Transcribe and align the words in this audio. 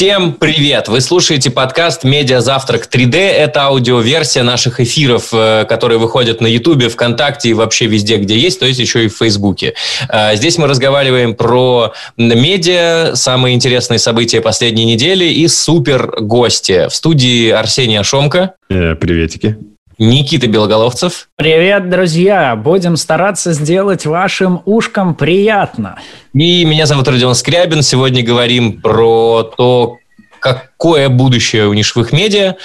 Всем 0.00 0.32
привет! 0.32 0.88
Вы 0.88 1.02
слушаете 1.02 1.50
подкаст 1.50 2.04
«Медиа 2.04 2.40
Завтрак 2.40 2.88
3D». 2.90 3.16
Это 3.18 3.64
аудиоверсия 3.64 4.42
наших 4.42 4.80
эфиров, 4.80 5.28
э, 5.30 5.66
которые 5.68 5.98
выходят 5.98 6.40
на 6.40 6.46
Ютубе, 6.46 6.88
ВКонтакте 6.88 7.50
и 7.50 7.52
вообще 7.52 7.84
везде, 7.84 8.16
где 8.16 8.38
есть, 8.38 8.58
то 8.58 8.64
есть 8.64 8.80
еще 8.80 9.04
и 9.04 9.08
в 9.08 9.18
Фейсбуке. 9.18 9.74
Э, 10.08 10.34
здесь 10.36 10.56
мы 10.56 10.68
разговариваем 10.68 11.34
про 11.34 11.92
медиа, 12.16 13.14
самые 13.14 13.54
интересные 13.54 13.98
события 13.98 14.40
последней 14.40 14.86
недели 14.86 15.26
и 15.26 15.46
супер 15.48 16.14
гости. 16.18 16.88
В 16.88 16.94
студии 16.94 17.50
Арсений 17.50 17.98
Ашомко. 17.98 18.54
Э, 18.70 18.94
приветики. 18.94 19.58
Никита 20.00 20.46
Белоголовцев. 20.46 21.28
Привет, 21.36 21.90
друзья! 21.90 22.56
Будем 22.56 22.96
стараться 22.96 23.52
сделать 23.52 24.06
вашим 24.06 24.62
ушкам 24.64 25.14
приятно. 25.14 25.98
И 26.32 26.64
меня 26.64 26.86
зовут 26.86 27.06
Родион 27.06 27.34
Скрябин. 27.34 27.82
Сегодня 27.82 28.24
говорим 28.24 28.80
про 28.80 29.42
то, 29.42 29.98
какое 30.40 31.10
будущее 31.10 31.68
у 31.68 31.74
нишевых 31.74 32.12
медиа 32.12 32.56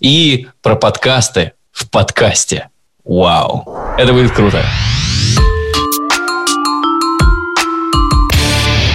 и 0.00 0.48
про 0.60 0.76
подкасты 0.76 1.52
в 1.70 1.88
подкасте. 1.88 2.68
Вау! 3.06 3.64
Это 3.96 4.12
будет 4.12 4.32
круто. 4.32 4.62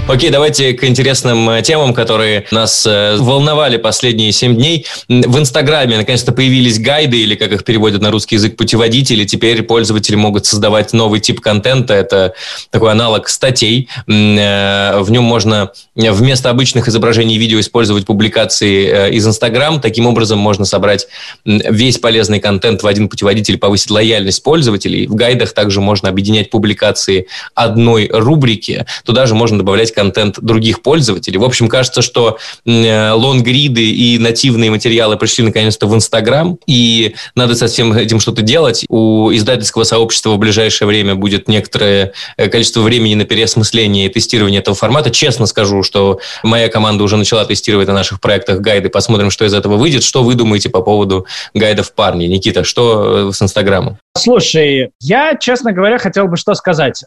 Окей, 0.10 0.30
давайте 0.30 0.72
к 0.72 0.86
интересным 0.86 1.50
э, 1.50 1.62
темам, 1.62 1.94
которые 1.94 2.46
нас 2.50 2.86
э, 2.88 3.18
волновали 3.18 3.76
последние 3.76 4.32
7 4.32 4.56
дней. 4.56 4.86
В 5.10 5.38
Инстаграме 5.38 5.98
наконец-то 5.98 6.32
появились 6.32 6.80
гайды, 6.80 7.18
или 7.18 7.36
как 7.36 7.52
их 7.52 7.66
переводят 7.66 8.02
на 8.02 8.10
русский 8.10 8.36
язык, 8.36 8.56
путеводители. 8.56 9.26
Теперь 9.26 9.64
пользователи 9.64 10.16
могут 10.16 10.46
создавать 10.46 10.94
новый 10.94 11.20
тип 11.20 11.42
контента. 11.42 11.94
Это 11.94 12.36
такой 12.70 12.92
аналог 12.92 13.28
статей. 13.28 13.90
Э, 14.08 15.02
в 15.02 15.12
нем 15.12 15.26
можно 15.26 15.72
вместо 15.94 16.52
обычных 16.52 16.88
изображений 16.88 17.36
и 17.36 17.38
видео 17.38 17.60
использовать 17.60 18.06
публикации 18.06 19.14
из 19.14 19.28
Инстаграм. 19.28 19.82
Таким 19.82 20.08
образом 20.08 20.40
можно 20.40 20.64
собрать 20.64 21.08
весь 21.44 21.98
полезный 21.98 22.40
контент 22.40 22.82
в 22.82 22.88
один 22.88 23.10
путеводитель, 23.10 23.58
повысить 23.58 23.92
лояльность 23.92 24.42
пользователей. 24.42 25.06
В 25.06 25.16
гайдах 25.16 25.52
также 25.52 25.82
можно 25.82 26.08
объединять 26.08 26.50
публикации 26.50 27.28
одной 27.56 28.10
рубрики. 28.10 28.86
Туда 29.04 29.26
же 29.26 29.36
можно 29.36 29.58
добавлять 29.58 29.97
контент 29.98 30.40
других 30.40 30.84
пользователей. 30.84 31.40
В 31.40 31.44
общем, 31.44 31.68
кажется, 31.68 32.04
что 32.04 32.38
э, 32.66 33.12
лонгриды 33.12 33.84
и 33.84 34.20
нативные 34.20 34.70
материалы 34.70 35.18
пришли 35.18 35.44
наконец-то 35.44 35.88
в 35.88 35.96
Инстаграм, 35.96 36.60
и 36.68 37.16
надо 37.34 37.56
со 37.56 37.66
всем 37.66 37.94
этим 37.94 38.20
что-то 38.20 38.44
делать. 38.44 38.86
У 38.90 39.32
издательского 39.32 39.86
сообщества 39.86 40.30
в 40.34 40.38
ближайшее 40.38 40.88
время 40.88 41.16
будет 41.16 41.48
некоторое 41.48 42.14
э, 42.38 42.48
количество 42.48 42.82
времени 42.82 43.16
на 43.16 43.26
переосмысление 43.26 44.06
и 44.06 44.10
тестирование 44.10 44.60
этого 44.60 44.78
формата. 44.78 45.10
Честно 45.10 45.48
скажу, 45.48 45.82
что 45.82 46.20
моя 46.44 46.70
команда 46.70 47.04
уже 47.04 47.18
начала 47.18 47.44
тестировать 47.44 47.88
на 47.88 47.96
наших 47.96 48.22
проектах 48.22 48.60
гайды. 48.60 48.90
Посмотрим, 48.90 49.32
что 49.32 49.46
из 49.46 49.54
этого 49.56 49.78
выйдет. 49.78 50.04
Что 50.04 50.22
вы 50.22 50.36
думаете 50.36 50.70
по 50.70 50.84
поводу 50.84 51.26
гайдов 51.56 51.92
парни? 51.94 52.28
Никита, 52.28 52.64
что 52.64 53.30
э, 53.30 53.32
с 53.34 53.42
Инстаграмом? 53.42 53.98
Слушай, 54.16 54.92
я, 55.00 55.36
честно 55.36 55.72
говоря, 55.72 55.98
хотел 55.98 56.28
бы 56.28 56.38
что 56.38 56.54
сказать 56.54 57.04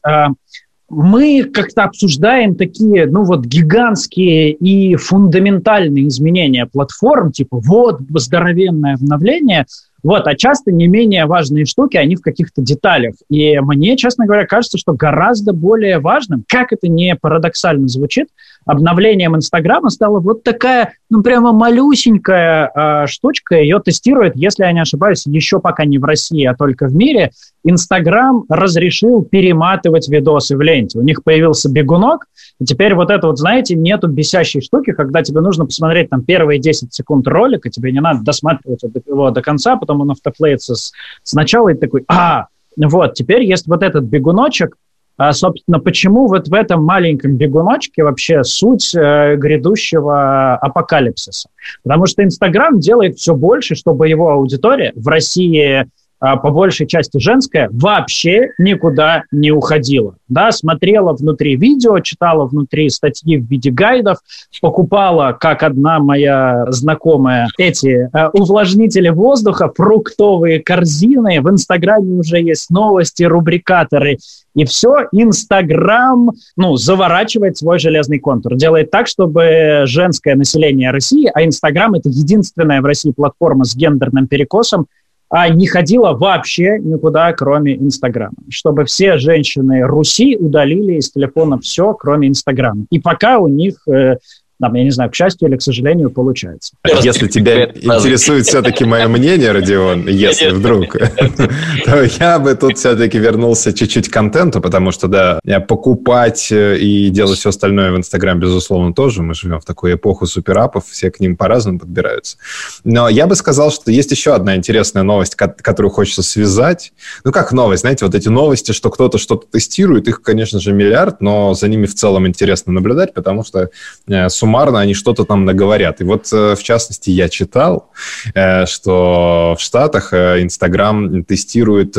мы 0.90 1.44
как-то 1.44 1.84
обсуждаем 1.84 2.56
такие, 2.56 3.06
ну 3.06 3.22
вот, 3.24 3.46
гигантские 3.46 4.52
и 4.52 4.96
фундаментальные 4.96 6.08
изменения 6.08 6.66
платформ, 6.66 7.30
типа 7.30 7.60
вот 7.60 8.00
здоровенное 8.16 8.94
обновление, 8.94 9.66
вот, 10.02 10.26
а 10.26 10.34
часто 10.34 10.72
не 10.72 10.88
менее 10.88 11.26
важные 11.26 11.64
штуки, 11.64 11.96
они 11.96 12.16
в 12.16 12.22
каких-то 12.22 12.62
деталях. 12.62 13.14
И 13.28 13.58
мне, 13.60 13.96
честно 13.96 14.26
говоря, 14.26 14.46
кажется, 14.46 14.78
что 14.78 14.92
гораздо 14.94 15.52
более 15.52 15.98
важным, 15.98 16.44
как 16.48 16.72
это 16.72 16.88
не 16.88 17.14
парадоксально 17.14 17.86
звучит, 17.86 18.28
обновлением 18.66 19.36
Инстаграма 19.36 19.90
стала 19.90 20.20
вот 20.20 20.42
такая, 20.42 20.94
ну, 21.08 21.22
прямо 21.22 21.52
малюсенькая 21.52 22.70
э, 22.74 23.06
штучка. 23.06 23.56
Ее 23.56 23.80
тестируют, 23.80 24.36
если 24.36 24.64
я 24.64 24.72
не 24.72 24.80
ошибаюсь, 24.80 25.26
еще 25.26 25.60
пока 25.60 25.84
не 25.84 25.98
в 25.98 26.04
России, 26.04 26.44
а 26.44 26.54
только 26.54 26.86
в 26.86 26.94
мире. 26.94 27.30
Инстаграм 27.64 28.44
разрешил 28.48 29.22
перематывать 29.22 30.08
видосы 30.08 30.56
в 30.56 30.60
ленте. 30.62 30.98
У 30.98 31.02
них 31.02 31.22
появился 31.22 31.70
бегунок, 31.70 32.26
и 32.58 32.64
теперь 32.64 32.94
вот 32.94 33.10
это 33.10 33.26
вот, 33.26 33.38
знаете, 33.38 33.74
нету 33.74 34.08
бесящей 34.08 34.60
штуки, 34.60 34.92
когда 34.92 35.22
тебе 35.22 35.40
нужно 35.40 35.66
посмотреть 35.66 36.10
там 36.10 36.22
первые 36.22 36.58
10 36.58 36.92
секунд 36.92 37.26
ролика, 37.28 37.70
тебе 37.70 37.92
не 37.92 38.00
надо 38.00 38.22
досматривать 38.22 38.82
его 39.06 39.30
до 39.30 39.42
конца, 39.42 39.76
потом 39.76 40.00
он 40.00 40.12
автоплеится 40.12 40.74
с, 40.74 40.92
сначала, 41.22 41.70
и 41.70 41.74
такой, 41.74 42.04
а, 42.08 42.46
вот, 42.76 43.14
теперь 43.14 43.44
есть 43.44 43.66
вот 43.66 43.82
этот 43.82 44.04
бегуночек, 44.04 44.76
а, 45.20 45.34
собственно, 45.34 45.78
почему 45.78 46.28
вот 46.28 46.48
в 46.48 46.54
этом 46.54 46.82
маленьком 46.82 47.36
бегуночке 47.36 48.02
вообще 48.04 48.42
суть 48.42 48.94
э, 48.94 49.36
грядущего 49.36 50.54
апокалипсиса? 50.54 51.50
Потому 51.82 52.06
что 52.06 52.24
Инстаграм 52.24 52.80
делает 52.80 53.18
все 53.18 53.34
больше, 53.34 53.74
чтобы 53.74 54.08
его 54.08 54.30
аудитория 54.30 54.94
в 54.96 55.06
России 55.08 55.84
по 56.20 56.50
большей 56.50 56.86
части 56.86 57.18
женская, 57.18 57.68
вообще 57.72 58.50
никуда 58.58 59.24
не 59.30 59.50
уходила. 59.50 60.16
Да, 60.28 60.52
смотрела 60.52 61.12
внутри 61.12 61.56
видео, 61.56 61.98
читала 62.00 62.46
внутри 62.46 62.88
статьи 62.90 63.36
в 63.36 63.46
виде 63.46 63.70
гайдов, 63.70 64.18
покупала, 64.60 65.32
как 65.32 65.62
одна 65.62 65.98
моя 65.98 66.66
знакомая, 66.68 67.48
эти 67.58 68.08
э, 68.12 68.28
увлажнители 68.32 69.08
воздуха, 69.08 69.72
фруктовые 69.74 70.60
корзины. 70.60 71.40
В 71.40 71.50
Инстаграме 71.50 72.20
уже 72.20 72.38
есть 72.40 72.70
новости, 72.70 73.22
рубрикаторы. 73.24 74.18
И 74.54 74.64
все, 74.64 75.06
Инстаграм, 75.12 76.30
ну, 76.56 76.76
заворачивает 76.76 77.56
свой 77.56 77.78
железный 77.78 78.18
контур. 78.18 78.56
Делает 78.56 78.90
так, 78.90 79.06
чтобы 79.06 79.82
женское 79.86 80.34
население 80.34 80.90
России, 80.90 81.30
а 81.32 81.44
Инстаграм– 81.44 81.94
это 81.94 82.08
единственная 82.08 82.80
в 82.82 82.84
России 82.84 83.12
платформа 83.12 83.64
с 83.64 83.76
гендерным 83.76 84.26
перекосом, 84.26 84.86
а 85.30 85.48
не 85.48 85.68
ходила 85.68 86.12
вообще 86.12 86.78
никуда, 86.80 87.32
кроме 87.32 87.76
Инстаграма. 87.76 88.34
Чтобы 88.48 88.84
все 88.84 89.16
женщины 89.16 89.82
Руси 89.82 90.36
удалили 90.36 90.94
из 90.94 91.10
телефона 91.10 91.58
все, 91.60 91.94
кроме 91.94 92.28
Инстаграма. 92.28 92.86
И 92.90 92.98
пока 92.98 93.38
у 93.38 93.46
них 93.46 93.76
э, 93.88 94.16
там, 94.60 94.74
я 94.74 94.84
не 94.84 94.90
знаю, 94.90 95.10
к 95.10 95.14
счастью 95.14 95.48
или 95.48 95.56
к 95.56 95.62
сожалению, 95.62 96.10
получается. 96.10 96.74
Если 97.02 97.28
тебя 97.28 97.64
интересует 97.64 98.46
все-таки 98.46 98.84
мое 98.84 99.08
мнение, 99.08 99.52
Родион, 99.52 100.06
если 100.06 100.50
вдруг, 100.50 100.92
то 101.84 102.02
я 102.20 102.38
бы 102.38 102.54
тут 102.54 102.78
все-таки 102.78 103.18
вернулся 103.18 103.72
чуть-чуть 103.72 104.08
к 104.08 104.12
контенту, 104.12 104.60
потому 104.60 104.92
что, 104.92 105.08
да, 105.08 105.40
покупать 105.66 106.52
э, 106.52 106.78
и 106.78 107.08
делать 107.10 107.38
все 107.38 107.48
остальное 107.48 107.90
в 107.92 107.96
Инстаграм, 107.96 108.38
безусловно, 108.38 108.92
тоже. 108.92 109.22
Мы 109.22 109.34
живем 109.34 109.60
в 109.60 109.64
такую 109.64 109.94
эпоху 109.94 110.26
суперапов, 110.26 110.84
все 110.88 111.10
к 111.10 111.20
ним 111.20 111.36
по-разному 111.36 111.78
подбираются. 111.78 112.36
Но 112.84 113.08
я 113.08 113.26
бы 113.26 113.34
сказал, 113.34 113.70
что 113.70 113.90
есть 113.90 114.10
еще 114.10 114.34
одна 114.34 114.56
интересная 114.56 115.02
новость, 115.02 115.34
которую 115.36 115.90
хочется 115.90 116.22
связать. 116.22 116.92
Ну, 117.24 117.32
как 117.32 117.52
новость, 117.52 117.80
знаете, 117.80 118.04
вот 118.04 118.14
эти 118.14 118.28
новости, 118.28 118.72
что 118.72 118.90
кто-то 118.90 119.18
что-то 119.18 119.46
тестирует, 119.50 120.06
их, 120.08 120.22
конечно 120.22 120.60
же, 120.60 120.72
миллиард, 120.72 121.20
но 121.20 121.54
за 121.54 121.68
ними 121.68 121.86
в 121.86 121.94
целом 121.94 122.26
интересно 122.26 122.72
наблюдать, 122.72 123.14
потому 123.14 123.44
что 123.44 123.70
э, 124.06 124.28
сумма 124.28 124.49
суммарно 124.50 124.80
они 124.80 124.94
что-то 124.94 125.24
там 125.24 125.44
наговорят. 125.44 126.00
И 126.00 126.04
вот, 126.04 126.28
э, 126.32 126.54
в 126.56 126.62
частности, 126.62 127.10
я 127.10 127.28
читал, 127.28 127.90
э, 128.34 128.66
что 128.66 129.54
в 129.56 129.62
Штатах 129.62 130.12
э, 130.12 130.42
Инстаграм 130.42 131.24
тестирует 131.24 131.96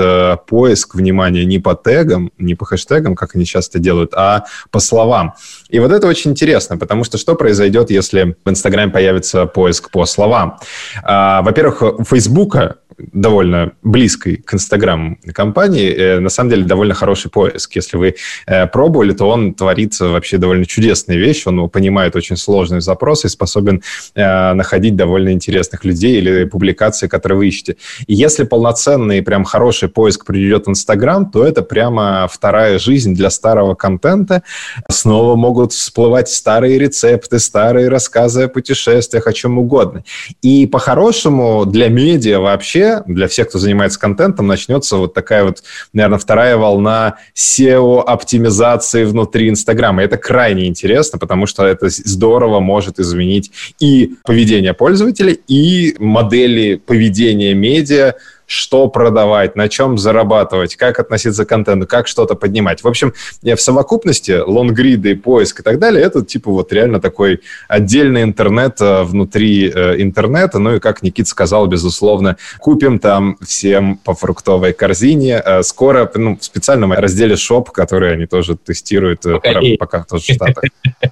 поиск, 0.48 0.96
внимания 0.96 1.46
не 1.46 1.60
по 1.60 1.76
тегам, 1.76 2.32
не 2.38 2.56
по 2.56 2.66
хэштегам, 2.66 3.16
как 3.16 3.36
они 3.36 3.46
часто 3.46 3.80
делают, 3.80 4.14
а 4.16 4.44
по 4.70 4.80
словам. 4.80 5.34
И 5.70 5.80
вот 5.80 5.92
это 5.92 6.08
очень 6.08 6.32
интересно, 6.32 6.78
потому 6.78 7.06
что 7.06 7.18
что 7.18 7.36
произойдет, 7.36 7.90
если 7.90 8.36
в 8.46 8.50
Инстаграме 8.50 8.92
появится 8.92 9.46
поиск 9.46 9.90
по 9.92 10.06
словам? 10.06 10.58
А, 11.04 11.42
во-первых, 11.42 11.82
у 11.82 12.04
Фейсбука 12.04 12.76
довольно 13.14 13.74
близкой 13.84 14.38
к 14.38 14.54
Инстаграм 14.54 15.18
компании, 15.34 15.90
э, 15.92 16.20
на 16.20 16.30
самом 16.30 16.50
деле 16.50 16.64
довольно 16.64 16.94
хороший 16.94 17.32
поиск. 17.32 17.76
Если 17.76 17.98
вы 17.98 18.16
э, 18.48 18.68
пробовали, 18.68 19.14
то 19.14 19.28
он 19.30 19.54
творит 19.54 20.00
вообще 20.00 20.38
довольно 20.38 20.66
чудесные 20.66 21.18
вещи, 21.18 21.48
он 21.48 21.70
понимает 21.70 22.16
очень 22.16 22.38
сложные 22.38 22.82
запросы 22.82 23.28
и 23.28 23.30
способен 23.30 23.82
э, 24.16 24.54
находить 24.54 24.96
довольно 24.96 25.32
интересных 25.32 25.86
людей 25.86 26.18
или 26.18 26.46
публикации, 26.46 27.08
которые 27.08 27.38
вы 27.38 27.48
ищете. 27.48 27.78
И 28.08 28.14
если 28.14 28.44
полноценный, 28.44 29.22
прям 29.22 29.44
хороший 29.44 29.90
поиск 29.90 30.26
приведет 30.26 30.68
в 30.68 30.70
Инстаграм, 30.70 31.30
то 31.30 31.46
это 31.46 31.62
прямо 31.62 32.28
вторая 32.32 32.80
жизнь 32.80 33.16
для 33.16 33.30
старого 33.30 33.76
контента. 33.76 34.44
Снова 34.90 35.36
могут 35.36 35.74
всплывать 35.74 36.30
старые 36.30 36.78
рецепты, 36.80 37.40
старые 37.40 37.90
рассказы 37.90 38.44
о 38.44 38.48
путешествиях, 38.48 39.28
о 39.28 39.34
чем 39.34 39.58
угодно. 39.58 40.04
И 40.42 40.68
по-хорошему 40.68 41.66
для 41.66 41.90
медиа 41.90 42.40
вообще 42.40 42.91
для 43.06 43.28
всех, 43.28 43.50
кто 43.50 43.60
занимается 43.60 44.00
контентом, 44.00 44.48
начнется 44.48 44.98
вот 44.98 45.14
такая 45.14 45.44
вот, 45.44 45.64
наверное, 45.94 46.20
вторая 46.20 46.58
волна 46.58 47.18
SEO-оптимизации 47.36 49.06
внутри 49.06 49.50
Инстаграма. 49.50 50.04
Это 50.04 50.18
крайне 50.18 50.68
интересно, 50.68 51.20
потому 51.20 51.46
что 51.46 51.66
это 51.66 51.90
здорово 51.90 52.60
может 52.60 53.00
изменить 53.00 53.52
и 53.80 54.16
поведение 54.24 54.74
пользователей, 54.74 55.40
и 55.48 55.96
модели 56.00 56.76
поведения 56.76 57.54
медиа, 57.54 58.16
что 58.52 58.88
продавать, 58.88 59.56
на 59.56 59.70
чем 59.70 59.98
зарабатывать, 59.98 60.76
как 60.76 61.00
относиться 61.00 61.46
к 61.46 61.50
контенту, 61.50 61.88
как 61.88 62.08
что-то 62.08 62.36
поднимать. 62.36 62.84
В 62.84 62.88
общем, 62.88 63.14
я 63.42 63.56
в 63.56 63.62
совокупности, 63.62 64.32
лонгриды, 64.46 65.16
поиск 65.16 65.62
и 65.62 65.64
так 65.64 65.80
далее, 65.80 66.04
это 66.04 66.24
типа 66.24 66.52
вот 66.52 66.74
реально 66.74 67.00
такой 67.00 67.42
отдельный 67.68 68.24
интернет 68.24 68.82
э, 68.82 69.04
внутри 69.04 69.72
э, 69.74 70.02
интернета. 70.02 70.60
Ну 70.60 70.76
и 70.76 70.80
как 70.80 71.02
Никит 71.02 71.28
сказал, 71.28 71.68
безусловно, 71.68 72.38
купим 72.60 73.00
там 73.00 73.38
всем 73.42 73.98
по 73.98 74.14
фруктовой 74.14 74.74
корзине. 74.74 75.42
Э, 75.44 75.64
скоро 75.64 76.10
ну, 76.16 76.38
в 76.38 76.44
специальном 76.44 76.92
разделе 76.92 77.38
шоп, 77.38 77.72
который 77.72 78.14
они 78.14 78.26
тоже 78.26 78.58
тестируют 78.58 79.26
Бакалей. 79.26 79.78
пока 79.78 80.04
тоже 80.04 80.24
в 80.24 80.36
Штатах. 80.36 80.64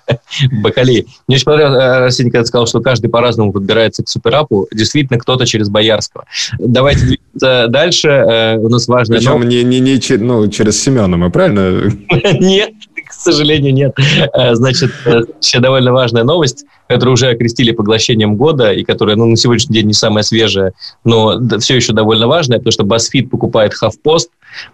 Бакалей. 0.61 1.07
Мне 1.27 1.37
очень 1.37 1.45
понравилось, 1.45 1.83
Арсений, 1.83 2.31
когда 2.31 2.45
сказал, 2.45 2.67
что 2.67 2.81
каждый 2.81 3.09
по-разному 3.09 3.53
подбирается 3.53 4.03
к 4.03 4.09
суперапу. 4.09 4.67
Действительно, 4.73 5.19
кто-то 5.19 5.45
через 5.45 5.69
Боярского. 5.69 6.25
Давайте 6.57 7.19
дальше. 7.33 8.57
У 8.59 8.69
нас 8.69 8.87
важная 8.87 9.19
Причем 9.19 9.47
не, 9.47 9.63
не, 9.63 9.79
не 9.79 9.99
ну, 10.17 10.47
через 10.49 10.81
Семена, 10.81 11.17
мы 11.17 11.29
правильно? 11.29 11.91
Нет, 12.39 12.71
к 13.09 13.13
сожалению, 13.13 13.73
нет. 13.73 13.97
Э, 14.33 14.53
значит, 14.53 14.91
еще 15.41 15.57
э, 15.57 15.61
довольно 15.61 15.91
важная 15.91 16.23
новость, 16.23 16.65
которую 16.87 17.13
уже 17.13 17.29
окрестили 17.29 17.71
поглощением 17.71 18.35
года, 18.35 18.71
и 18.71 18.83
которая 18.83 19.15
ну, 19.15 19.25
на 19.25 19.35
сегодняшний 19.35 19.73
день 19.73 19.87
не 19.87 19.93
самая 19.93 20.23
свежая, 20.23 20.73
но 21.03 21.39
все 21.59 21.75
еще 21.75 21.93
довольно 21.93 22.27
важная, 22.27 22.59
потому 22.59 22.71
что 22.71 22.83
BuzzFeed 22.83 23.29
покупает 23.29 23.73
HuffPost, 23.73 24.29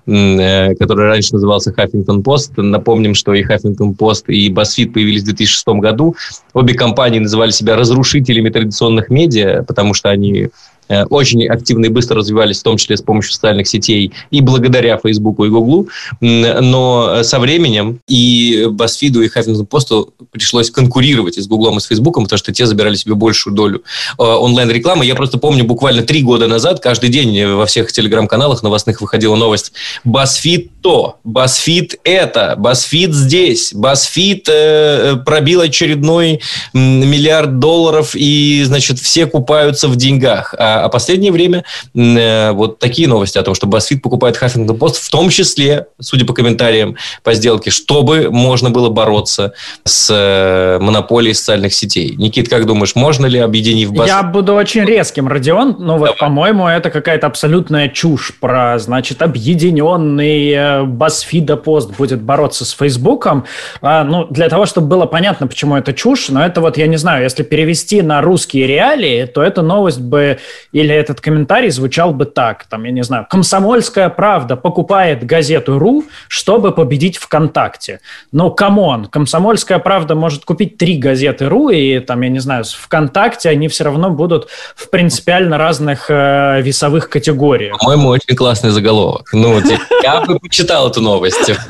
э, 0.08 0.76
который 0.76 1.08
раньше 1.08 1.34
назывался 1.34 1.72
Huffington 1.72 2.22
Post. 2.22 2.62
Напомним, 2.62 3.16
что 3.16 3.34
и 3.34 3.42
Huffington 3.42 3.96
Post, 3.96 4.26
и 4.28 4.52
BuzzFeed 4.52 4.92
появились 4.92 5.22
в 5.22 5.28
2006 5.28 5.68
году. 5.80 6.16
Обе 6.54 6.74
компании 6.74 7.20
называли 7.20 7.52
себя 7.52 7.78
разрушителями 7.78 8.50
традиционных 8.50 9.10
медиа, 9.10 9.64
потому 9.64 9.94
что 9.94 10.10
они 10.10 10.50
Э, 10.50 10.75
очень 11.10 11.48
активно 11.48 11.86
и 11.86 11.90
быстро 11.90 12.18
развивались, 12.18 12.60
в 12.60 12.64
том 12.64 12.78
числе 12.78 12.98
с 12.98 13.02
помощью 13.02 13.34
социальных 13.34 13.68
сетей 13.68 14.12
и 14.32 14.42
благодаря 14.42 14.98
Фейсбуку 14.98 15.46
и 15.46 15.50
Гуглу. 15.50 15.88
Но 16.22 17.24
со 17.24 17.40
временем 17.40 18.00
и 18.08 18.68
BuzzFeed, 18.70 19.24
и 19.24 19.28
Huffington 19.28 19.68
Post 19.68 20.10
пришлось 20.32 20.70
конкурировать 20.72 21.38
и 21.38 21.42
с 21.42 21.48
Гуглом, 21.48 21.78
и 21.78 21.80
с 21.80 21.86
Фейсбуком, 21.86 22.24
потому 22.24 22.38
что 22.38 22.54
те 22.54 22.66
забирали 22.66 22.96
себе 22.96 23.16
большую 23.16 23.56
долю 23.56 23.84
э, 24.18 24.24
онлайн-рекламы. 24.24 25.06
Я 25.06 25.16
просто 25.16 25.38
помню, 25.38 25.64
буквально 25.66 26.04
три 26.04 26.22
года 26.22 26.48
назад 26.48 26.80
каждый 26.80 27.10
день 27.10 27.46
во 27.46 27.66
всех 27.66 27.92
телеграм-каналах 27.92 28.64
новостных 28.64 29.02
выходила 29.02 29.36
новость 29.36 29.74
BuzzFeed 30.06 30.70
то, 30.82 31.18
BuzzFeed 31.26 32.00
это, 32.04 32.56
BuzzFeed 32.58 33.12
здесь, 33.12 33.74
BuzzFeed 33.74 34.44
э, 34.48 35.16
пробил 35.26 35.62
очередной 35.62 36.42
миллиард 36.74 37.60
долларов, 37.60 38.16
и, 38.16 38.64
значит, 38.66 39.00
все 39.00 39.26
купаются 39.26 39.88
в 39.88 39.96
деньгах. 39.96 40.54
А 40.58 40.75
а, 40.84 40.90
последнее 40.90 41.32
время 41.32 41.64
э, 41.94 42.52
вот 42.52 42.80
такие 42.80 43.08
новости 43.08 43.38
о 43.38 43.44
том, 43.44 43.56
что 43.56 43.68
BuzzFeed 43.68 44.00
покупает 44.00 44.42
Huffington 44.42 44.78
Post, 44.78 44.96
в 45.02 45.10
том 45.10 45.30
числе, 45.30 45.88
судя 46.00 46.26
по 46.26 46.34
комментариям 46.34 46.98
по 47.24 47.34
сделке, 47.34 47.72
чтобы 47.72 48.30
можно 48.32 48.70
было 48.70 48.90
бороться 48.90 49.54
с 49.84 50.10
э, 50.12 50.80
монополией 50.80 51.34
социальных 51.34 51.74
сетей. 51.74 52.16
Никит, 52.18 52.50
как 52.50 52.66
думаешь, 52.66 52.96
можно 52.96 53.26
ли 53.26 53.40
объединив 53.40 53.92
BuzzFeed? 53.92 54.08
Я 54.08 54.24
буду 54.24 54.54
очень 54.54 54.86
резким, 54.86 55.28
Родион, 55.28 55.76
но 55.80 55.98
вот, 55.98 56.18
по-моему, 56.18 56.68
это 56.68 56.90
какая-то 56.90 57.28
абсолютная 57.28 57.90
чушь 57.90 58.34
про, 58.40 58.78
значит, 58.80 59.22
объединенный 59.22 60.50
э, 60.52 60.84
BuzzFeed 60.84 61.56
пост 61.58 61.92
будет 61.98 62.22
бороться 62.22 62.66
с 62.66 62.72
Фейсбуком. 62.72 63.46
А, 63.82 64.04
ну, 64.04 64.28
для 64.30 64.50
того, 64.50 64.66
чтобы 64.66 64.88
было 64.88 65.06
понятно, 65.06 65.48
почему 65.48 65.76
это 65.76 65.94
чушь, 65.94 66.30
но 66.30 66.46
это 66.46 66.62
вот, 66.62 66.78
я 66.78 66.88
не 66.88 66.98
знаю, 66.98 67.24
если 67.24 67.44
перевести 67.44 68.02
на 68.02 68.22
русские 68.22 68.68
реалии, 68.68 69.26
то 69.26 69.42
эта 69.42 69.62
новость 69.62 70.00
бы 70.00 70.40
или 70.76 70.94
этот 70.94 71.22
комментарий 71.22 71.70
звучал 71.70 72.14
бы 72.14 72.26
так, 72.26 72.66
там, 72.66 72.84
я 72.84 72.92
не 72.92 73.02
знаю, 73.02 73.26
«Комсомольская 73.30 74.10
правда 74.10 74.58
покупает 74.58 75.26
газету 75.26 75.80
«Ру», 75.80 76.04
чтобы 76.28 76.74
победить 76.74 77.16
ВКонтакте». 77.16 78.02
Ну, 78.34 78.52
come 78.52 78.83
on, 78.83 79.06
«Комсомольская 79.06 79.80
правда» 79.80 80.16
может 80.16 80.44
купить 80.44 80.78
три 80.78 80.98
газеты 80.98 81.48
«Ру», 81.48 81.70
и, 81.70 82.00
там, 82.00 82.20
я 82.24 82.30
не 82.30 82.40
знаю, 82.40 82.66
ВКонтакте 82.66 83.48
они 83.48 83.70
все 83.70 83.86
равно 83.86 84.10
будут 84.10 84.50
в 84.76 84.90
принципиально 84.90 85.58
разных 85.58 86.08
э, 86.10 86.62
весовых 86.62 87.10
категориях. 87.10 87.78
По-моему, 87.80 88.10
очень 88.10 88.36
классный 88.36 88.72
заголовок. 88.72 89.30
Ну, 89.32 89.62
я 90.04 90.26
бы 90.26 90.40
почитал 90.40 90.90
эту 90.90 91.00
новость. 91.00 91.54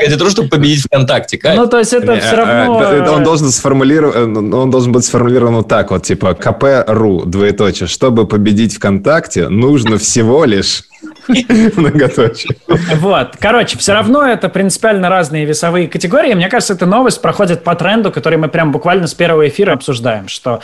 Газету 0.00 0.28
чтобы 0.30 0.48
победить 0.48 0.82
ВКонтакте». 0.86 1.38
Ну, 1.54 1.68
то 1.68 1.78
есть 1.78 1.92
это 1.92 2.18
все 2.18 2.34
равно... 2.34 3.12
Он 3.12 3.22
должен 3.22 3.50
сформулировать, 3.50 4.16
он 4.16 4.70
должен 4.72 4.90
быть 4.90 5.04
сформулирован 5.04 5.54
вот 5.58 5.68
так 5.68 5.92
вот, 5.92 6.02
типа, 6.02 6.34
КП.ру, 6.72 7.24
двоеточие. 7.26 7.86
Чтобы 7.86 8.26
победить 8.26 8.76
ВКонтакте, 8.76 9.48
нужно 9.48 9.98
всего 9.98 10.44
лишь 10.44 10.84
Многоточие. 11.76 12.56
Вот. 12.96 13.36
Короче, 13.38 13.78
все 13.78 13.92
равно 13.92 14.26
это 14.26 14.48
принципиально 14.48 15.08
разные 15.08 15.44
весовые 15.44 15.88
категории. 15.88 16.34
Мне 16.34 16.48
кажется, 16.48 16.74
эта 16.74 16.86
новость 16.86 17.20
проходит 17.20 17.64
по 17.64 17.74
тренду, 17.74 18.10
который 18.10 18.38
мы 18.38 18.48
прям 18.48 18.72
буквально 18.72 19.06
с 19.06 19.14
первого 19.14 19.48
эфира 19.48 19.72
обсуждаем, 19.72 20.28
что 20.28 20.60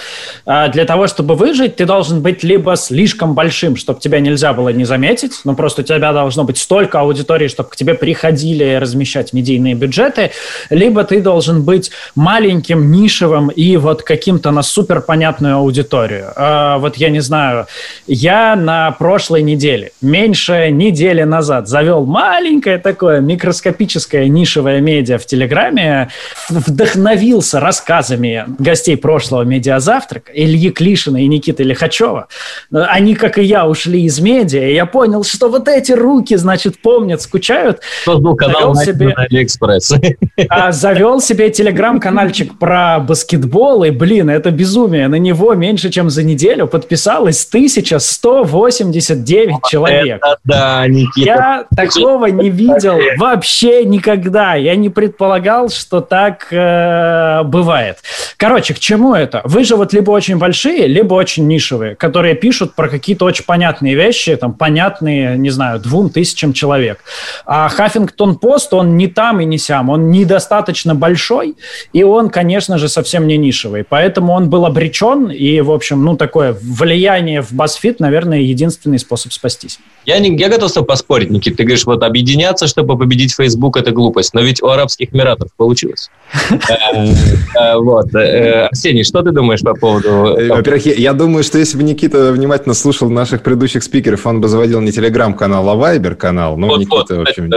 э, 0.46 0.68
для 0.72 0.84
того, 0.84 1.06
чтобы 1.06 1.34
выжить, 1.34 1.76
ты 1.76 1.86
должен 1.86 2.22
быть 2.22 2.42
либо 2.42 2.76
слишком 2.76 3.34
большим, 3.34 3.76
чтобы 3.76 4.00
тебя 4.00 4.20
нельзя 4.20 4.52
было 4.52 4.70
не 4.70 4.84
заметить, 4.84 5.40
ну 5.44 5.54
просто 5.54 5.82
у 5.82 5.84
тебя 5.84 6.12
должно 6.12 6.44
быть 6.44 6.58
столько 6.58 7.00
аудитории, 7.00 7.48
чтобы 7.48 7.70
к 7.70 7.76
тебе 7.76 7.94
приходили 7.94 8.74
размещать 8.74 9.32
медийные 9.32 9.74
бюджеты, 9.74 10.30
либо 10.70 11.04
ты 11.04 11.20
должен 11.20 11.62
быть 11.62 11.90
маленьким, 12.14 12.90
нишевым 12.90 13.48
и 13.48 13.76
вот 13.76 14.02
каким-то 14.02 14.50
на 14.50 14.62
супер 14.62 15.00
понятную 15.00 15.56
аудиторию. 15.56 16.32
Э, 16.36 16.76
вот 16.78 16.96
я 16.96 17.10
не 17.10 17.20
знаю, 17.20 17.66
я 18.06 18.56
на 18.56 18.90
прошлой 18.92 19.42
неделе 19.42 19.92
меньше 20.00 20.27
меньше 20.28 20.68
недели 20.70 21.22
назад 21.22 21.68
завел 21.68 22.04
маленькое 22.04 22.76
такое 22.76 23.20
микроскопическое 23.20 24.28
нишевое 24.28 24.82
медиа 24.82 25.16
в 25.16 25.24
Телеграме, 25.24 26.10
вдохновился 26.50 27.60
рассказами 27.60 28.44
гостей 28.58 28.98
прошлого 28.98 29.42
медиазавтрака 29.42 30.30
Ильи 30.34 30.70
Клишина 30.70 31.22
и 31.22 31.28
Никиты 31.28 31.62
Лихачева. 31.62 32.28
Они, 32.70 33.14
как 33.14 33.38
и 33.38 33.42
я, 33.42 33.66
ушли 33.66 34.02
из 34.02 34.20
медиа, 34.20 34.68
и 34.68 34.74
я 34.74 34.84
понял, 34.84 35.24
что 35.24 35.48
вот 35.48 35.66
эти 35.66 35.92
руки, 35.92 36.36
значит, 36.36 36.82
помнят, 36.82 37.22
скучают. 37.22 37.80
Создал 38.04 38.36
канал 38.36 38.74
завел 38.74 38.94
себе, 38.94 39.06
на 39.06 39.22
Алиэкспресс. 39.22 39.94
А, 40.50 40.72
завел 40.72 41.20
себе 41.20 41.50
телеграм-канальчик 41.50 42.58
про 42.58 43.00
баскетбол, 43.00 43.84
и, 43.84 43.90
блин, 43.90 44.30
это 44.30 44.50
безумие. 44.50 45.06
На 45.08 45.16
него 45.16 45.52
меньше, 45.54 45.90
чем 45.90 46.08
за 46.10 46.22
неделю 46.22 46.66
подписалось 46.66 47.46
1189 47.46 49.56
человек. 49.68 50.17
Да, 50.44 50.86
Никита. 50.86 51.20
Я 51.20 51.66
такого 51.74 52.26
не 52.26 52.50
видел 52.50 52.98
вообще 53.16 53.84
никогда. 53.84 54.54
Я 54.54 54.76
не 54.76 54.88
предполагал, 54.88 55.68
что 55.68 56.00
так 56.00 56.48
э, 56.50 57.42
бывает. 57.44 57.98
Короче, 58.36 58.74
к 58.74 58.78
чему 58.78 59.14
это? 59.14 59.40
Вы 59.44 59.64
же 59.64 59.76
вот 59.76 59.92
либо 59.92 60.10
очень 60.10 60.38
большие, 60.38 60.86
либо 60.86 61.14
очень 61.14 61.46
нишевые, 61.46 61.96
которые 61.96 62.34
пишут 62.34 62.74
про 62.74 62.88
какие-то 62.88 63.24
очень 63.24 63.44
понятные 63.44 63.94
вещи, 63.94 64.36
там, 64.36 64.54
понятные, 64.54 65.36
не 65.38 65.50
знаю, 65.50 65.80
двум 65.80 66.10
тысячам 66.10 66.52
человек. 66.52 67.00
А 67.46 67.68
Хаффингтон 67.68 68.36
Пост, 68.36 68.72
он 68.74 68.96
не 68.96 69.08
там 69.08 69.40
и 69.40 69.44
не 69.44 69.58
сям, 69.58 69.88
он 69.90 70.10
недостаточно 70.10 70.94
большой, 70.94 71.56
и 71.92 72.02
он, 72.02 72.30
конечно 72.30 72.78
же, 72.78 72.88
совсем 72.88 73.26
не 73.26 73.36
нишевый. 73.36 73.84
Поэтому 73.84 74.32
он 74.32 74.50
был 74.50 74.66
обречен, 74.66 75.30
и, 75.30 75.60
в 75.60 75.70
общем, 75.70 76.04
ну, 76.04 76.16
такое 76.16 76.56
влияние 76.60 77.42
в 77.42 77.52
BuzzFeed, 77.52 77.96
наверное, 77.98 78.40
единственный 78.40 78.98
способ 78.98 79.32
спастись. 79.32 79.78
Я, 80.08 80.20
не, 80.20 80.34
я 80.38 80.48
готов 80.48 80.70
с 80.70 80.72
тобой 80.72 80.86
поспорить, 80.86 81.28
Никит. 81.28 81.58
Ты 81.58 81.64
говоришь, 81.64 81.84
вот 81.84 82.02
объединяться, 82.02 82.66
чтобы 82.66 82.96
победить 82.96 83.34
Facebook, 83.34 83.76
это 83.76 83.90
глупость. 83.90 84.32
Но 84.32 84.40
ведь 84.40 84.62
у 84.62 84.68
Арабских 84.68 85.14
Эмиратов 85.14 85.50
получилось. 85.54 86.10
Э, 86.94 87.12
э, 87.60 87.76
вот. 87.76 88.14
Э, 88.14 88.68
Арсений, 88.68 89.04
что 89.04 89.22
ты 89.22 89.32
думаешь 89.32 89.60
по 89.60 89.74
поводу... 89.74 90.34
Во-первых, 90.48 90.86
я 90.86 91.12
думаю, 91.12 91.44
что 91.44 91.58
если 91.58 91.76
бы 91.76 91.82
Никита 91.82 92.32
внимательно 92.32 92.74
слушал 92.74 93.10
наших 93.10 93.42
предыдущих 93.42 93.82
спикеров, 93.82 94.26
он 94.26 94.40
бы 94.40 94.48
заводил 94.48 94.80
не 94.80 94.92
телеграм-канал, 94.92 95.68
а 95.68 95.74
вайбер-канал. 95.74 96.56
Ну, 96.56 96.74
Никита, 96.78 97.16
в 97.16 97.20
общем... 97.20 97.50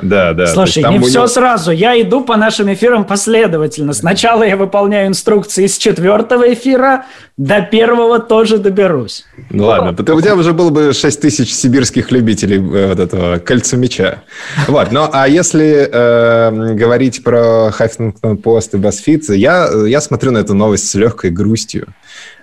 Да, 0.00 0.32
да. 0.32 0.46
Слушай, 0.46 0.82
не 0.90 0.98
все 1.00 1.18
него... 1.20 1.26
сразу. 1.26 1.70
Я 1.70 2.00
иду 2.00 2.24
по 2.24 2.36
нашим 2.36 2.72
эфирам 2.72 3.04
последовательно. 3.04 3.92
Сначала 3.92 4.42
я 4.42 4.56
выполняю 4.56 5.08
инструкции 5.08 5.66
с 5.66 5.78
четвертого 5.78 6.52
эфира, 6.52 7.06
до 7.36 7.62
первого 7.62 8.20
тоже 8.20 8.58
доберусь. 8.58 9.24
Ну 9.50 9.64
ладно, 9.64 9.90
у 9.90 10.20
тебя 10.20 10.36
уже 10.36 10.52
было 10.52 10.70
бы 10.70 10.92
6 10.92 11.20
тысяч 11.20 11.52
сибирских 11.52 12.12
любителей 12.12 12.58
э, 12.58 12.88
вот 12.88 13.00
этого 13.00 13.38
кольца 13.38 13.76
меча. 13.76 14.22
Вот, 14.68 14.92
ну 14.92 15.08
а 15.12 15.26
если 15.26 15.88
э, 15.90 16.74
говорить 16.74 17.24
про 17.24 17.72
Huffington 17.76 18.40
Post 18.40 18.70
и 18.74 18.76
BuzzFeed, 18.76 19.34
я, 19.34 19.68
я 19.86 20.00
смотрю 20.00 20.30
на 20.30 20.38
эту 20.38 20.54
новость 20.54 20.88
с 20.88 20.94
легкой 20.94 21.30
грустью. 21.30 21.88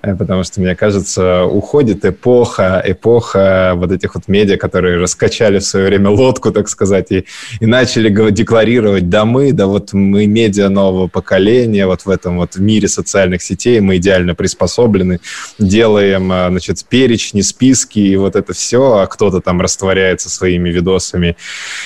Э, 0.02 0.16
потому 0.16 0.44
что, 0.44 0.60
мне 0.60 0.76
кажется, 0.76 1.46
уходит 1.46 2.04
эпоха, 2.04 2.82
эпоха 2.86 3.74
вот 3.76 3.92
этих 3.92 4.16
вот 4.16 4.28
медиа, 4.28 4.58
которые 4.58 4.98
раскачали 4.98 5.60
в 5.60 5.64
свое 5.64 5.88
время 5.88 6.10
лодку, 6.10 6.52
так 6.52 6.68
сказать, 6.68 7.12
и, 7.12 7.26
и 7.60 7.66
начали 7.66 8.10
декларировать, 8.32 9.10
да 9.10 9.26
мы, 9.26 9.54
да 9.54 9.68
вот 9.68 9.94
мы 9.94 10.26
медиа 10.28 10.70
нового 10.70 11.08
поколения, 11.08 11.86
вот 11.86 12.02
в 12.02 12.10
этом 12.10 12.38
вот 12.38 12.58
мире 12.58 12.88
социальных 12.88 13.42
сетей, 13.42 13.80
мы 13.80 13.98
идеально 13.98 14.36
приспособлены 14.36 14.81
обособлены, 14.82 15.20
делаем, 15.60 16.32
а, 16.32 16.50
значит, 16.50 16.84
перечни, 16.86 17.42
списки 17.42 18.00
и 18.00 18.16
вот 18.16 18.36
это 18.36 18.54
все, 18.54 19.00
а 19.00 19.08
кто-то 19.08 19.42
там 19.42 19.62
растворяется 19.62 20.30
своими 20.30 20.70
видосами 20.70 21.38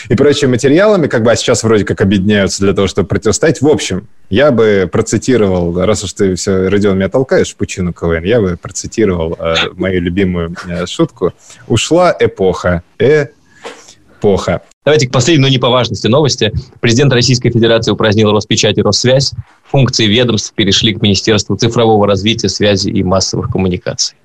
и 0.10 0.16
прочими 0.16 0.52
материалами, 0.52 1.08
как 1.08 1.24
бы, 1.24 1.32
а 1.32 1.36
сейчас 1.36 1.64
вроде 1.64 1.86
как 1.86 2.02
объединяются 2.02 2.64
для 2.64 2.74
того, 2.74 2.88
чтобы 2.88 3.08
противостоять. 3.08 3.62
В 3.62 3.68
общем, 3.68 4.08
я 4.30 4.52
бы 4.52 4.90
процитировал, 4.92 5.86
раз 5.86 6.04
уж 6.04 6.14
ты 6.14 6.36
все, 6.36 6.70
Родион, 6.70 6.98
меня 6.98 7.10
толкаешь 7.10 7.56
пучину 7.56 7.94
КВН, 7.94 8.24
я 8.24 8.42
бы 8.42 8.58
процитировал 8.58 9.38
э, 9.40 9.56
мою 9.74 10.02
любимую 10.02 10.56
э, 10.68 10.86
шутку. 10.86 11.34
Ушла 11.68 12.16
эпоха. 12.20 12.84
Эпоха. 12.98 14.62
Давайте 14.86 15.08
к 15.08 15.12
последней, 15.12 15.42
но 15.42 15.50
не 15.50 15.58
по 15.58 15.70
важности 15.70 16.06
новости. 16.06 16.54
Президент 16.80 17.12
Российской 17.12 17.50
Федерации 17.50 17.92
упразднил 17.92 18.32
Роспечать 18.32 18.78
и 18.78 18.84
Россвязь. 18.84 19.34
Функции 19.64 20.06
ведомств 20.06 20.54
перешли 20.54 20.94
к 20.94 21.02
Министерству 21.02 21.56
цифрового 21.56 22.06
развития, 22.06 22.50
связи 22.50 22.90
и 22.90 23.02
массовых 23.02 23.50
коммуникаций. 23.50 24.16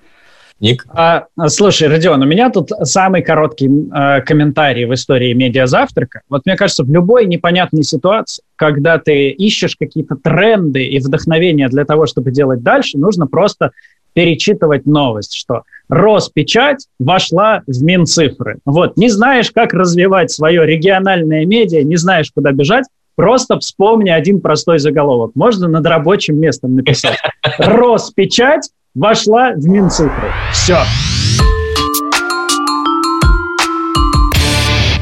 Ник? 0.61 0.85
А, 0.91 1.25
слушай, 1.47 1.89
Родион, 1.89 2.23
у 2.23 2.27
меня 2.27 2.51
тут 2.51 2.69
самый 2.83 3.23
короткий 3.23 3.69
э, 3.69 4.21
комментарий 4.21 4.85
в 4.85 4.93
истории 4.93 5.33
медиазавтрака. 5.33 6.21
Вот 6.29 6.43
мне 6.45 6.57
кажется, 6.57 6.85
в 6.85 6.91
любой 6.91 7.25
непонятной 7.25 7.83
ситуации, 7.83 8.43
когда 8.57 8.99
ты 8.99 9.31
ищешь 9.31 9.77
какие-то 9.77 10.17
тренды 10.17 10.85
и 10.85 10.99
вдохновения 10.99 11.71
для 11.71 11.87
того, 11.87 12.05
чтобы 12.05 12.31
делать 12.31 12.63
дальше, 12.63 12.99
нужно 12.99 13.27
просто 13.27 13.71
перечитывать 14.13 14.87
новость, 14.87 15.35
что 15.35 15.63
Роспечать 15.91 16.87
вошла 17.01 17.63
в 17.67 17.83
Минцифры. 17.83 18.59
Вот, 18.65 18.97
не 18.97 19.09
знаешь, 19.09 19.51
как 19.51 19.75
развивать 19.75 20.31
свое 20.31 20.65
региональное 20.65 21.45
медиа, 21.45 21.83
не 21.83 21.97
знаешь, 21.97 22.31
куда 22.33 22.53
бежать, 22.53 22.85
просто 23.17 23.59
вспомни 23.59 24.09
один 24.09 24.41
простой 24.41 24.79
заголовок. 24.79 25.33
Можно 25.35 25.67
над 25.67 25.85
рабочим 25.87 26.39
местом 26.39 26.77
написать. 26.77 27.19
Роспечать 27.59 28.71
вошла 28.95 29.53
в 29.55 29.67
Минцифры. 29.67 30.29
Все. 30.53 30.79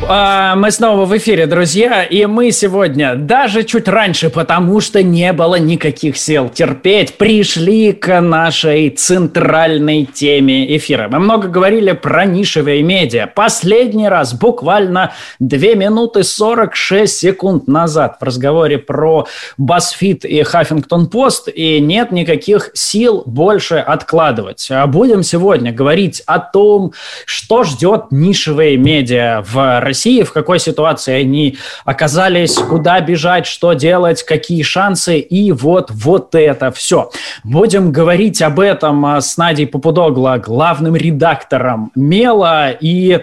Мы 0.08 0.70
снова 0.70 1.04
в 1.04 1.14
эфире, 1.18 1.46
друзья, 1.46 2.02
и 2.02 2.24
мы 2.24 2.50
сегодня, 2.50 3.14
даже 3.14 3.62
чуть 3.62 3.88
раньше, 3.88 4.30
потому 4.30 4.80
что 4.80 5.02
не 5.02 5.34
было 5.34 5.56
никаких 5.56 6.16
сил 6.16 6.48
терпеть, 6.48 7.18
пришли 7.18 7.92
к 7.92 8.18
нашей 8.22 8.88
центральной 8.88 10.06
теме 10.06 10.74
эфира. 10.78 11.08
Мы 11.10 11.18
много 11.18 11.48
говорили 11.48 11.92
про 11.92 12.24
нишевые 12.24 12.82
медиа. 12.82 13.26
Последний 13.26 14.08
раз, 14.08 14.32
буквально 14.32 15.12
2 15.40 15.74
минуты 15.74 16.22
46 16.22 17.14
секунд 17.14 17.68
назад 17.68 18.16
в 18.18 18.24
разговоре 18.24 18.78
про 18.78 19.26
BuzzFeed 19.60 20.26
и 20.26 20.40
Huffington 20.40 21.10
Post, 21.10 21.52
и 21.52 21.80
нет 21.80 22.12
никаких 22.12 22.70
сил 22.72 23.24
больше 23.26 23.74
откладывать. 23.76 24.68
А 24.70 24.86
будем 24.86 25.22
сегодня 25.22 25.70
говорить 25.70 26.22
о 26.24 26.38
том, 26.38 26.94
что 27.26 27.62
ждет 27.64 28.06
нишевые 28.10 28.78
медиа 28.78 29.44
в 29.46 29.80
России 29.80 29.97
России, 29.98 30.22
в 30.22 30.32
какой 30.32 30.60
ситуации 30.60 31.20
они 31.20 31.58
оказались, 31.84 32.54
куда 32.54 33.00
бежать, 33.00 33.46
что 33.46 33.72
делать, 33.72 34.22
какие 34.22 34.62
шансы, 34.62 35.18
и 35.18 35.50
вот, 35.50 35.90
вот 35.90 36.36
это 36.36 36.70
все. 36.70 37.10
Будем 37.42 37.90
говорить 37.90 38.40
об 38.42 38.60
этом 38.60 39.04
а, 39.04 39.20
с 39.20 39.36
Надей 39.36 39.66
Попудогло, 39.66 40.40
главным 40.44 40.94
редактором 40.94 41.90
«Мела», 41.96 42.70
и 42.70 43.20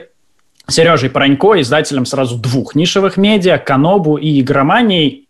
Сережей 0.68 1.10
Паранько, 1.10 1.62
издателем 1.62 2.06
сразу 2.06 2.36
двух 2.36 2.76
нишевых 2.76 3.16
медиа, 3.16 3.58
«Канобу» 3.58 4.18
и 4.18 4.42
«Игроманией», 4.42 5.30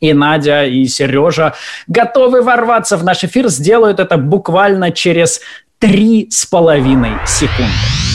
и 0.00 0.12
Надя, 0.12 0.66
и 0.66 0.86
Сережа 0.86 1.54
готовы 1.88 2.42
ворваться 2.42 2.96
в 2.96 3.02
наш 3.02 3.24
эфир, 3.24 3.48
сделают 3.48 3.98
это 3.98 4.18
буквально 4.18 4.92
через 4.92 5.40
три 5.80 6.28
с 6.30 6.46
половиной 6.46 7.12
секунды. 7.26 8.05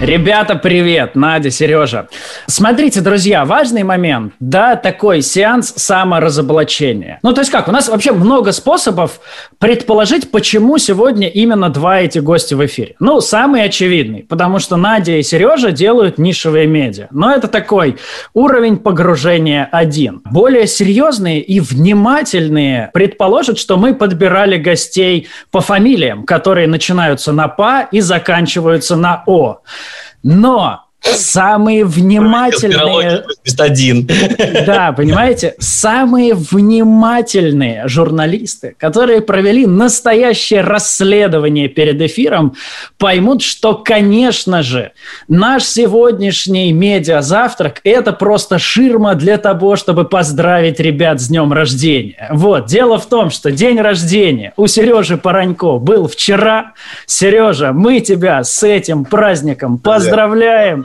Ребята, 0.00 0.54
привет! 0.54 1.16
Надя, 1.16 1.50
Сережа. 1.50 2.06
Смотрите, 2.46 3.00
друзья, 3.00 3.44
важный 3.44 3.82
момент. 3.82 4.32
Да, 4.38 4.76
такой 4.76 5.22
сеанс 5.22 5.74
саморазоблачения. 5.76 7.18
Ну, 7.24 7.32
то 7.32 7.40
есть 7.40 7.50
как, 7.50 7.66
у 7.66 7.72
нас 7.72 7.88
вообще 7.88 8.12
много 8.12 8.52
способов 8.52 9.18
предположить, 9.58 10.30
почему 10.30 10.78
сегодня 10.78 11.26
именно 11.28 11.68
два 11.68 11.98
эти 11.98 12.20
гостя 12.20 12.56
в 12.56 12.64
эфире. 12.64 12.94
Ну, 13.00 13.20
самый 13.20 13.64
очевидный, 13.64 14.22
потому 14.22 14.60
что 14.60 14.76
Надя 14.76 15.16
и 15.16 15.22
Сережа 15.24 15.72
делают 15.72 16.16
нишевые 16.16 16.68
медиа. 16.68 17.08
Но 17.10 17.32
это 17.32 17.48
такой 17.48 17.96
уровень 18.34 18.76
погружения 18.76 19.68
один. 19.72 20.22
Более 20.26 20.68
серьезные 20.68 21.40
и 21.40 21.58
внимательные 21.58 22.90
предположат, 22.94 23.58
что 23.58 23.76
мы 23.76 23.96
подбирали 23.96 24.58
гостей 24.58 25.26
по 25.50 25.60
фамилиям, 25.60 26.22
которые 26.22 26.68
начинаются 26.68 27.32
на 27.32 27.48
«па» 27.48 27.82
и 27.82 27.98
заканчиваются 27.98 28.94
на 28.94 29.24
«о». 29.26 29.58
Но 30.22 30.87
самые 31.02 31.84
внимательные... 31.84 33.24
один. 33.58 34.08
Да, 34.66 34.92
понимаете? 34.92 35.54
Самые 35.58 36.34
внимательные 36.34 37.86
журналисты, 37.86 38.74
которые 38.78 39.20
провели 39.20 39.66
настоящее 39.66 40.60
расследование 40.60 41.68
перед 41.68 42.00
эфиром, 42.00 42.54
поймут, 42.98 43.42
что, 43.42 43.74
конечно 43.74 44.62
же, 44.62 44.92
наш 45.28 45.64
сегодняшний 45.64 46.72
медиазавтрак– 46.72 47.80
это 47.84 48.12
просто 48.12 48.58
ширма 48.58 49.14
для 49.14 49.38
того, 49.38 49.76
чтобы 49.76 50.04
поздравить 50.04 50.80
ребят 50.80 51.20
с 51.20 51.28
днем 51.28 51.52
рождения. 51.52 52.28
Вот, 52.30 52.66
дело 52.66 52.98
в 52.98 53.06
том, 53.06 53.30
что 53.30 53.50
день 53.50 53.80
рождения 53.80 54.52
у 54.56 54.66
Сережи 54.66 55.16
Паранько 55.16 55.78
был 55.78 56.08
вчера. 56.08 56.72
Сережа, 57.06 57.72
мы 57.72 58.00
тебя 58.00 58.44
с 58.44 58.62
этим 58.62 59.04
праздником 59.04 59.78
поздравляем. 59.78 60.84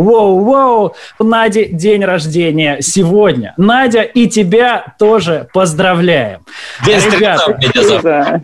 Воу-воу, 0.00 0.92
Надя, 1.18 1.66
день 1.66 2.04
рождения 2.04 2.78
сегодня. 2.80 3.52
Надя, 3.56 4.00
и 4.00 4.28
тебя 4.28 4.94
тоже 4.98 5.48
поздравляем. 5.52 6.40
День 6.86 7.00
Ребята, 7.10 8.42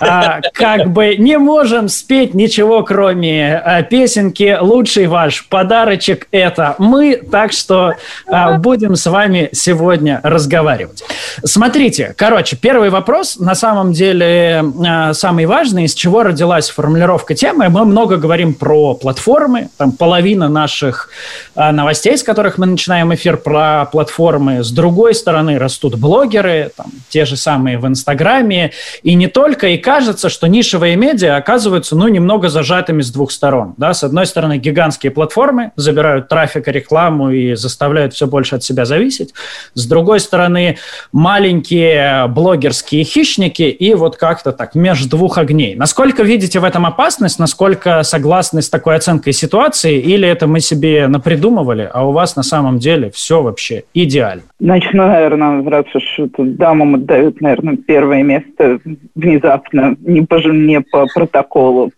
а, 0.00 0.40
как 0.52 0.90
бы 0.90 1.16
не 1.16 1.38
можем 1.38 1.88
спеть 1.88 2.34
ничего, 2.34 2.82
кроме 2.82 3.56
а, 3.56 3.82
песенки. 3.82 4.56
Лучший 4.60 5.06
ваш 5.06 5.46
подарочек– 5.46 6.26
это 6.30 6.74
мы. 6.78 7.16
Так 7.16 7.52
что 7.52 7.94
а, 8.26 8.58
будем 8.58 8.96
с 8.96 9.06
вами 9.06 9.48
сегодня 9.52 10.20
разговаривать. 10.22 11.04
Смотрите, 11.44 12.14
короче, 12.16 12.56
первый 12.56 12.90
вопрос, 12.90 13.38
на 13.38 13.54
самом 13.54 13.92
деле, 13.92 14.64
а, 14.86 15.14
самый 15.14 15.46
важный, 15.46 15.84
из 15.84 15.94
чего 15.94 16.22
родилась 16.22 16.70
формулировка 16.70 17.34
темы. 17.34 17.68
Мы 17.68 17.84
много 17.84 18.16
говорим 18.16 18.54
про 18.54 18.94
платформы, 18.94 19.68
там 19.78 19.92
половина 19.92 20.48
наших 20.60 21.08
а, 21.54 21.72
новостей, 21.72 22.18
с 22.18 22.22
которых 22.22 22.58
мы 22.58 22.66
начинаем 22.66 23.14
эфир 23.14 23.36
про 23.38 23.86
платформы. 23.86 24.62
С 24.62 24.70
другой 24.70 25.14
стороны, 25.14 25.58
растут 25.58 25.94
блогеры, 25.94 26.72
там, 26.76 26.86
те 27.08 27.24
же 27.24 27.36
самые 27.36 27.78
в 27.78 27.86
Инстаграме, 27.86 28.72
и 29.02 29.14
не 29.14 29.28
то 29.28 29.46
только 29.46 29.68
и 29.68 29.78
кажется, 29.78 30.28
что 30.28 30.48
нишевые 30.48 30.96
медиа 30.96 31.36
оказываются, 31.36 31.94
ну, 31.94 32.08
немного 32.08 32.48
зажатыми 32.48 33.00
с 33.00 33.12
двух 33.12 33.30
сторон. 33.30 33.74
Да? 33.76 33.94
С 33.94 34.02
одной 34.02 34.26
стороны, 34.26 34.58
гигантские 34.58 35.12
платформы 35.12 35.70
забирают 35.76 36.26
трафик 36.28 36.66
и 36.66 36.72
рекламу 36.72 37.30
и 37.30 37.54
заставляют 37.54 38.12
все 38.12 38.26
больше 38.26 38.56
от 38.56 38.64
себя 38.64 38.84
зависеть. 38.84 39.34
С 39.74 39.86
другой 39.86 40.18
стороны, 40.18 40.78
маленькие 41.12 42.26
блогерские 42.26 43.04
хищники 43.04 43.62
и 43.62 43.94
вот 43.94 44.16
как-то 44.16 44.50
так 44.50 44.74
между 44.74 45.10
двух 45.10 45.38
огней. 45.38 45.76
Насколько 45.76 46.24
видите 46.24 46.58
в 46.58 46.64
этом 46.64 46.84
опасность? 46.84 47.38
Насколько 47.38 48.02
согласны 48.02 48.62
с 48.62 48.68
такой 48.68 48.96
оценкой 48.96 49.32
ситуации? 49.32 50.00
Или 50.00 50.26
это 50.36 50.46
мы 50.46 50.60
себе 50.60 51.08
напридумывали, 51.08 51.88
а 51.92 52.06
у 52.06 52.12
вас 52.12 52.36
на 52.36 52.42
самом 52.42 52.78
деле 52.78 53.10
все 53.10 53.42
вообще 53.42 53.84
идеально? 53.94 54.42
Начну, 54.60 55.06
наверное, 55.06 55.68
раз 55.68 55.86
уж 55.94 56.20
тут 56.36 56.56
дамам 56.56 56.96
отдают, 56.96 57.40
наверное, 57.40 57.76
первое 57.76 58.22
место 58.22 58.78
внезапно, 59.14 59.96
не 60.00 60.22
по, 60.22 60.36
не 60.46 60.80
по 60.80 61.06
протоколу. 61.14 61.90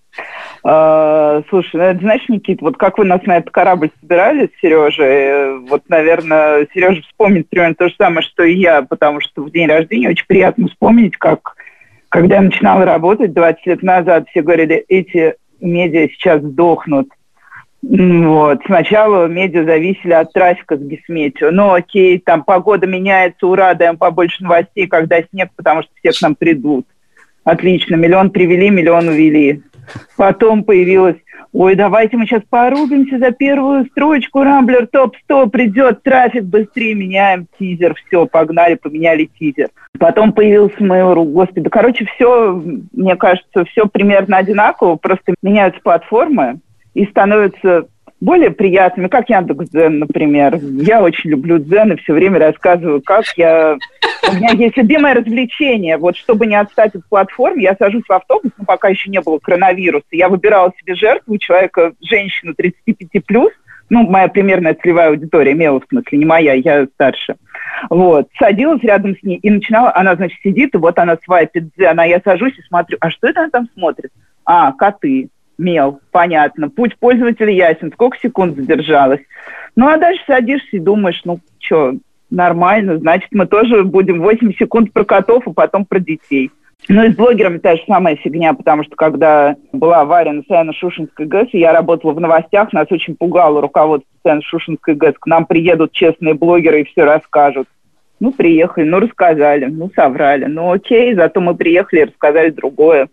Uh, 0.64 1.44
слушай, 1.48 1.94
ну, 1.94 2.00
знаешь, 2.00 2.28
Никит, 2.28 2.60
вот 2.60 2.76
как 2.76 2.98
вы 2.98 3.04
нас 3.04 3.22
на 3.22 3.36
этот 3.36 3.50
корабль 3.50 3.90
собирали 4.00 4.46
с 4.46 4.60
Сережей, 4.60 5.60
вот, 5.68 5.82
наверное, 5.88 6.66
Сережа 6.74 7.02
вспомнит 7.02 7.48
примерно 7.48 7.76
то 7.76 7.88
же 7.88 7.94
самое, 7.96 8.22
что 8.22 8.42
и 8.42 8.54
я, 8.54 8.82
потому 8.82 9.20
что 9.20 9.42
в 9.42 9.52
день 9.52 9.68
рождения 9.68 10.10
очень 10.10 10.26
приятно 10.26 10.66
вспомнить, 10.66 11.16
как, 11.16 11.54
когда 12.08 12.36
я 12.36 12.42
начинала 12.42 12.84
работать 12.84 13.32
20 13.32 13.66
лет 13.66 13.82
назад, 13.84 14.26
все 14.28 14.42
говорили, 14.42 14.84
эти 14.88 15.36
медиа 15.60 16.08
сейчас 16.08 16.42
сдохнут, 16.42 17.08
вот. 17.82 18.60
Сначала 18.66 19.26
медиа 19.26 19.64
зависели 19.64 20.12
от 20.12 20.32
трафика 20.32 20.76
с 20.76 20.80
Гисметью. 20.80 21.52
Ну, 21.52 21.72
окей, 21.72 22.18
там 22.18 22.42
погода 22.42 22.86
меняется, 22.86 23.46
ура, 23.46 23.74
даем 23.74 23.96
побольше 23.96 24.42
новостей, 24.42 24.86
когда 24.86 25.22
снег, 25.22 25.50
потому 25.56 25.82
что 25.82 25.92
все 26.00 26.12
к 26.12 26.20
нам 26.20 26.34
придут. 26.34 26.86
Отлично, 27.44 27.94
миллион 27.94 28.30
привели, 28.30 28.68
миллион 28.70 29.08
увели. 29.08 29.62
Потом 30.16 30.64
появилась 30.64 31.16
ой, 31.52 31.74
давайте 31.74 32.16
мы 32.16 32.26
сейчас 32.26 32.42
порубимся 32.48 33.18
за 33.18 33.30
первую 33.30 33.86
строчку, 33.86 34.42
Рамблер 34.42 34.86
топ-100 34.86 35.50
придет, 35.50 36.02
трафик 36.02 36.44
быстрее, 36.44 36.94
меняем 36.94 37.46
тизер, 37.58 37.94
все, 37.94 38.26
погнали, 38.26 38.74
поменяли 38.74 39.30
тизер. 39.38 39.68
Потом 39.98 40.32
появился 40.32 40.76
Mail.ru, 40.78 41.24
господи, 41.24 41.68
короче, 41.68 42.06
все, 42.14 42.62
мне 42.92 43.16
кажется, 43.16 43.64
все 43.64 43.86
примерно 43.86 44.36
одинаково, 44.36 44.96
просто 44.96 45.34
меняются 45.42 45.80
платформы 45.82 46.60
и 46.98 47.06
становятся 47.06 47.86
более 48.20 48.50
приятными, 48.50 49.06
как 49.06 49.30
Яндекс.Дзен, 49.30 50.00
например. 50.00 50.58
Я 50.60 51.00
очень 51.00 51.30
люблю 51.30 51.58
Дзен 51.58 51.92
и 51.92 51.96
все 51.96 52.12
время 52.12 52.40
рассказываю, 52.40 53.00
как 53.00 53.24
я... 53.36 53.76
У 54.28 54.34
меня 54.34 54.50
есть 54.50 54.76
любимое 54.76 55.14
развлечение. 55.14 55.96
Вот 55.96 56.16
чтобы 56.16 56.46
не 56.46 56.56
отстать 56.56 56.96
от 56.96 57.08
платформ, 57.08 57.58
я 57.58 57.76
сажусь 57.78 58.02
в 58.08 58.12
автобус, 58.12 58.50
но 58.58 58.64
пока 58.64 58.88
еще 58.88 59.08
не 59.10 59.20
было 59.20 59.38
коронавируса. 59.38 60.08
Я 60.10 60.28
выбирала 60.28 60.72
себе 60.80 60.96
жертву, 60.96 61.38
человека, 61.38 61.92
женщину 62.02 62.52
35+, 62.58 63.48
ну, 63.90 64.02
моя 64.02 64.26
примерная 64.26 64.74
целевая 64.74 65.10
аудитория, 65.10 65.52
имела 65.52 65.80
в 65.80 65.86
смысле, 65.88 66.18
не 66.18 66.24
моя, 66.24 66.54
я 66.54 66.86
старше. 66.94 67.36
Вот, 67.88 68.28
садилась 68.38 68.82
рядом 68.82 69.16
с 69.16 69.22
ней 69.22 69.36
и 69.36 69.50
начинала, 69.50 69.94
она, 69.94 70.16
значит, 70.16 70.38
сидит, 70.42 70.74
и 70.74 70.78
вот 70.78 70.98
она 70.98 71.16
свайпит 71.24 71.70
дзен, 71.76 71.98
а 71.98 72.06
я 72.06 72.20
сажусь 72.22 72.58
и 72.58 72.62
смотрю, 72.62 72.98
а 73.00 73.10
что 73.10 73.28
это 73.28 73.42
она 73.42 73.50
там 73.50 73.68
смотрит? 73.74 74.10
А, 74.44 74.72
коты 74.72 75.28
мел, 75.58 76.00
понятно. 76.12 76.70
Путь 76.70 76.96
пользователя 76.98 77.52
ясен, 77.52 77.92
сколько 77.92 78.18
секунд 78.18 78.56
задержалась. 78.56 79.20
Ну, 79.76 79.88
а 79.88 79.96
дальше 79.96 80.22
садишься 80.26 80.68
и 80.76 80.78
думаешь, 80.78 81.20
ну, 81.24 81.40
что, 81.58 81.94
нормально, 82.30 82.98
значит, 82.98 83.28
мы 83.32 83.46
тоже 83.46 83.84
будем 83.84 84.20
8 84.20 84.54
секунд 84.54 84.92
про 84.92 85.04
котов, 85.04 85.46
а 85.46 85.52
потом 85.52 85.84
про 85.84 85.98
детей. 85.98 86.50
Ну 86.88 87.04
и 87.04 87.12
с 87.12 87.16
блогерами 87.16 87.58
та 87.58 87.76
же 87.76 87.82
самая 87.86 88.16
фигня, 88.16 88.54
потому 88.54 88.84
что 88.84 88.94
когда 88.94 89.56
была 89.72 90.00
авария 90.00 90.32
на 90.32 90.42
Саяно-Шушинской 90.42 91.26
ГЭС, 91.26 91.48
я 91.52 91.72
работала 91.72 92.12
в 92.12 92.20
новостях, 92.20 92.72
нас 92.72 92.86
очень 92.90 93.16
пугало 93.16 93.60
руководство 93.60 94.08
Саяно-Шушинской 94.24 94.94
ГЭС. 94.94 95.14
К 95.18 95.26
нам 95.26 95.44
приедут 95.44 95.92
честные 95.92 96.34
блогеры 96.34 96.82
и 96.82 96.84
все 96.84 97.04
расскажут. 97.04 97.66
Ну, 98.20 98.32
приехали, 98.32 98.84
ну, 98.84 99.00
рассказали, 99.00 99.66
ну, 99.66 99.90
соврали. 99.94 100.46
Ну, 100.46 100.72
окей, 100.72 101.14
зато 101.14 101.40
мы 101.40 101.54
приехали 101.54 102.00
и 102.00 102.04
рассказали 102.04 102.50
другое. 102.50 103.08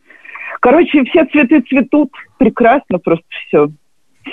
Короче, 0.66 1.04
все 1.04 1.26
цветы 1.26 1.62
цветут. 1.62 2.10
Прекрасно 2.40 2.98
просто 2.98 3.24
все. 3.48 3.68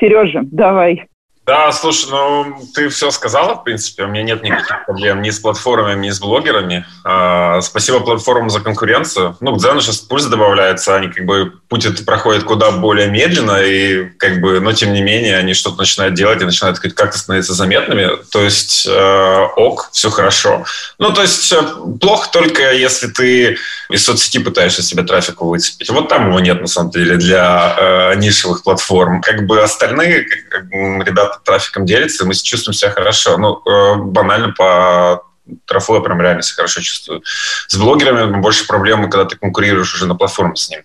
Сережа, 0.01 0.41
давай. 0.45 1.07
Да, 1.45 1.73
слушай, 1.73 2.09
ну 2.09 2.57
ты 2.73 2.89
все 2.89 3.11
сказала, 3.11 3.57
в 3.57 3.65
принципе. 3.65 4.05
У 4.05 4.07
меня 4.07 4.23
нет 4.23 4.43
никаких 4.43 4.87
проблем 4.87 5.21
ни 5.21 5.29
с 5.29 5.41
платформами, 5.41 6.07
ни 6.07 6.11
с 6.11 6.21
блогерами. 6.21 6.87
А, 7.05 7.61
спасибо 7.61 8.01
платформам 8.01 8.49
за 8.49 8.61
конкуренцию. 8.61 9.37
Ну, 9.41 9.57
к 9.57 9.59
Дзену 9.59 9.83
сейчас 9.83 9.99
пульс 9.99 10.25
добавляется, 10.25 10.95
они 10.95 11.09
как 11.09 11.27
бы 11.27 11.53
путь 11.69 11.85
это 11.85 12.05
проходит 12.05 12.45
куда 12.45 12.71
более 12.71 13.09
медленно, 13.09 13.61
и 13.61 14.05
как 14.19 14.41
бы, 14.41 14.61
но 14.61 14.73
тем 14.73 14.93
не 14.93 15.03
менее 15.03 15.37
они 15.37 15.53
что-то 15.53 15.79
начинают 15.79 16.15
делать 16.15 16.41
и 16.41 16.47
начинают 16.47 16.79
как-то 16.79 17.19
становиться 17.19 17.55
заметными. 17.55 18.09
То 18.31 18.41
есть 18.41 18.87
э, 18.89 19.47
ок, 19.57 19.91
все 19.93 20.11
хорошо. 20.11 20.65
Ну, 20.99 21.13
то 21.13 21.23
есть 21.23 21.53
э, 21.53 21.61
плохо 22.01 22.31
только 22.33 22.73
если 22.73 23.09
ты 23.09 23.57
из 23.93 24.05
соцсети 24.05 24.39
пытаешься 24.39 24.83
себе 24.83 25.03
трафику 25.03 25.47
выцепить. 25.47 25.91
Вот 25.91 26.09
там 26.09 26.29
его 26.29 26.41
нет, 26.41 26.61
на 26.61 26.67
самом 26.67 26.91
деле, 26.91 27.17
для 27.17 27.77
э, 27.79 28.15
нишевых 28.17 28.63
платформ. 28.63 29.21
Как 29.21 29.47
бы 29.47 29.63
остальные 29.63 30.25
как, 30.25 30.65
ребята 30.71 31.39
трафиком 31.45 31.85
делится, 31.85 32.25
мы 32.25 32.35
чувствуем 32.35 32.75
себя 32.75 32.91
хорошо. 32.91 33.37
Ну, 33.39 33.61
э, 33.65 33.97
банально 33.97 34.53
по 34.53 35.25
трафу 35.67 35.95
я 35.95 36.01
прям 36.01 36.21
реально 36.21 36.43
себя 36.43 36.57
хорошо 36.57 36.81
чувствую. 36.81 37.23
С 37.69 37.77
блогерами 37.77 38.41
больше 38.41 38.67
проблемы, 38.67 39.11
когда 39.11 39.25
ты 39.25 39.37
конкурируешь 39.37 39.95
уже 39.95 40.07
на 40.07 40.15
платформе 40.15 40.57
с 40.57 40.71
ним. 40.71 40.83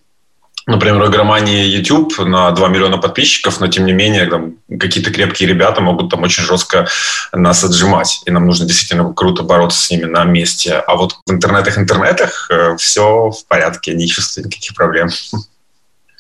Например, 0.68 1.08
игромании 1.08 1.66
YouTube 1.66 2.20
на 2.20 2.52
2 2.52 2.68
миллиона 2.68 2.98
подписчиков, 2.98 3.62
но 3.62 3.68
тем 3.68 3.86
не 3.86 3.94
менее 3.94 4.26
там, 4.26 4.56
какие-то 4.80 5.12
крепкие 5.12 5.48
ребята 5.48 5.80
могут 5.80 6.12
там 6.12 6.24
очень 6.24 6.44
жестко 6.44 6.88
нас 7.32 7.64
отжимать. 7.64 8.22
И 8.26 8.32
нам 8.32 8.46
нужно 8.46 8.66
действительно 8.66 9.14
круто 9.14 9.44
бороться 9.44 9.82
с 9.82 9.90
ними 9.90 10.04
на 10.04 10.26
месте. 10.26 10.74
А 10.74 10.98
вот 10.98 11.16
в 11.26 11.32
интернетах-интернетах 11.32 12.48
э, 12.52 12.76
все 12.78 13.32
в 13.32 13.46
порядке, 13.48 13.94
не 13.94 14.08
чувствую 14.08 14.48
никаких 14.48 14.76
проблем. 14.76 15.08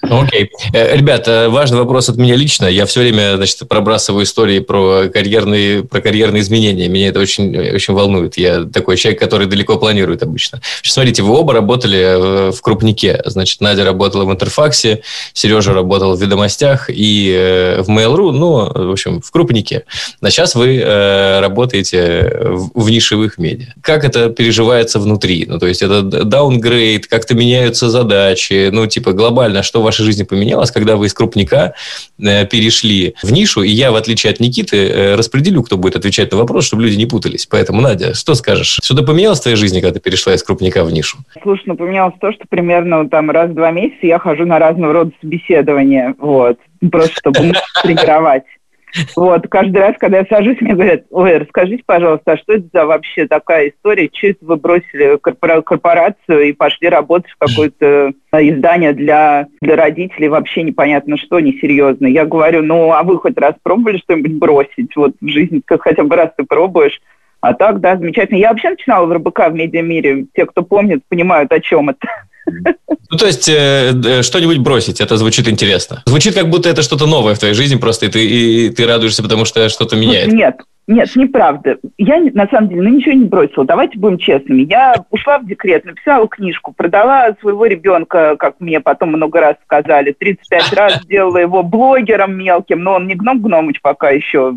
Окей. 0.09 0.49
Okay. 0.73 0.95
Ребята, 0.95 1.47
важный 1.49 1.79
вопрос 1.79 2.09
от 2.09 2.17
меня 2.17 2.35
лично. 2.35 2.65
Я 2.65 2.85
все 2.85 3.01
время, 3.01 3.35
значит, 3.37 3.67
пробрасываю 3.67 4.23
истории 4.23 4.59
про 4.59 5.09
карьерные, 5.13 5.83
про 5.83 6.01
карьерные 6.01 6.41
изменения. 6.41 6.87
Меня 6.87 7.09
это 7.09 7.19
очень, 7.19 7.57
очень 7.57 7.93
волнует. 7.93 8.37
Я 8.37 8.63
такой 8.63 8.97
человек, 8.97 9.19
который 9.19 9.47
далеко 9.47 9.77
планирует 9.77 10.23
обычно. 10.23 10.61
Смотрите, 10.83 11.23
вы 11.23 11.35
оба 11.35 11.53
работали 11.53 11.99
э, 11.99 12.51
в 12.51 12.61
крупнике. 12.61 13.21
Значит, 13.25 13.61
Надя 13.61 13.83
работала 13.83 14.25
в 14.25 14.31
Интерфаксе, 14.31 15.01
Сережа 15.33 15.73
работал 15.73 16.15
в 16.15 16.21
Ведомостях 16.21 16.89
и 16.89 17.33
э, 17.35 17.81
в 17.81 17.89
Mail.ru, 17.89 18.31
ну, 18.31 18.71
в 18.87 18.91
общем, 18.91 19.21
в 19.21 19.31
крупнике. 19.31 19.83
А 20.21 20.29
сейчас 20.29 20.55
вы 20.55 20.77
э, 20.77 21.39
работаете 21.39 22.33
в 22.73 22.89
нишевых 22.89 23.37
медиа. 23.37 23.73
Как 23.81 24.03
это 24.03 24.29
переживается 24.29 24.99
внутри? 24.99 25.45
Ну, 25.47 25.59
то 25.59 25.67
есть, 25.67 25.81
это 25.81 26.01
даунгрейд, 26.01 27.07
как-то 27.07 27.35
меняются 27.35 27.89
задачи, 27.89 28.69
ну, 28.71 28.87
типа, 28.87 29.13
глобально, 29.13 29.63
что 29.63 29.81
вашей 29.97 30.05
жизни 30.05 30.23
поменялось, 30.23 30.71
когда 30.71 30.95
вы 30.95 31.07
из 31.07 31.13
крупника 31.13 31.73
э, 32.19 32.45
перешли 32.45 33.15
в 33.23 33.31
нишу, 33.31 33.63
и 33.63 33.69
я, 33.69 33.91
в 33.91 33.95
отличие 33.95 34.31
от 34.31 34.39
Никиты, 34.39 34.77
э, 34.77 35.15
распределю, 35.15 35.63
кто 35.63 35.77
будет 35.77 35.95
отвечать 35.95 36.31
на 36.31 36.37
вопрос, 36.37 36.65
чтобы 36.65 36.83
люди 36.83 36.95
не 36.95 37.05
путались. 37.05 37.45
Поэтому, 37.45 37.81
Надя, 37.81 38.13
что 38.13 38.35
скажешь? 38.35 38.79
Что-то 38.83 39.03
поменялось 39.03 39.39
в 39.39 39.43
твоей 39.43 39.57
жизни, 39.57 39.79
когда 39.81 39.95
ты 39.95 39.99
перешла 39.99 40.33
из 40.33 40.43
крупника 40.43 40.83
в 40.83 40.91
нишу? 40.91 41.17
Слушай, 41.41 41.63
ну 41.67 41.75
поменялось 41.75 42.15
то, 42.19 42.31
что 42.31 42.45
примерно 42.49 43.09
там 43.09 43.31
раз 43.31 43.49
в 43.49 43.53
два 43.53 43.71
месяца 43.71 44.05
я 44.05 44.19
хожу 44.19 44.45
на 44.45 44.59
разного 44.59 44.93
рода 44.93 45.11
собеседования, 45.21 46.15
вот, 46.19 46.57
просто 46.91 47.15
чтобы 47.19 47.53
тренировать. 47.83 48.43
Вот, 49.15 49.47
каждый 49.49 49.77
раз, 49.77 49.95
когда 49.99 50.19
я 50.19 50.25
сажусь, 50.25 50.61
мне 50.61 50.73
говорят, 50.73 51.03
ой, 51.09 51.37
расскажите, 51.37 51.83
пожалуйста, 51.85 52.33
а 52.33 52.37
что 52.37 52.53
это 52.53 52.67
за 52.73 52.85
вообще 52.85 53.27
такая 53.27 53.69
история? 53.69 54.09
Что 54.13 54.27
это 54.27 54.45
вы 54.45 54.55
бросили 54.57 55.17
корпорацию 55.17 56.41
и 56.43 56.53
пошли 56.53 56.89
работать 56.89 57.31
в 57.31 57.37
какое-то 57.37 58.13
издание 58.33 58.93
для, 58.93 59.47
для 59.61 59.75
родителей? 59.75 60.29
Вообще 60.29 60.63
непонятно 60.63 61.17
что, 61.17 61.39
несерьезно. 61.39 62.07
Я 62.07 62.25
говорю, 62.25 62.63
ну, 62.63 62.91
а 62.91 63.03
вы 63.03 63.17
хоть 63.17 63.37
раз 63.37 63.55
пробовали 63.63 63.97
что-нибудь 63.97 64.33
бросить? 64.33 64.95
Вот 64.95 65.13
в 65.19 65.27
жизни 65.27 65.61
хотя 65.67 66.03
бы 66.03 66.15
раз 66.15 66.31
ты 66.37 66.43
пробуешь. 66.43 66.99
А 67.47 67.53
так, 67.53 67.79
да, 67.79 67.95
замечательно. 67.95 68.37
Я 68.37 68.49
вообще 68.49 68.71
начинала 68.71 69.05
в 69.05 69.13
РБК 69.13 69.47
в 69.47 69.53
медиамире. 69.53 70.25
Те, 70.35 70.45
кто 70.45 70.63
помнит, 70.63 71.01
понимают, 71.07 71.49
о 71.53 71.61
чем 71.61 71.89
это. 71.89 72.07
Ну, 72.45 73.17
то 73.17 73.25
есть, 73.25 73.47
э, 73.47 73.93
э, 73.93 74.21
что-нибудь 74.21 74.57
бросить, 74.57 74.99
это 74.99 75.15
звучит 75.15 75.47
интересно. 75.47 76.03
Звучит, 76.05 76.35
как 76.35 76.49
будто 76.49 76.67
это 76.67 76.81
что-то 76.81 77.05
новое 77.05 77.35
в 77.35 77.39
твоей 77.39 77.53
жизни, 77.53 77.77
просто 77.77 78.05
и 78.05 78.09
ты, 78.09 78.25
и 78.25 78.69
ты 78.69 78.85
радуешься, 78.85 79.23
потому 79.23 79.45
что 79.45 79.69
что-то 79.69 79.95
меняет. 79.95 80.27
Нет, 80.33 80.57
нет, 80.87 81.13
неправда. 81.15 81.77
Я, 81.97 82.19
на 82.33 82.47
самом 82.47 82.69
деле, 82.69 82.81
ну, 82.81 82.89
ничего 82.89 83.13
не 83.13 83.25
бросила. 83.25 83.65
Давайте 83.65 83.97
будем 83.97 84.17
честными. 84.17 84.63
Я 84.63 84.95
ушла 85.09 85.39
в 85.39 85.45
декрет, 85.45 85.85
написала 85.85 86.27
книжку, 86.27 86.73
продала 86.73 87.33
своего 87.39 87.65
ребенка, 87.65 88.35
как 88.37 88.59
мне 88.59 88.81
потом 88.81 89.09
много 89.09 89.39
раз 89.39 89.55
сказали, 89.63 90.11
35 90.11 90.73
раз 90.73 91.01
сделала 91.03 91.37
его 91.37 91.63
блогером 91.63 92.37
мелким, 92.37 92.83
но 92.83 92.95
он 92.95 93.07
не 93.07 93.15
гном 93.15 93.41
Гномыч 93.41 93.81
пока 93.81 94.09
еще, 94.09 94.55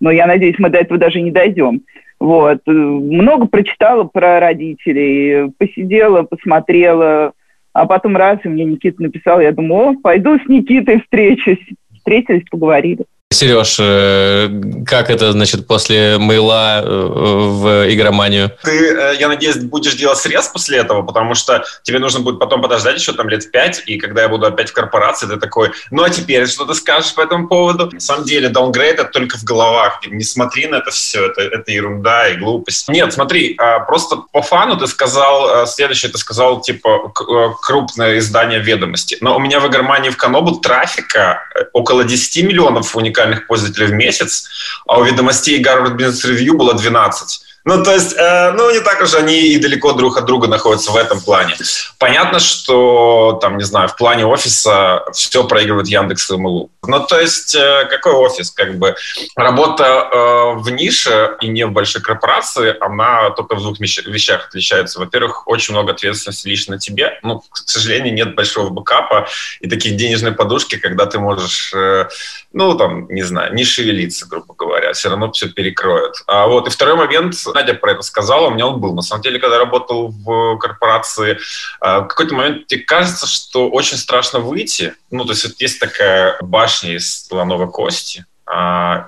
но 0.00 0.12
я 0.12 0.26
надеюсь, 0.26 0.58
мы 0.58 0.70
до 0.70 0.78
этого 0.78 0.98
даже 0.98 1.20
не 1.20 1.32
дойдем. 1.32 1.82
Вот. 2.20 2.60
Много 2.66 3.46
прочитала 3.46 4.04
про 4.04 4.40
родителей, 4.40 5.50
посидела, 5.56 6.22
посмотрела, 6.22 7.32
а 7.72 7.86
потом 7.86 8.16
раз, 8.16 8.40
и 8.44 8.48
мне 8.48 8.64
Никита 8.64 9.02
написал, 9.02 9.40
я 9.40 9.52
думаю, 9.52 9.90
о, 9.90 10.00
пойду 10.00 10.38
с 10.38 10.48
Никитой 10.48 11.00
встречусь. 11.00 11.64
Встретились, 11.94 12.44
поговорили. 12.50 13.04
Сереж, 13.30 13.76
э, 13.78 14.48
как 14.86 15.10
это, 15.10 15.32
значит, 15.32 15.66
после 15.66 16.16
мейла 16.16 16.80
э, 16.82 16.88
в 16.88 17.92
игроманию? 17.92 18.50
Ты, 18.62 18.88
э, 18.88 19.16
я 19.20 19.28
надеюсь, 19.28 19.58
будешь 19.58 19.94
делать 19.96 20.16
срез 20.16 20.48
после 20.48 20.78
этого, 20.78 21.02
потому 21.02 21.34
что 21.34 21.62
тебе 21.82 21.98
нужно 21.98 22.20
будет 22.20 22.38
потом 22.38 22.62
подождать 22.62 22.98
еще 22.98 23.12
там 23.12 23.28
лет 23.28 23.50
пять, 23.50 23.82
и 23.84 23.98
когда 23.98 24.22
я 24.22 24.30
буду 24.30 24.46
опять 24.46 24.70
в 24.70 24.72
корпорации, 24.72 25.26
ты 25.26 25.36
такой, 25.36 25.72
ну 25.90 26.04
а 26.04 26.08
теперь 26.08 26.46
что 26.46 26.64
ты 26.64 26.72
скажешь 26.72 27.14
по 27.14 27.20
этому 27.20 27.48
поводу? 27.48 27.90
На 27.92 28.00
самом 28.00 28.24
деле, 28.24 28.48
downgrade 28.48 28.94
это 28.94 29.04
только 29.04 29.36
в 29.36 29.44
головах. 29.44 30.00
Не 30.06 30.24
смотри 30.24 30.66
на 30.66 30.76
это 30.76 30.90
все, 30.90 31.26
это, 31.26 31.42
это 31.42 31.70
ерунда 31.70 32.28
и 32.28 32.38
глупость. 32.38 32.88
Нет, 32.88 33.12
смотри, 33.12 33.56
а, 33.58 33.80
просто 33.80 34.16
по 34.32 34.40
фану 34.40 34.78
ты 34.78 34.86
сказал, 34.86 35.66
следующее 35.66 36.10
ты 36.10 36.16
сказал, 36.16 36.62
типа, 36.62 37.12
крупное 37.60 38.16
издание 38.16 38.60
ведомости. 38.60 39.18
Но 39.20 39.36
у 39.36 39.38
меня 39.38 39.60
в 39.60 39.68
игромании 39.68 40.08
в 40.08 40.16
Канобу 40.16 40.56
трафика 40.60 41.42
около 41.74 42.04
10 42.04 42.44
миллионов 42.44 42.96
уникальных 42.96 43.17
уникальных 43.18 43.46
пользователей 43.46 43.86
в 43.86 43.92
месяц, 43.92 44.48
а 44.86 44.98
у 44.98 45.04
ведомостей 45.04 45.62
Harvard 45.62 45.96
Business 45.96 46.24
Review 46.24 46.54
было 46.54 46.74
12. 46.74 47.47
Ну, 47.64 47.82
то 47.82 47.92
есть, 47.92 48.14
э, 48.16 48.52
ну, 48.52 48.70
не 48.70 48.80
так 48.80 49.02
уж 49.02 49.14
они 49.14 49.40
и 49.48 49.58
далеко 49.58 49.92
друг 49.92 50.16
от 50.16 50.24
друга 50.24 50.48
находятся 50.48 50.90
в 50.90 50.96
этом 50.96 51.20
плане. 51.20 51.54
Понятно, 51.98 52.38
что, 52.38 53.38
там, 53.42 53.58
не 53.58 53.64
знаю, 53.64 53.88
в 53.88 53.96
плане 53.96 54.24
офиса 54.24 55.04
все 55.12 55.44
проигрывает 55.44 55.88
Яндекс 55.88 56.30
и 56.30 56.36
МЛУ. 56.36 56.70
Ну, 56.86 57.06
то 57.06 57.20
есть, 57.20 57.54
э, 57.54 57.86
какой 57.90 58.12
офис? 58.12 58.50
Как 58.50 58.78
бы 58.78 58.94
работа 59.36 59.84
э, 59.84 60.52
в 60.54 60.70
нише 60.70 61.36
и 61.40 61.48
не 61.48 61.66
в 61.66 61.72
большой 61.72 62.00
корпорации, 62.00 62.74
она 62.80 63.30
только 63.30 63.56
в 63.56 63.62
двух 63.62 63.78
вещах 63.80 64.46
отличается. 64.48 64.98
Во-первых, 64.98 65.46
очень 65.46 65.74
много 65.74 65.92
ответственности 65.92 66.48
лично 66.48 66.78
тебе. 66.78 67.18
Ну, 67.22 67.40
к 67.40 67.56
сожалению, 67.66 68.14
нет 68.14 68.34
большого 68.34 68.70
бэкапа 68.70 69.28
и 69.60 69.68
таких 69.68 69.96
денежной 69.96 70.32
подушки, 70.32 70.78
когда 70.78 71.06
ты 71.06 71.18
можешь, 71.18 71.72
э, 71.74 72.08
ну, 72.52 72.74
там, 72.76 73.08
не 73.10 73.22
знаю, 73.22 73.52
не 73.54 73.64
шевелиться, 73.64 74.26
грубо 74.26 74.54
говоря. 74.54 74.92
Все 74.92 75.10
равно 75.10 75.30
все 75.32 75.48
перекроют. 75.48 76.22
А 76.26 76.46
вот, 76.46 76.68
и 76.68 76.70
второй 76.70 76.94
момент, 76.96 77.34
Надя 77.54 77.74
про 77.74 77.92
это 77.92 78.02
сказала, 78.02 78.48
у 78.48 78.50
меня 78.50 78.66
он 78.66 78.80
был. 78.80 78.94
На 78.94 79.02
самом 79.02 79.22
деле, 79.22 79.38
когда 79.38 79.56
я 79.56 79.60
работал 79.60 80.08
в 80.08 80.58
корпорации, 80.58 81.38
а, 81.80 82.00
в 82.00 82.08
какой-то 82.08 82.34
момент 82.34 82.66
тебе 82.66 82.82
кажется, 82.82 83.26
что 83.26 83.68
очень 83.68 83.96
страшно 83.96 84.40
выйти. 84.40 84.94
Ну, 85.10 85.24
то 85.24 85.32
есть 85.32 85.44
вот 85.44 85.54
есть 85.58 85.80
такая 85.80 86.38
башня 86.40 86.94
из 86.94 87.26
слоновой 87.26 87.70
кости, 87.70 88.24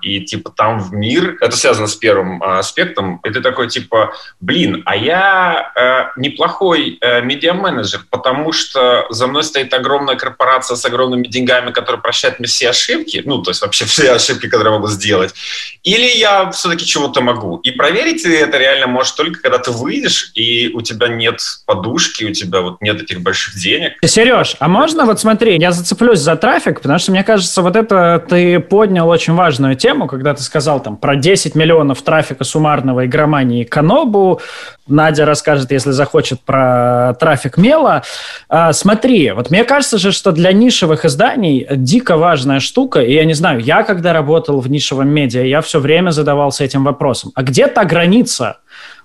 и 0.02 0.20
типа 0.20 0.50
там 0.50 0.80
в 0.80 0.92
мир, 0.92 1.36
это 1.40 1.56
связано 1.56 1.86
с 1.86 1.94
первым 1.94 2.42
а, 2.42 2.58
аспектом, 2.58 3.20
и 3.24 3.30
ты 3.30 3.40
такой 3.40 3.68
типа, 3.68 4.12
блин, 4.40 4.82
а 4.84 4.96
я 4.96 5.72
э, 5.74 6.20
неплохой 6.20 6.98
э, 7.00 7.22
медиа-менеджер, 7.22 8.00
потому 8.10 8.52
что 8.52 9.06
за 9.10 9.26
мной 9.26 9.42
стоит 9.44 9.72
огромная 9.72 10.16
корпорация 10.16 10.76
с 10.76 10.84
огромными 10.84 11.26
деньгами, 11.26 11.70
которая 11.70 12.00
прощает 12.00 12.38
мне 12.38 12.48
все 12.48 12.70
ошибки, 12.70 13.22
ну, 13.24 13.42
то 13.42 13.50
есть 13.50 13.62
вообще 13.62 13.84
все 13.86 14.12
ошибки, 14.12 14.48
которые 14.48 14.72
я 14.72 14.78
могу 14.78 14.88
сделать, 14.88 15.34
или 15.82 16.18
я 16.18 16.50
все-таки 16.50 16.84
чего-то 16.84 17.20
могу. 17.20 17.58
И 17.58 17.70
проверить 17.70 18.24
это 18.24 18.58
реально 18.58 18.86
можешь 18.86 19.12
только, 19.12 19.40
когда 19.40 19.58
ты 19.58 19.70
выйдешь, 19.70 20.32
и 20.34 20.70
у 20.74 20.80
тебя 20.82 21.08
нет 21.08 21.40
подушки, 21.66 22.24
у 22.24 22.32
тебя 22.32 22.60
вот 22.60 22.80
нет 22.80 23.02
этих 23.02 23.20
больших 23.20 23.54
денег. 23.54 23.92
Сереж, 24.04 24.56
а 24.58 24.68
можно 24.68 25.06
вот 25.06 25.20
смотри, 25.20 25.58
я 25.58 25.72
зацеплюсь 25.72 26.20
за 26.20 26.36
трафик, 26.36 26.80
потому 26.80 26.98
что 26.98 27.12
мне 27.12 27.24
кажется, 27.24 27.62
вот 27.62 27.76
это 27.76 28.24
ты 28.28 28.60
поднял 28.60 29.08
очень 29.08 29.29
очень 29.30 29.36
важную 29.36 29.76
тему, 29.76 30.06
когда 30.06 30.34
ты 30.34 30.42
сказал 30.42 30.80
там 30.80 30.96
про 30.96 31.16
10 31.16 31.54
миллионов 31.54 32.02
трафика 32.02 32.44
суммарного 32.44 33.06
игромании 33.06 33.64
Канобу. 33.64 34.40
Надя 34.88 35.24
расскажет, 35.24 35.70
если 35.70 35.92
захочет, 35.92 36.40
про 36.40 37.14
трафик 37.20 37.56
Мела. 37.56 38.02
А, 38.48 38.72
смотри, 38.72 39.30
вот 39.32 39.50
мне 39.50 39.64
кажется 39.64 39.98
же, 39.98 40.12
что 40.12 40.32
для 40.32 40.52
нишевых 40.52 41.04
изданий 41.04 41.66
дико 41.70 42.16
важная 42.16 42.60
штука, 42.60 43.00
и 43.00 43.12
я 43.12 43.24
не 43.24 43.34
знаю, 43.34 43.60
я 43.60 43.82
когда 43.84 44.12
работал 44.12 44.60
в 44.60 44.68
нишевом 44.68 45.08
медиа, 45.08 45.42
я 45.42 45.60
все 45.60 45.78
время 45.78 46.10
задавался 46.10 46.64
этим 46.64 46.84
вопросом. 46.84 47.30
А 47.34 47.42
где 47.42 47.66
та 47.66 47.84
граница? 47.84 48.58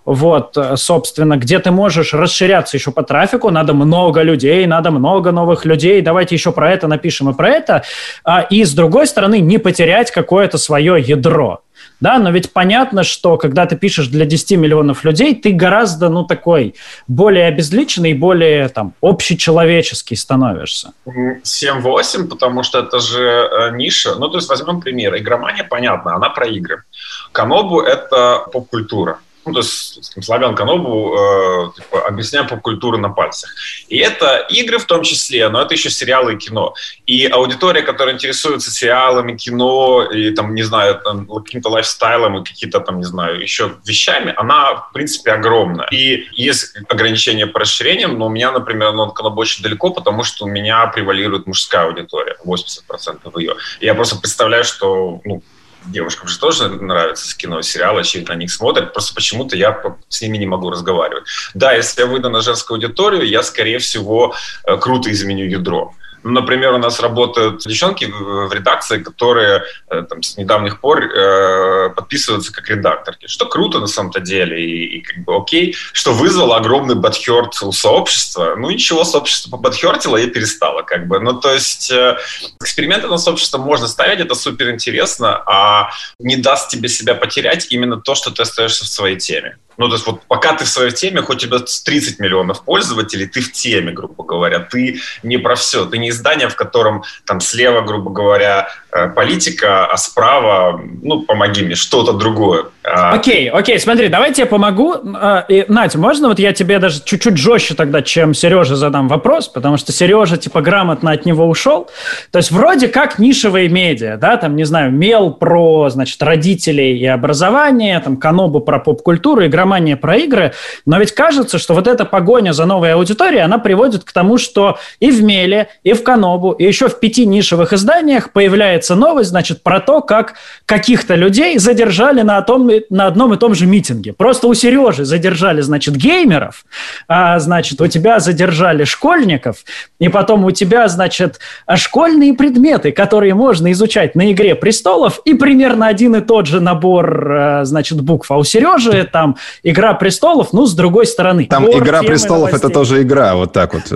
Вот, 0.05 0.57
собственно, 0.75 1.37
где 1.37 1.59
ты 1.59 1.71
можешь 1.71 2.13
расширяться 2.13 2.77
еще 2.77 2.91
по 2.91 3.03
трафику, 3.03 3.49
надо 3.49 3.73
много 3.73 4.21
людей, 4.21 4.65
надо 4.67 4.91
много 4.91 5.31
новых 5.31 5.65
людей, 5.65 6.01
давайте 6.01 6.35
еще 6.35 6.51
про 6.51 6.71
это 6.71 6.87
напишем 6.87 7.29
и 7.29 7.33
про 7.33 7.49
это. 7.49 7.83
А, 8.23 8.41
и, 8.41 8.63
с 8.63 8.73
другой 8.73 9.07
стороны, 9.07 9.39
не 9.39 9.57
потерять 9.57 10.11
какое-то 10.11 10.57
свое 10.57 11.01
ядро. 11.01 11.61
Да, 11.99 12.19
но 12.19 12.29
ведь 12.29 12.51
понятно, 12.51 13.03
что 13.03 13.37
когда 13.37 13.65
ты 13.65 13.77
пишешь 13.77 14.07
для 14.07 14.25
10 14.25 14.57
миллионов 14.57 15.03
людей, 15.03 15.33
ты 15.35 15.51
гораздо, 15.51 16.09
ну, 16.09 16.23
такой 16.23 16.75
более 17.07 17.47
обезличенный, 17.47 18.13
более 18.13 18.69
там 18.69 18.93
общечеловеческий 19.01 20.17
становишься. 20.17 20.91
7-8, 21.07 22.27
потому 22.27 22.63
что 22.63 22.79
это 22.79 22.99
же 22.99 23.23
э, 23.23 23.75
ниша. 23.75 24.15
Ну, 24.15 24.29
то 24.29 24.37
есть 24.37 24.49
возьмем 24.49 24.81
пример. 24.81 25.15
Игромания, 25.15 25.63
понятно, 25.63 26.15
она 26.15 26.29
про 26.29 26.47
игры. 26.47 26.83
Канобу– 27.31 27.81
это 27.81 28.45
поп-культура 28.51 29.19
ну, 29.45 29.53
то 29.53 29.59
есть 29.59 30.23
славян 30.23 30.55
Канобу 30.55 31.15
э, 31.15 31.71
типа, 31.75 32.07
объясняем 32.07 32.47
поп-культуру 32.47 32.97
на 32.97 33.09
пальцах. 33.09 33.53
И 33.87 33.97
это 33.97 34.37
игры 34.49 34.79
в 34.79 34.85
том 34.85 35.03
числе, 35.03 35.49
но 35.49 35.61
это 35.61 35.73
еще 35.73 35.89
сериалы 35.89 36.33
и 36.33 36.37
кино. 36.37 36.73
И 37.05 37.27
аудитория, 37.27 37.83
которая 37.83 38.15
интересуется 38.15 38.71
сериалами, 38.71 39.37
кино 39.37 40.03
и, 40.03 40.31
там, 40.31 40.55
не 40.55 40.63
знаю, 40.63 40.99
там, 41.03 41.27
каким-то 41.27 41.69
лайфстайлом 41.69 42.37
и 42.37 42.43
какие-то 42.43 42.79
там, 42.79 42.97
не 42.97 43.05
знаю, 43.05 43.39
еще 43.39 43.75
вещами, 43.85 44.33
она, 44.35 44.75
в 44.75 44.93
принципе, 44.93 45.31
огромная. 45.31 45.87
И 45.91 46.27
есть 46.31 46.75
ограничения 46.89 47.45
по 47.45 47.59
расширениям, 47.59 48.17
но 48.17 48.25
у 48.27 48.29
меня, 48.29 48.51
например, 48.51 48.89
оно 48.89 49.11
Канобу 49.11 49.41
очень 49.41 49.63
далеко, 49.63 49.91
потому 49.91 50.23
что 50.23 50.45
у 50.45 50.47
меня 50.47 50.87
превалирует 50.87 51.45
мужская 51.45 51.85
аудитория, 51.85 52.35
80% 52.43 53.39
ее. 53.39 53.55
Я 53.79 53.93
просто 53.93 54.17
представляю, 54.17 54.63
что 54.63 55.21
ну, 55.23 55.43
девушкам 55.87 56.27
же 56.27 56.39
тоже 56.39 56.69
нравится 56.69 57.35
кино, 57.35 57.61
сериалы, 57.61 58.01
очевидно, 58.01 58.33
на 58.33 58.39
них 58.39 58.51
смотрят, 58.51 58.93
просто 58.93 59.13
почему-то 59.13 59.55
я 59.55 59.81
с 60.09 60.21
ними 60.21 60.37
не 60.37 60.45
могу 60.45 60.69
разговаривать. 60.69 61.25
Да, 61.53 61.73
если 61.73 62.01
я 62.01 62.07
выйду 62.07 62.29
на 62.29 62.41
женскую 62.41 62.75
аудиторию, 62.75 63.27
я, 63.27 63.43
скорее 63.43 63.79
всего, 63.79 64.35
э, 64.63 64.77
круто 64.77 65.11
изменю 65.11 65.45
ядро. 65.45 65.93
Например, 66.27 66.73
у 66.73 66.79
нас 66.79 66.99
работают 66.99 67.59
девчонки 67.59 68.05
в 68.05 68.51
редакции, 68.51 68.97
которые 68.97 69.61
э, 69.91 70.01
там, 70.09 70.23
с 70.23 70.37
недавних 70.37 70.79
пор 70.79 71.03
э, 71.03 71.91
подписываются 71.95 72.51
как 72.51 72.67
редакторки. 72.67 73.27
Что 73.27 73.45
круто 73.45 73.79
на 73.79 73.85
самом-то 73.85 74.19
деле, 74.21 74.59
и, 74.59 74.97
и 74.97 75.01
как 75.01 75.23
бы 75.23 75.35
окей, 75.35 75.75
что 75.93 76.13
вызвало 76.13 76.57
огромный 76.57 76.95
бадхерт 76.95 77.61
у 77.61 77.71
сообщества. 77.71 78.55
Ну 78.57 78.71
ничего, 78.71 79.03
сообщество 79.03 79.51
побадхертило 79.51 80.17
и 80.17 80.25
перестало. 80.25 80.81
Как 80.81 81.07
бы. 81.07 81.19
Ну 81.19 81.39
то 81.39 81.53
есть 81.53 81.91
э, 81.91 82.17
эксперименты 82.59 83.07
на 83.07 83.19
сообщество 83.19 83.59
можно 83.59 83.87
ставить, 83.87 84.19
это 84.19 84.33
супер 84.33 84.71
интересно, 84.71 85.43
а 85.45 85.91
не 86.17 86.37
даст 86.37 86.69
тебе 86.69 86.89
себя 86.89 87.13
потерять 87.13 87.67
именно 87.69 88.01
то, 88.01 88.15
что 88.15 88.31
ты 88.31 88.41
остаешься 88.41 88.83
в 88.83 88.87
своей 88.87 89.17
теме. 89.17 89.59
Ну, 89.77 89.87
то 89.87 89.95
есть 89.95 90.05
вот 90.05 90.21
пока 90.23 90.53
ты 90.53 90.65
в 90.65 90.69
своей 90.69 90.91
теме, 90.91 91.21
хоть 91.21 91.43
у 91.43 91.47
тебя 91.47 91.59
30 91.59 92.19
миллионов 92.19 92.63
пользователей, 92.63 93.27
ты 93.27 93.41
в 93.41 93.51
теме, 93.51 93.91
грубо 93.91 94.23
говоря. 94.23 94.59
Ты 94.59 94.99
не 95.23 95.37
про 95.37 95.55
все. 95.55 95.85
Ты 95.85 95.97
не 95.97 96.09
издание, 96.09 96.49
в 96.49 96.55
котором 96.55 97.03
там 97.25 97.41
слева, 97.41 97.81
грубо 97.81 98.11
говоря, 98.11 98.69
политика, 99.15 99.85
а 99.85 99.97
справа, 99.97 100.81
ну, 101.03 101.23
помоги 101.23 101.63
мне, 101.63 101.75
что-то 101.75 102.13
другое. 102.13 102.65
А 102.83 103.11
окей, 103.11 103.49
окей, 103.49 103.79
смотри, 103.79 104.07
давайте 104.07 104.43
я 104.43 104.45
помогу. 104.45 104.95
А, 105.15 105.45
и, 105.49 105.65
Надя, 105.67 105.97
можно 105.97 106.29
вот 106.29 106.39
я 106.39 106.53
тебе 106.53 106.79
даже 106.79 107.01
чуть-чуть 107.03 107.37
жестче 107.37 107.73
тогда, 107.73 108.01
чем 108.01 108.33
Сереже 108.33 108.75
задам 108.75 109.07
вопрос, 109.09 109.49
потому 109.49 109.75
что 109.75 109.91
Сережа, 109.91 110.37
типа, 110.37 110.61
грамотно 110.61 111.11
от 111.11 111.25
него 111.25 111.45
ушел. 111.47 111.89
То 112.31 112.37
есть 112.37 112.51
вроде 112.51 112.87
как 112.87 113.19
нишевые 113.19 113.67
медиа, 113.67 114.17
да, 114.17 114.37
там, 114.37 114.55
не 114.55 114.63
знаю, 114.63 114.91
Мел 114.91 115.31
про, 115.31 115.89
значит, 115.89 116.21
родителей 116.23 116.97
и 116.97 117.05
образование, 117.05 117.99
там, 117.99 118.15
Канобу 118.15 118.61
про 118.61 118.79
поп-культуру, 118.79 119.45
игра 119.45 119.65
романе 119.65 119.97
про 119.97 120.15
игры, 120.17 120.53
но 120.85 120.99
ведь 120.99 121.11
кажется, 121.11 121.57
что 121.57 121.73
вот 121.73 121.87
эта 121.87 122.05
погоня 122.05 122.53
за 122.53 122.65
новой 122.65 122.93
аудиторией, 122.93 123.41
она 123.41 123.57
приводит 123.57 124.03
к 124.03 124.11
тому, 124.11 124.37
что 124.37 124.77
и 124.99 125.09
в 125.09 125.23
Меле, 125.23 125.69
и 125.83 125.93
в 125.93 126.03
Канобу, 126.03 126.51
и 126.51 126.63
еще 126.63 126.87
в 126.87 126.99
пяти 126.99 127.25
нишевых 127.25 127.73
изданиях 127.73 128.31
появляется 128.31 128.84
новость, 128.93 129.31
значит, 129.31 129.63
про 129.63 129.79
то, 129.79 130.01
как 130.01 130.35
каких-то 130.67 131.15
людей 131.15 131.57
задержали 131.57 132.21
на, 132.21 132.39
том, 132.43 132.69
на 132.89 133.07
одном 133.07 133.33
и 133.33 133.37
том 133.37 133.55
же 133.55 133.65
митинге. 133.65 134.13
Просто 134.13 134.47
у 134.47 134.53
Сережи 134.53 135.05
задержали, 135.05 135.61
значит, 135.61 135.95
геймеров, 135.95 136.65
а, 137.07 137.39
значит, 137.39 137.81
у 137.81 137.87
тебя 137.87 138.19
задержали 138.19 138.83
школьников, 138.83 139.57
и 139.99 140.09
потом 140.09 140.45
у 140.45 140.51
тебя, 140.51 140.87
значит, 140.87 141.39
школьные 141.75 142.33
предметы, 142.33 142.91
которые 142.91 143.33
можно 143.33 143.71
изучать 143.71 144.15
на 144.15 144.31
«Игре 144.31 144.53
престолов», 144.55 145.21
и 145.25 145.33
примерно 145.33 145.87
один 145.87 146.15
и 146.15 146.21
тот 146.21 146.45
же 146.45 146.59
набор, 146.59 147.31
а, 147.31 147.65
значит, 147.65 148.01
букв. 148.01 148.29
А 148.29 148.37
у 148.37 148.43
Сережи 148.43 149.09
там 149.11 149.37
Игра 149.63 149.93
престолов, 149.93 150.53
ну, 150.53 150.65
с 150.65 150.73
другой 150.73 151.07
стороны. 151.07 151.47
Там 151.49 151.65
Гор, 151.65 151.81
Игра 151.81 152.03
престолов 152.03 152.53
это 152.53 152.69
тоже 152.69 153.01
игра, 153.01 153.35
вот 153.35 153.53
так 153.53 153.73
вот. 153.73 153.83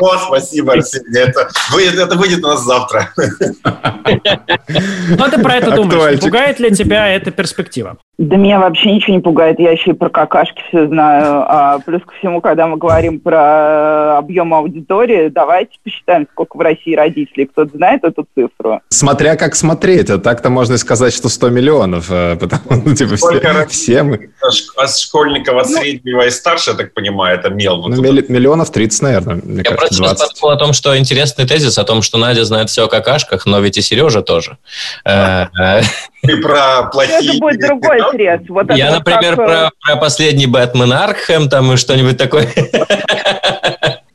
Вот, 0.00 0.20
спасибо, 0.26 0.74
Арсений. 0.74 1.20
Это 1.20 2.16
выйдет 2.16 2.44
у 2.44 2.48
нас 2.48 2.64
завтра. 2.64 3.12
Ну, 5.08 5.24
ты 5.30 5.42
про 5.42 5.54
это 5.56 5.72
думаешь. 5.72 6.20
Пугает 6.20 6.60
ли 6.60 6.70
тебя 6.70 7.08
эта 7.08 7.30
перспектива? 7.30 7.98
Да 8.18 8.36
меня 8.36 8.60
вообще 8.60 8.92
ничего 8.92 9.16
не 9.16 9.22
пугает, 9.22 9.58
я 9.58 9.72
еще 9.72 9.90
и 9.90 9.94
про 9.94 10.10
какашки 10.10 10.62
все 10.68 10.86
знаю. 10.86 11.44
А 11.48 11.78
плюс 11.78 12.02
ко 12.02 12.14
всему, 12.18 12.40
когда 12.40 12.66
мы 12.66 12.76
говорим 12.76 13.18
про 13.18 14.18
объем 14.18 14.52
аудитории, 14.52 15.28
давайте 15.28 15.72
посчитаем, 15.82 16.28
сколько 16.30 16.56
в 16.56 16.60
России 16.60 16.94
родителей. 16.94 17.46
Кто-то 17.46 17.76
знает 17.76 18.04
эту 18.04 18.26
цифру? 18.36 18.80
Смотря 18.90 19.36
как 19.36 19.56
смотреть, 19.56 20.10
а 20.10 20.18
так-то 20.18 20.50
можно 20.50 20.76
сказать, 20.76 21.14
что 21.14 21.28
100 21.28 21.48
миллионов, 21.48 22.10
э, 22.10 22.36
потому 22.36 22.82
ну, 22.84 22.94
типа, 22.94 23.16
все, 23.16 23.66
все 23.66 24.02
мы... 24.02 24.30
От 24.76 24.96
школьников 24.96 25.56
от 25.56 25.68
среднего 25.68 26.26
и 26.26 26.30
старше, 26.30 26.70
я 26.70 26.76
так 26.76 26.92
понимаю, 26.92 27.38
это 27.38 27.48
мел. 27.48 27.80
Вот 27.80 27.88
ну, 27.88 28.02
милли, 28.02 28.24
миллионов 28.28 28.70
30, 28.70 29.02
наверное, 29.02 29.40
мне 29.42 29.62
я 29.64 29.74
кажется, 29.74 30.02
просто 30.02 30.26
подумал 30.34 30.56
о 30.56 30.58
том, 30.58 30.72
что 30.74 30.96
интересный 30.96 31.46
тезис, 31.46 31.78
о 31.78 31.84
том, 31.84 32.02
что 32.02 32.18
Надя 32.18 32.44
знает 32.44 32.68
все 32.68 32.84
о 32.84 32.88
какашках, 32.88 33.46
но 33.46 33.58
ведь 33.62 33.78
и 33.78 33.80
Сережа 33.80 34.22
тоже. 34.22 34.58
Э, 35.04 35.46
э. 35.58 35.80
Ты 36.22 36.40
про 36.40 36.84
плохие... 36.90 37.30
Это 37.30 37.38
будет 37.38 37.60
другой 37.60 38.00
срез. 38.10 38.40
Вот 38.48 38.70
Я, 38.74 38.90
например, 38.90 39.36
как... 39.36 39.46
про, 39.46 39.70
про 39.80 39.96
последний 39.96 40.46
Бэтмен 40.46 40.92
Аркхэм 40.92 41.48
там 41.48 41.72
и 41.72 41.76
что-нибудь 41.76 42.16
такое. 42.16 42.48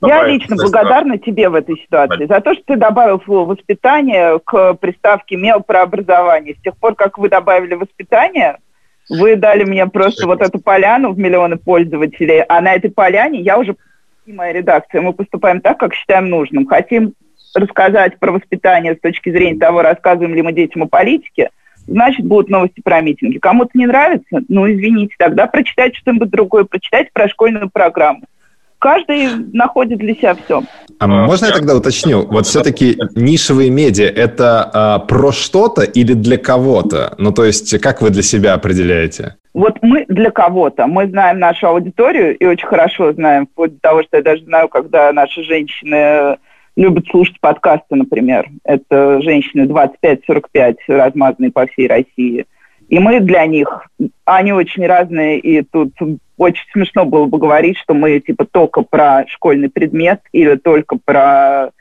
Я 0.01 0.27
лично 0.27 0.55
благодарна 0.55 1.17
тебе 1.17 1.49
в 1.49 1.55
этой 1.55 1.75
ситуации 1.77 2.27
за 2.27 2.39
то, 2.39 2.53
что 2.53 2.63
ты 2.67 2.75
добавил 2.75 3.19
слово 3.25 3.55
«воспитание» 3.55 4.39
к 4.45 4.75
приставке 4.75 5.35
«мел» 5.35 5.61
про 5.61 5.81
образование. 5.81 6.55
С 6.55 6.61
тех 6.61 6.77
пор, 6.77 6.95
как 6.95 7.17
вы 7.17 7.29
добавили 7.29 7.73
«воспитание», 7.73 8.57
Вы 9.09 9.37
дали 9.37 9.63
мне 9.63 9.87
просто 9.87 10.27
вот 10.27 10.41
эту 10.41 10.59
поляну 10.59 11.13
в 11.13 11.17
миллионы 11.17 11.57
пользователей, 11.57 12.43
а 12.47 12.61
на 12.61 12.73
этой 12.73 12.91
поляне 12.91 13.41
я 13.41 13.57
уже 13.57 13.75
и 14.27 14.33
моя 14.33 14.51
редакция, 14.51 15.01
мы 15.01 15.13
поступаем 15.13 15.61
так, 15.61 15.79
как 15.79 15.93
считаем 15.93 16.29
нужным. 16.29 16.67
Хотим 16.67 17.13
рассказать 17.53 18.19
про 18.19 18.31
воспитание 18.31 18.95
с 18.95 18.99
точки 18.99 19.31
зрения 19.31 19.59
того, 19.59 19.81
рассказываем 19.81 20.35
ли 20.35 20.41
мы 20.41 20.53
детям 20.53 20.83
о 20.83 20.87
политике, 20.87 21.49
значит, 21.87 22.25
будут 22.25 22.49
новости 22.49 22.81
про 22.81 23.01
митинги. 23.01 23.37
Кому-то 23.37 23.71
не 23.73 23.87
нравится, 23.87 24.41
ну, 24.47 24.71
извините, 24.71 25.15
тогда 25.17 25.47
прочитайте 25.47 25.97
что-нибудь 25.97 26.29
другое, 26.29 26.65
прочитайте 26.65 27.09
про 27.13 27.27
школьную 27.27 27.69
программу. 27.69 28.21
Каждый 28.79 29.29
находит 29.53 29.97
для 29.97 30.13
себя 30.13 30.35
все. 30.35 30.61
А, 30.99 31.05
а 31.05 31.07
можно 31.07 31.47
я 31.47 31.51
тогда 31.51 31.75
уточню? 31.75 32.27
Вот 32.27 32.45
все-таки 32.45 32.97
нишевые 33.15 33.71
медиа– 33.71 34.05
это 34.15 34.69
а, 34.71 34.99
про 34.99 35.31
что-то 35.31 35.81
или 35.81 36.13
для 36.13 36.37
кого-то? 36.37 37.15
Ну, 37.17 37.31
то 37.31 37.43
есть, 37.43 37.79
как 37.79 38.03
вы 38.03 38.11
для 38.11 38.21
себя 38.21 38.53
определяете? 38.53 39.35
Вот 39.55 39.79
мы 39.81 40.05
для 40.07 40.29
кого-то. 40.29 40.85
Мы 40.85 41.07
знаем 41.07 41.39
нашу 41.39 41.67
аудиторию 41.67 42.37
и 42.37 42.45
очень 42.45 42.67
хорошо 42.67 43.13
знаем, 43.13 43.47
вплоть 43.47 43.73
до 43.73 43.79
того, 43.79 44.03
что 44.03 44.17
я 44.17 44.23
даже 44.23 44.43
знаю, 44.43 44.69
когда 44.69 45.11
наши 45.11 45.43
женщины 45.43 46.37
любят 46.77 47.07
слушать 47.07 47.39
подкасты, 47.41 47.95
например. 47.95 48.47
Это 48.63 49.19
женщины 49.21 49.63
25-45, 49.63 50.75
размазанные 50.87 51.51
по 51.51 51.65
всей 51.65 51.87
России. 51.87 52.45
И 52.87 52.99
мы 52.99 53.19
для 53.19 53.45
них, 53.47 53.85
они 54.23 54.53
очень 54.53 54.85
разные, 54.85 55.39
и 55.39 55.61
тут 55.63 55.93
очень 56.37 56.63
смешно 56.71 57.03
было 57.03 57.25
бы 57.25 57.37
говорить, 57.37 57.77
что 57.77 57.93
мы 57.93 58.19
типа 58.19 58.45
только 58.45 58.83
про 58.83 59.25
школьный 59.27 59.69
предмет 59.69 60.21
или 60.31 60.55
только 60.55 60.97
про 61.03 61.71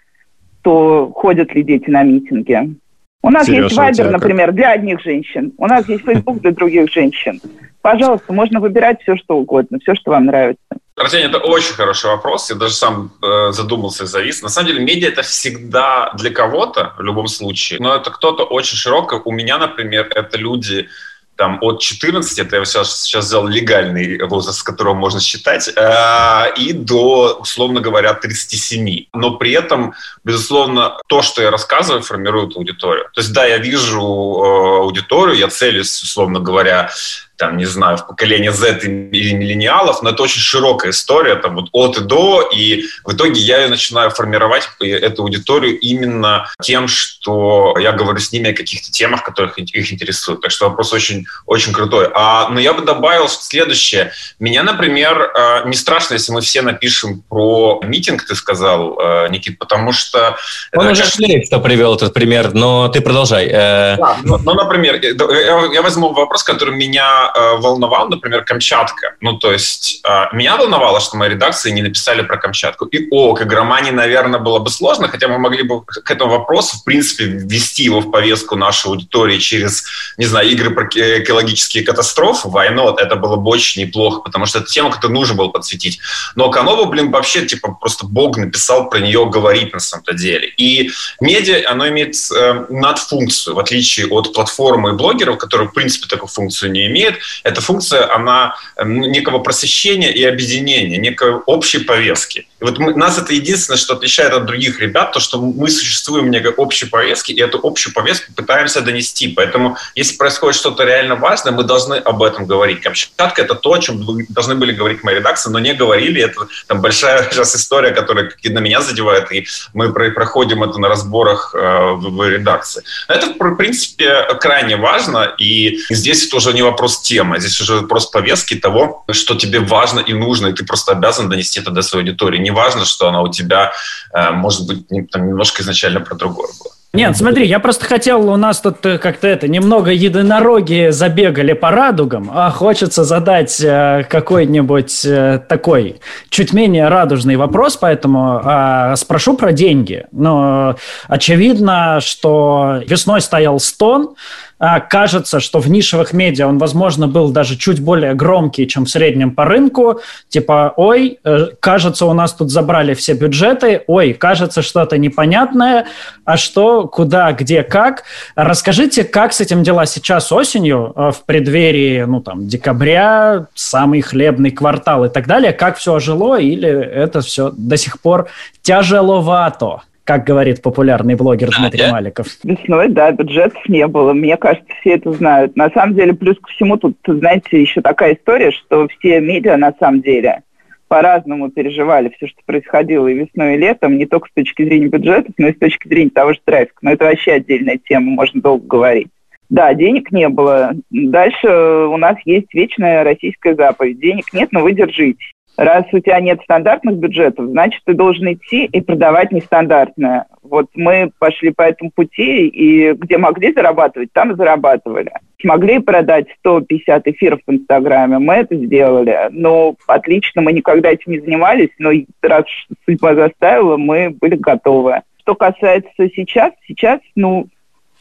то, 0.63 1.13
ходят 1.15 1.55
ли 1.55 1.63
дети 1.63 1.89
на 1.89 2.03
митинги. 2.03 2.75
У 3.23 3.31
нас 3.31 3.47
Сережа, 3.47 3.65
есть 3.65 3.77
Вайбер, 3.77 4.11
например, 4.11 4.53
для 4.53 4.73
одних 4.73 5.01
женщин. 5.01 5.53
У 5.59 5.67
нас 5.67 5.89
есть 5.89 6.05
Фейсбук 6.07 6.41
для 6.41 6.53
других 6.53 6.91
женщин. 6.91 7.41
Пожалуйста, 7.83 8.33
можно 8.33 8.59
выбирать 8.59 9.01
все, 9.03 9.15
что 9.17 9.37
угодно, 9.37 9.79
все, 9.79 9.95
что 9.95 10.11
вам 10.13 10.27
нравится. 10.27 10.65
Артем, 10.97 11.29
это 11.29 11.39
очень 11.39 11.75
хороший 11.75 12.09
вопрос. 12.09 12.49
Я 12.49 12.57
даже 12.57 12.73
сам 12.73 13.13
э, 13.23 13.53
задумался 13.53 14.05
и 14.05 14.07
завис. 14.07 14.41
На 14.41 14.49
самом 14.49 14.69
деле, 14.69 14.81
медиа 14.81 15.09
это 15.09 15.21
всегда 15.21 16.11
для 16.15 16.31
кого-то 16.31 16.95
в 16.97 17.03
любом 17.03 17.29
случае, 17.29 17.81
но 17.81 17.95
это 17.95 18.11
кто-то 18.11 18.45
очень 18.45 18.79
широкий. 18.79 19.17
У 19.23 19.31
меня, 19.31 19.59
например, 19.59 20.11
это 20.15 20.39
люди, 20.39 20.89
там 21.37 21.59
от 21.61 21.83
14, 21.83 22.39
это 22.39 22.57
я 22.57 22.65
сейчас, 22.65 23.03
сейчас 23.03 23.27
взял 23.27 23.47
легальный 23.47 24.23
возраст, 24.25 24.61
с 24.61 24.63
которого 24.63 24.95
можно 24.95 25.21
считать, 25.21 25.69
э, 25.69 26.55
и 26.57 26.73
до, 26.73 27.37
условно 27.41 27.81
говоря, 27.83 28.15
37. 28.15 29.09
Но 29.13 29.33
при 29.33 29.53
этом, 29.53 29.93
безусловно, 30.25 30.97
то, 31.09 31.21
что 31.21 31.43
я 31.43 31.51
рассказываю, 31.51 32.03
формирует 32.03 32.57
аудиторию. 32.57 33.11
То 33.13 33.21
есть, 33.21 33.35
да, 33.35 33.45
я 33.45 33.59
вижу 33.59 34.01
э, 34.01 34.79
аудиторию, 34.81 35.37
я 35.37 35.49
целюсь, 35.49 36.03
условно 36.03 36.41
говоря, 36.41 36.91
там, 37.37 37.57
не 37.57 37.67
знаю, 37.67 37.99
в 37.99 38.07
поколение 38.07 38.53
Z 38.53 38.79
или 38.83 39.33
миллениалов, 39.33 40.03
но 40.03 40.11
это 40.11 40.23
очень 40.23 40.41
широкая 40.41 40.93
история, 40.93 41.37
там, 41.37 41.57
вот 41.57 41.69
от 41.73 41.99
и 41.99 42.01
до, 42.01 42.49
и 42.53 42.85
в 43.05 43.13
итоге 43.13 43.41
я 43.41 43.63
ее 43.63 43.69
начинаю 43.69 44.11
формировать, 44.11 44.69
эту 44.81 45.23
аудиторию, 45.23 45.79
именно 45.79 46.49
тем, 46.63 46.89
что 46.89 47.77
я 47.79 47.93
говорю 47.93 48.19
с 48.19 48.33
ними 48.33 48.51
о 48.51 48.55
каких-то 48.55 48.91
темах, 48.91 49.25
которых 49.25 49.59
их 49.59 49.93
интересуют. 49.93 50.41
Так 50.41 50.51
что 50.51 50.69
вопрос 50.69 50.93
очень, 50.93 51.27
очень 51.47 51.73
крутой. 51.73 52.11
А, 52.15 52.49
но 52.49 52.61
я 52.61 52.73
бы 52.73 52.83
добавил 52.83 53.29
следующее. 53.29 54.13
Меня, 54.39 54.63
например, 54.63 55.31
э, 55.35 55.69
не 55.69 55.75
страшно, 55.75 56.15
если 56.15 56.33
мы 56.33 56.41
все 56.41 56.63
напишем 56.63 57.23
про 57.29 57.81
митинг, 57.83 58.25
ты 58.27 58.35
сказал, 58.35 58.99
э, 58.99 59.29
Никит, 59.31 59.59
потому 59.59 59.93
что... 59.93 60.37
Он 60.75 60.89
уже 60.89 61.05
шлейф, 61.05 61.49
кто 61.49 61.61
привел 61.61 61.95
этот 61.95 62.15
пример, 62.15 62.55
но 62.55 62.89
ты 62.89 63.01
продолжай. 63.01 63.47
Э. 63.47 63.97
Да, 63.97 64.17
ну, 64.23 64.39
ну, 64.39 64.55
например, 64.55 65.01
я 65.01 65.83
возьму 65.83 66.13
вопрос, 66.13 66.43
который 66.43 66.75
меня 66.75 67.26
э, 67.35 67.57
волновал, 67.57 68.09
например, 68.09 68.45
Камчатка. 68.45 69.17
Ну, 69.21 69.39
то 69.39 69.53
есть 69.53 70.01
э, 70.05 70.25
меня 70.33 70.57
волновало, 70.57 71.01
что 71.01 71.17
мои 71.17 71.31
редакции 71.31 71.71
не 71.71 71.83
написали 71.83 72.23
про 72.23 72.37
Камчатку. 72.37 72.87
И 72.87 73.09
о, 73.11 73.35
к 73.35 73.43
игромании, 73.43 73.91
наверное, 73.91 74.41
было 74.41 74.59
бы 74.59 74.71
сложно, 74.71 75.09
хотя 75.09 75.29
мы 75.29 75.39
могли 75.39 75.63
бы 75.63 75.85
к 75.85 76.11
этому 76.11 76.31
вопросу, 76.33 76.79
в 76.79 76.85
принципе, 76.85 77.25
ввести 77.25 77.85
его 77.85 78.01
в 78.01 78.11
повестку 78.11 78.57
нашей 78.57 78.89
аудитории 78.89 79.39
через, 79.39 79.85
не 80.17 80.27
знаю, 80.27 80.49
игры 80.51 80.71
про 80.71 80.87
экологические 80.87 81.85
катастрофы. 81.85 82.49
Not? 82.49 82.97
Это 82.99 83.17
было 83.17 83.37
бы 83.37 83.51
очень 83.51 83.83
неплохо, 83.83 84.21
потому 84.21 84.47
что 84.47 84.59
это 84.59 84.69
тема, 84.69 84.91
которую 84.91 85.19
нужно 85.19 85.35
было 85.35 85.49
подсветить. 85.49 86.01
Но 86.35 86.51
Канова, 86.51 86.85
блин, 86.87 87.11
вообще, 87.11 87.47
типа, 87.47 87.77
просто 87.81 88.07
Бог 88.07 88.37
написал 88.37 88.89
про 88.89 88.99
нее 88.99 89.27
говорить 89.27 89.73
на 89.73 89.81
самом-то 89.81 90.15
деле. 90.15 90.49
И 90.57 90.91
медиа, 91.21 91.71
оно 91.71 91.89
имеет 91.89 92.15
э, 92.35 92.67
надфункцию, 92.69 93.55
в 93.55 93.59
отличие 93.59 94.07
от 94.09 94.33
платформы 94.33 94.91
и 94.91 94.93
блогеров, 94.93 95.39
которые, 95.39 95.69
в 95.69 95.73
принципе, 95.73 96.07
такую 96.09 96.29
функцию 96.29 96.73
не 96.73 96.87
имеют 96.87 97.16
эта 97.43 97.61
функция, 97.61 98.13
она 98.15 98.57
эм, 98.77 99.01
некого 99.01 99.39
просвещения 99.39 100.13
и 100.13 100.25
объединения, 100.25 100.99
некой 100.99 101.35
общей 101.47 101.79
повестки. 101.79 102.47
И 102.61 102.65
вот 102.65 102.79
мы, 102.79 102.95
нас 102.95 103.19
это 103.19 103.35
единственное, 103.35 103.77
что 103.77 103.95
отличает 103.95 104.33
от 104.33 104.47
других 104.47 104.81
ребят, 104.81 105.13
то, 105.13 105.21
что 105.21 105.41
мы 105.41 105.69
существуем 105.69 106.27
в 106.27 106.29
некой 106.29 106.53
общей 106.53 106.87
повестке, 106.87 107.33
и 107.33 107.41
эту 107.41 107.61
общую 107.63 107.93
повестку 107.93 108.33
пытаемся 108.33 108.81
донести. 108.81 109.29
Поэтому, 109.29 109.77
если 109.95 110.17
происходит 110.17 110.59
что-то 110.59 110.85
реально 110.85 111.17
важное, 111.17 111.53
мы 111.53 111.65
должны 111.65 111.95
об 111.95 112.23
этом 112.23 112.47
говорить. 112.47 112.81
Камчатка– 112.81 113.43
это 113.43 113.55
то, 113.55 113.73
о 113.75 113.79
чем 113.79 114.05
должны 114.29 114.55
были 114.55 114.73
говорить 114.73 115.03
мои 115.03 115.17
редакции, 115.17 115.51
но 115.51 115.59
не 115.59 115.75
говорили. 115.75 116.23
Это 116.23 116.49
там 116.67 116.81
большая 116.81 117.29
сейчас 117.31 117.55
история, 117.57 117.91
которая 117.91 118.33
на 118.45 118.59
меня 118.59 118.81
задевает, 118.81 119.31
и 119.33 119.47
мы 119.75 119.93
проходим 119.93 120.63
это 120.63 120.79
на 120.79 120.89
разборах 120.89 121.55
э, 121.55 121.59
в, 121.59 122.17
в 122.17 122.29
редакции. 122.29 122.83
Это, 123.09 123.27
в 123.27 123.55
принципе, 123.57 124.27
крайне 124.41 124.77
важно, 124.77 125.35
и 125.39 125.79
здесь 125.91 126.29
тоже 126.29 126.53
не 126.53 126.63
вопрос 126.63 127.03
темы, 127.07 127.39
здесь 127.41 127.61
уже 127.61 127.75
вопрос 127.75 128.07
повестки 128.07 128.55
того, 128.55 129.05
что 129.13 129.35
тебе 129.35 129.61
важно 129.61 130.01
и 130.01 130.13
нужно, 130.13 130.49
и 130.49 130.53
ты 130.53 130.65
просто 130.65 130.93
обязан 130.93 131.29
донести 131.29 131.61
это 131.61 131.71
до 131.71 131.83
своей 131.83 132.05
аудитории 132.05 132.39
не 132.39 132.51
важно, 132.51 132.85
что 132.85 133.09
она 133.09 133.23
у 133.23 133.29
тебя, 133.29 133.73
э, 134.13 134.31
может 134.31 134.67
быть, 134.67 135.11
там, 135.11 135.29
немножко 135.29 135.63
изначально 135.63 136.01
про 136.01 136.15
другое 136.17 136.49
было. 136.59 136.73
Нет, 136.97 137.15
смотри, 137.15 137.47
я 137.47 137.59
просто 137.59 137.85
хотел, 137.85 138.31
у 138.31 138.37
нас 138.37 138.61
тут 138.61 138.85
э, 138.87 138.97
как-то 138.97 139.29
это, 139.29 139.49
немного 139.49 139.91
единороги 139.91 140.89
забегали 140.91 141.53
по 141.53 141.71
радугам, 141.71 142.31
а 142.33 142.51
хочется 142.51 143.05
задать 143.05 143.61
э, 143.61 144.07
какой-нибудь 144.09 145.05
э, 145.05 145.41
такой 145.47 146.01
чуть 146.31 146.55
менее 146.55 146.89
радужный 146.89 147.37
вопрос, 147.37 147.77
поэтому 147.77 148.41
э, 148.43 148.97
спрошу 148.97 149.37
про 149.37 149.53
деньги. 149.53 150.07
Но 150.11 150.77
очевидно, 151.07 152.01
что 152.01 152.81
весной 152.87 153.21
стоял 153.21 153.61
стон, 153.61 154.15
а, 154.56 154.56
кажется, 154.59 155.41
что 155.41 155.61
в 155.61 155.69
нишевых 155.69 156.13
медиа 156.13 156.47
он, 156.47 156.59
возможно, 156.59 157.07
был 157.09 157.31
даже 157.31 157.57
чуть 157.57 157.81
более 157.81 158.15
громкий, 158.15 158.67
чем 158.67 158.87
в 158.87 158.91
среднем 158.91 159.33
по 159.33 159.45
рынку. 159.45 160.01
Типа, 160.29 160.73
ой, 160.77 161.19
э, 161.25 161.49
кажется, 161.61 162.07
у 162.07 162.13
нас 162.13 162.33
тут 162.33 162.51
забрали 162.51 162.95
все 162.95 163.15
бюджеты, 163.15 163.83
ой, 163.87 164.15
кажется, 164.15 164.63
что-то 164.63 164.97
непонятное, 164.99 165.87
а 166.25 166.37
что, 166.37 166.89
куда, 166.89 167.33
где, 167.33 167.63
как. 167.63 168.05
Расскажите, 168.35 169.05
как 169.05 169.33
с 169.33 169.41
этим 169.41 169.63
дела 169.63 169.87
сейчас 169.87 170.33
осенью, 170.33 170.93
э, 170.97 171.11
в 171.11 171.25
преддверии, 171.25 172.05
ну, 172.05 172.21
там, 172.21 172.49
декабря, 172.49 173.47
самый 173.55 174.01
хлебный 174.01 174.51
квартал 174.51 175.05
и 175.05 175.09
так 175.09 175.27
далее, 175.27 175.53
как 175.53 175.77
все 175.77 175.95
ожило, 175.95 176.41
или 176.41 176.69
это 176.69 177.21
все 177.21 177.53
до 177.55 177.77
сих 177.77 178.01
пор 178.01 178.29
тяжеловато? 178.63 179.83
Как 180.07 180.25
говорит 180.25 180.63
популярный 180.63 181.17
блогер 181.17 181.51
да, 181.51 181.59
Дмитрий 181.59 181.87
да? 181.87 181.93
Маликов. 181.93 182.27
Весной, 182.45 182.89
да, 182.89 183.11
бюджетов 183.11 183.69
не 183.69 183.87
было. 183.89 184.13
Мне 184.13 184.37
кажется, 184.37 184.69
все 184.81 184.95
это 184.95 185.13
знают. 185.13 185.57
На 185.57 185.69
самом 185.71 185.97
деле, 185.97 186.15
плюс 186.15 186.39
ко 186.39 186.49
всему, 186.49 186.77
тут, 186.77 186.97
знаете, 187.05 187.61
еще 187.61 187.81
такая 187.81 188.15
история, 188.15 188.53
что 188.53 188.87
все 188.87 189.21
медиа, 189.21 189.57
на 189.57 189.75
самом 189.81 190.03
деле, 190.03 190.43
по-разному 190.87 191.51
переживали 191.51 192.13
все, 192.17 192.29
что 192.29 192.39
происходило 192.47 193.09
и 193.09 193.15
весной, 193.15 193.57
и 193.57 193.59
летом, 193.59 193.99
не 193.99 194.07
только 194.07 194.29
с 194.29 194.33
точки 194.33 194.63
зрения 194.65 194.87
бюджетов, 194.87 195.35
но 195.39 195.49
и 195.49 195.53
с 195.53 195.59
точки 195.59 195.89
зрения 195.89 196.11
того 196.11 196.35
же 196.35 196.41
трафика. 196.45 196.77
Но 196.83 196.93
это 196.93 197.07
вообще 197.07 197.33
отдельная 197.33 197.79
тема, 197.79 198.13
можно 198.13 198.41
долго 198.41 198.65
говорить. 198.65 199.09
Да, 199.49 199.75
денег 199.75 200.13
не 200.13 200.29
было. 200.29 200.73
Дальше 200.91 201.49
у 201.49 201.97
нас 201.97 202.17
есть 202.25 202.55
вечная 202.55 203.03
российская 203.03 203.57
заповедь. 203.57 204.01
Денег 204.01 204.33
нет, 204.33 204.51
но 204.53 204.61
вы 204.61 204.73
держитесь. 204.73 205.33
Раз 205.57 205.85
у 205.93 205.99
тебя 206.01 206.21
нет 206.21 206.41
стандартных 206.43 206.97
бюджетов, 206.97 207.47
значит, 207.47 207.81
ты 207.85 207.95
должен 207.95 208.31
идти 208.33 208.67
и 208.67 208.81
продавать 208.83 209.33
нестандартное. 209.33 210.27
Вот 210.43 210.67
мы 210.75 211.11
пошли 211.19 211.51
по 211.51 211.63
этому 211.63 211.91
пути, 211.91 212.47
и 212.47 212.93
где 212.93 213.17
могли 213.17 213.53
зарабатывать, 213.53 214.13
там 214.13 214.33
и 214.33 214.37
зарабатывали. 214.37 215.13
Смогли 215.41 215.79
продать 215.79 216.27
150 216.41 217.09
эфиров 217.09 217.41
в 217.47 217.53
Инстаграме, 217.53 218.19
мы 218.19 218.35
это 218.35 218.55
сделали. 218.55 219.29
Но 219.31 219.77
отлично, 219.87 220.43
мы 220.43 220.53
никогда 220.53 220.91
этим 220.91 221.13
не 221.13 221.21
занимались, 221.21 221.71
но 221.79 221.91
раз 222.23 222.45
судьба 222.85 223.15
заставила, 223.15 223.79
мы 223.79 224.11
были 224.11 224.37
готовы. 224.37 225.01
Что 225.23 225.35
касается 225.35 225.91
сейчас, 226.15 226.53
сейчас, 226.69 227.01
ну, 227.15 227.49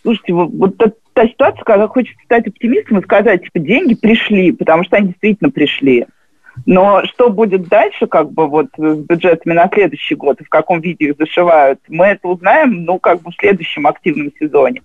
слушайте, 0.01 0.33
вот, 0.33 0.49
вот 0.53 0.77
та, 0.77 0.91
та 1.13 1.27
ситуация, 1.27 1.63
когда 1.63 1.87
хочется 1.87 2.21
стать 2.25 2.47
оптимистом 2.47 2.99
и 2.99 3.03
сказать, 3.03 3.43
типа, 3.43 3.59
деньги 3.59 3.95
пришли, 3.95 4.51
потому 4.51 4.83
что 4.83 4.97
они 4.97 5.07
действительно 5.07 5.49
пришли. 5.49 6.05
Но 6.65 7.03
что 7.05 7.29
будет 7.29 7.67
дальше, 7.67 8.07
как 8.07 8.31
бы 8.31 8.47
вот 8.47 8.67
с 8.77 8.97
бюджетами 8.97 9.53
на 9.53 9.69
следующий 9.73 10.15
год 10.15 10.41
и 10.41 10.45
в 10.45 10.49
каком 10.49 10.81
виде 10.81 11.05
их 11.05 11.17
зашивают, 11.17 11.79
мы 11.89 12.05
это 12.07 12.27
узнаем, 12.27 12.85
ну, 12.85 12.99
как 12.99 13.21
бы 13.21 13.31
в 13.31 13.35
следующем 13.35 13.87
активном 13.87 14.31
сезоне. 14.39 14.81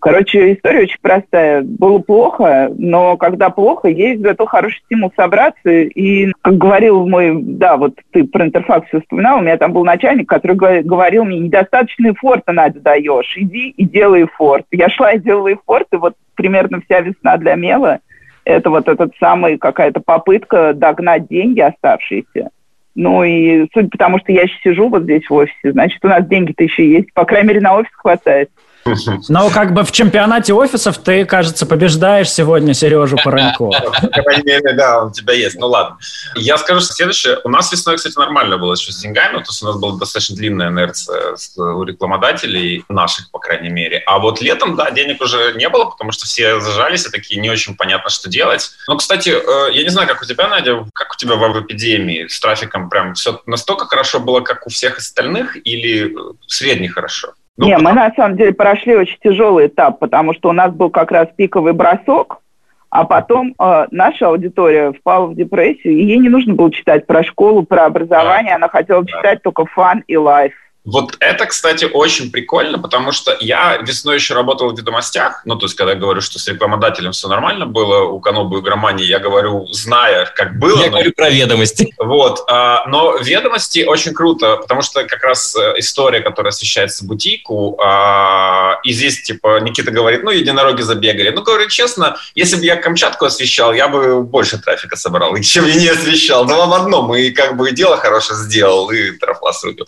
Короче, 0.00 0.52
история 0.52 0.82
очень 0.82 0.98
простая. 1.00 1.62
Было 1.62 1.98
плохо, 1.98 2.70
но 2.76 3.16
когда 3.16 3.50
плохо, 3.50 3.88
есть 3.88 4.22
зато 4.22 4.46
хороший 4.46 4.80
стимул 4.84 5.12
собраться. 5.16 5.70
И, 5.70 6.32
как 6.42 6.58
говорил 6.58 7.06
мой, 7.06 7.40
да, 7.42 7.76
вот 7.76 7.94
ты 8.12 8.24
про 8.24 8.44
интерфакс 8.44 8.88
вспоминал, 8.92 9.38
у 9.38 9.42
меня 9.42 9.56
там 9.56 9.72
был 9.72 9.84
начальник, 9.84 10.28
который 10.28 10.56
говорил 10.82 11.24
мне, 11.24 11.38
недостаточно 11.38 12.10
эфорта, 12.10 12.52
Надя, 12.52 12.80
даешь, 12.80 13.34
иди 13.36 13.70
и 13.70 13.84
делай 13.84 14.24
эфорт. 14.24 14.66
Я 14.70 14.88
шла 14.88 15.12
и 15.12 15.18
делала 15.18 15.52
эфорт, 15.52 15.88
и 15.92 15.96
вот 15.96 16.14
примерно 16.34 16.80
вся 16.82 17.00
весна 17.00 17.36
для 17.36 17.54
Мела– 17.54 18.00
это 18.48 18.70
вот 18.70 18.88
этот 18.88 19.12
самый 19.20 19.58
какая-то 19.58 20.00
попытка 20.00 20.72
догнать 20.72 21.28
деньги 21.28 21.60
оставшиеся. 21.60 22.50
Ну 22.94 23.22
и 23.22 23.68
суть 23.74 23.90
потому, 23.90 24.18
что 24.18 24.32
я 24.32 24.42
еще 24.42 24.58
сижу 24.62 24.88
вот 24.88 25.02
здесь 25.02 25.28
в 25.28 25.34
офисе, 25.34 25.72
значит, 25.72 26.04
у 26.04 26.08
нас 26.08 26.26
деньги-то 26.26 26.64
еще 26.64 26.90
есть. 26.90 27.12
По 27.12 27.24
крайней 27.24 27.48
мере, 27.48 27.60
на 27.60 27.76
офис 27.76 27.92
хватает. 27.94 28.50
Но 29.28 29.50
как 29.50 29.72
бы 29.72 29.84
в 29.84 29.92
чемпионате 29.92 30.52
офисов 30.54 30.98
ты, 30.98 31.24
кажется, 31.24 31.66
побеждаешь 31.66 32.30
сегодня 32.30 32.74
Сережу 32.74 33.16
Поронько. 33.22 33.70
Да, 34.78 35.04
у 35.04 35.10
тебя 35.10 35.34
есть. 35.34 35.58
Ну 35.58 35.66
ладно. 35.66 35.98
Я 36.34 36.58
скажу 36.58 36.80
следующее. 36.80 37.38
У 37.44 37.48
нас 37.48 37.72
весной, 37.72 37.96
кстати, 37.96 38.16
нормально 38.16 38.58
было 38.58 38.74
еще 38.74 38.92
с 38.92 38.98
деньгами. 38.98 39.38
То 39.38 39.46
есть 39.48 39.62
у 39.62 39.66
нас 39.66 39.76
была 39.76 39.96
достаточно 39.96 40.36
длинная 40.36 40.68
инерция 40.68 41.36
у 41.56 41.82
рекламодателей, 41.82 42.84
наших, 42.88 43.30
по 43.30 43.38
крайней 43.38 43.70
мере. 43.70 44.02
А 44.06 44.18
вот 44.18 44.40
летом, 44.40 44.76
да, 44.76 44.90
денег 44.90 45.20
уже 45.20 45.54
не 45.54 45.68
было, 45.68 45.86
потому 45.86 46.12
что 46.12 46.26
все 46.26 46.60
зажались 46.60 47.06
и 47.06 47.10
такие 47.10 47.40
не 47.40 47.50
очень 47.50 47.76
понятно, 47.76 48.10
что 48.10 48.28
делать. 48.28 48.70
Но, 48.86 48.96
кстати, 48.96 49.30
э, 49.30 49.72
я 49.72 49.82
не 49.82 49.90
знаю, 49.90 50.08
как 50.08 50.22
у 50.22 50.24
тебя, 50.24 50.48
Надя, 50.48 50.84
как 50.92 51.12
у 51.12 51.16
тебя 51.16 51.36
в 51.36 51.60
эпидемии 51.60 52.26
с 52.26 52.38
трафиком 52.40 52.88
прям 52.88 53.14
все 53.14 53.40
настолько 53.46 53.86
хорошо 53.86 54.20
было, 54.20 54.40
как 54.40 54.66
у 54.66 54.70
всех 54.70 54.98
остальных, 54.98 55.56
или 55.64 56.12
э, 56.12 56.34
средне 56.46 56.88
хорошо? 56.88 57.34
Ну, 57.58 57.66
Не, 57.66 57.76
мы 57.76 57.92
на 57.92 58.12
самом 58.14 58.36
деле 58.36 58.54
прошли 58.54 58.94
очень 58.94 59.18
тяжелый 59.20 59.66
этап, 59.66 59.98
потому 59.98 60.32
что 60.32 60.48
у 60.48 60.52
нас 60.52 60.72
был 60.72 60.90
как 60.90 61.10
раз 61.10 61.26
пиковый 61.36 61.72
бросок, 61.72 62.40
а 62.88 63.04
потом 63.04 63.54
э, 63.58 63.86
наша 63.90 64.28
аудитория 64.28 64.92
впала 64.92 65.26
в 65.26 65.34
депрессию, 65.34 65.94
и 65.94 66.04
ей 66.04 66.18
не 66.18 66.28
нужно 66.28 66.54
было 66.54 66.72
читать 66.72 67.04
про 67.06 67.24
школу, 67.24 67.64
про 67.64 67.86
образование, 67.86 68.52
да. 68.52 68.56
она 68.56 68.68
хотела 68.68 69.02
да. 69.02 69.10
читать 69.10 69.42
только 69.42 69.66
фан 69.66 70.04
и 70.06 70.16
лайф. 70.16 70.54
Вот 70.90 71.16
это, 71.20 71.44
кстати, 71.44 71.84
очень 71.84 72.30
прикольно, 72.30 72.78
потому 72.78 73.12
что 73.12 73.36
я 73.40 73.76
весной 73.76 74.14
еще 74.14 74.32
работал 74.32 74.70
в 74.70 74.78
«Ведомостях», 74.78 75.42
ну, 75.44 75.56
то 75.56 75.66
есть, 75.66 75.76
когда 75.76 75.92
я 75.92 75.98
говорю, 75.98 76.22
что 76.22 76.38
с 76.38 76.48
рекламодателем 76.48 77.12
все 77.12 77.28
нормально 77.28 77.66
было, 77.66 78.04
у 78.04 78.20
Канобу 78.20 78.58
и 78.58 78.62
Громании, 78.62 79.04
я 79.04 79.18
говорю, 79.18 79.66
зная, 79.70 80.24
как 80.34 80.58
было. 80.58 80.78
Я 80.78 80.86
но... 80.86 80.92
говорю 80.92 81.12
про 81.14 81.28
«Ведомости». 81.28 81.92
Вот, 81.98 82.42
а, 82.48 82.86
но 82.86 83.16
«Ведомости» 83.18 83.84
очень 83.84 84.14
круто, 84.14 84.56
потому 84.56 84.80
что 84.80 85.04
как 85.04 85.22
раз 85.24 85.54
э, 85.56 85.74
история, 85.76 86.20
которая 86.20 86.52
освещается 86.52 87.04
бутику, 87.04 87.78
а, 87.82 88.78
и 88.82 88.92
здесь, 88.92 89.22
типа, 89.22 89.60
Никита 89.60 89.90
говорит, 89.90 90.22
ну, 90.22 90.30
единороги 90.30 90.80
забегали. 90.80 91.28
Ну, 91.28 91.42
говорю 91.42 91.68
честно, 91.68 92.16
если 92.34 92.56
бы 92.56 92.64
я 92.64 92.76
Камчатку 92.76 93.26
освещал, 93.26 93.74
я 93.74 93.88
бы 93.88 94.22
больше 94.22 94.56
трафика 94.56 94.96
собрал, 94.96 95.36
чем 95.42 95.66
я 95.66 95.74
не 95.74 95.88
освещал. 95.88 96.46
Два 96.46 96.64
в 96.64 96.72
одном, 96.72 97.14
и 97.14 97.30
как 97.30 97.58
бы 97.58 97.72
дело 97.72 97.98
хорошее 97.98 98.38
сделал, 98.38 98.90
и 98.90 99.10
трафла 99.18 99.52
срубил. 99.52 99.86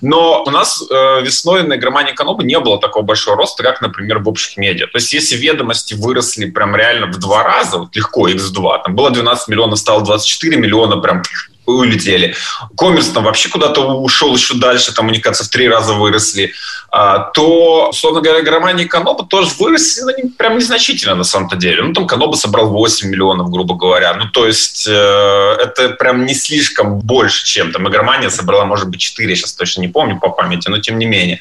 Но 0.00 0.39
у 0.46 0.50
нас 0.50 0.82
э, 0.88 1.22
весной 1.22 1.62
на 1.62 1.76
игромании 1.76 2.12
Канобы 2.12 2.44
не 2.44 2.58
было 2.58 2.80
такого 2.80 3.02
большого 3.02 3.36
роста, 3.36 3.62
как, 3.62 3.80
например, 3.80 4.18
в 4.18 4.28
общих 4.28 4.56
медиа. 4.56 4.86
То 4.86 4.96
есть 4.96 5.12
если 5.12 5.36
ведомости 5.36 5.94
выросли 5.94 6.50
прям 6.50 6.76
реально 6.76 7.06
в 7.06 7.18
два 7.18 7.42
раза, 7.42 7.78
вот 7.78 7.96
легко, 7.96 8.28
x2, 8.28 8.82
там 8.84 8.94
было 8.94 9.10
12 9.10 9.48
миллионов, 9.48 9.78
стало 9.78 10.04
24 10.04 10.56
миллиона, 10.56 10.96
прям 10.98 11.22
улетели. 11.78 12.34
Коммерс 12.76 13.08
там 13.08 13.24
вообще 13.24 13.48
куда-то 13.48 13.80
ушел 13.80 14.34
еще 14.34 14.54
дальше, 14.54 14.94
там 14.94 15.08
у 15.08 15.20
кажется, 15.20 15.44
в 15.44 15.48
три 15.48 15.68
раза 15.68 15.94
выросли. 15.94 16.52
А, 16.92 17.18
то, 17.18 17.90
условно 17.90 18.20
говоря, 18.20 18.42
Громания 18.42 18.84
и 18.84 18.88
Каноба 18.88 19.24
тоже 19.24 19.50
выросли, 19.58 20.02
но 20.02 20.10
не, 20.10 20.30
прям 20.30 20.56
незначительно 20.56 21.14
на 21.14 21.24
самом-то 21.24 21.56
деле. 21.56 21.82
Ну, 21.82 21.92
там 21.92 22.06
Каноба 22.06 22.34
собрал 22.34 22.68
8 22.70 23.08
миллионов, 23.08 23.50
грубо 23.50 23.76
говоря. 23.76 24.14
Ну, 24.14 24.26
то 24.26 24.46
есть 24.46 24.86
э, 24.88 24.92
это 24.92 25.90
прям 25.90 26.26
не 26.26 26.34
слишком 26.34 26.98
больше, 26.98 27.44
чем 27.44 27.72
там 27.72 27.88
Игромания 27.88 28.28
собрала, 28.28 28.64
может 28.64 28.88
быть, 28.88 29.00
4, 29.00 29.28
я 29.28 29.36
сейчас 29.36 29.52
точно 29.52 29.82
не 29.82 29.88
помню 29.88 30.18
по 30.18 30.30
памяти, 30.30 30.68
но 30.68 30.78
тем 30.78 30.98
не 30.98 31.06
менее. 31.06 31.40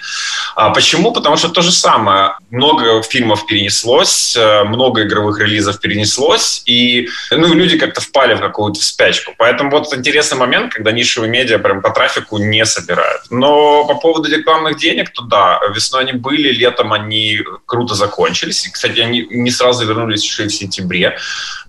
А 0.56 0.70
почему? 0.70 1.12
Потому 1.12 1.38
что 1.38 1.50
то 1.50 1.62
же 1.62 1.72
самое. 1.72 2.36
Много 2.52 3.02
фильмов 3.02 3.48
перенеслось, 3.48 4.36
э, 4.36 4.64
много 4.66 5.04
игровых 5.04 5.40
релизов 5.40 5.80
перенеслось, 5.80 6.62
и 6.66 7.10
ну, 7.32 7.54
люди 7.54 7.78
как-то 7.80 8.02
впали 8.02 8.36
в 8.36 8.40
какую-то 8.40 8.84
спячку. 8.84 9.34
Поэтому 9.38 9.72
вот 9.72 9.92
интересный 10.20 10.38
момент, 10.38 10.74
когда 10.74 10.92
нишевые 10.92 11.30
медиа 11.30 11.60
прям 11.60 11.82
по 11.82 11.92
трафику 11.92 12.38
не 12.38 12.66
собирают. 12.66 13.22
Но 13.30 13.86
по 13.86 13.96
поводу 13.96 14.30
рекламных 14.30 14.78
денег, 14.78 15.12
то 15.12 15.22
да, 15.22 15.60
весной 15.74 16.02
они 16.02 16.14
были, 16.14 16.52
летом 16.52 16.92
они 16.92 17.40
круто 17.66 17.96
закончились. 17.96 18.66
И, 18.66 18.72
кстати, 18.72 19.00
они 19.00 19.26
не 19.30 19.52
сразу 19.52 19.88
вернулись 19.88 20.24
еще 20.24 20.44
и 20.44 20.48
в 20.48 20.54
сентябре. 20.54 21.18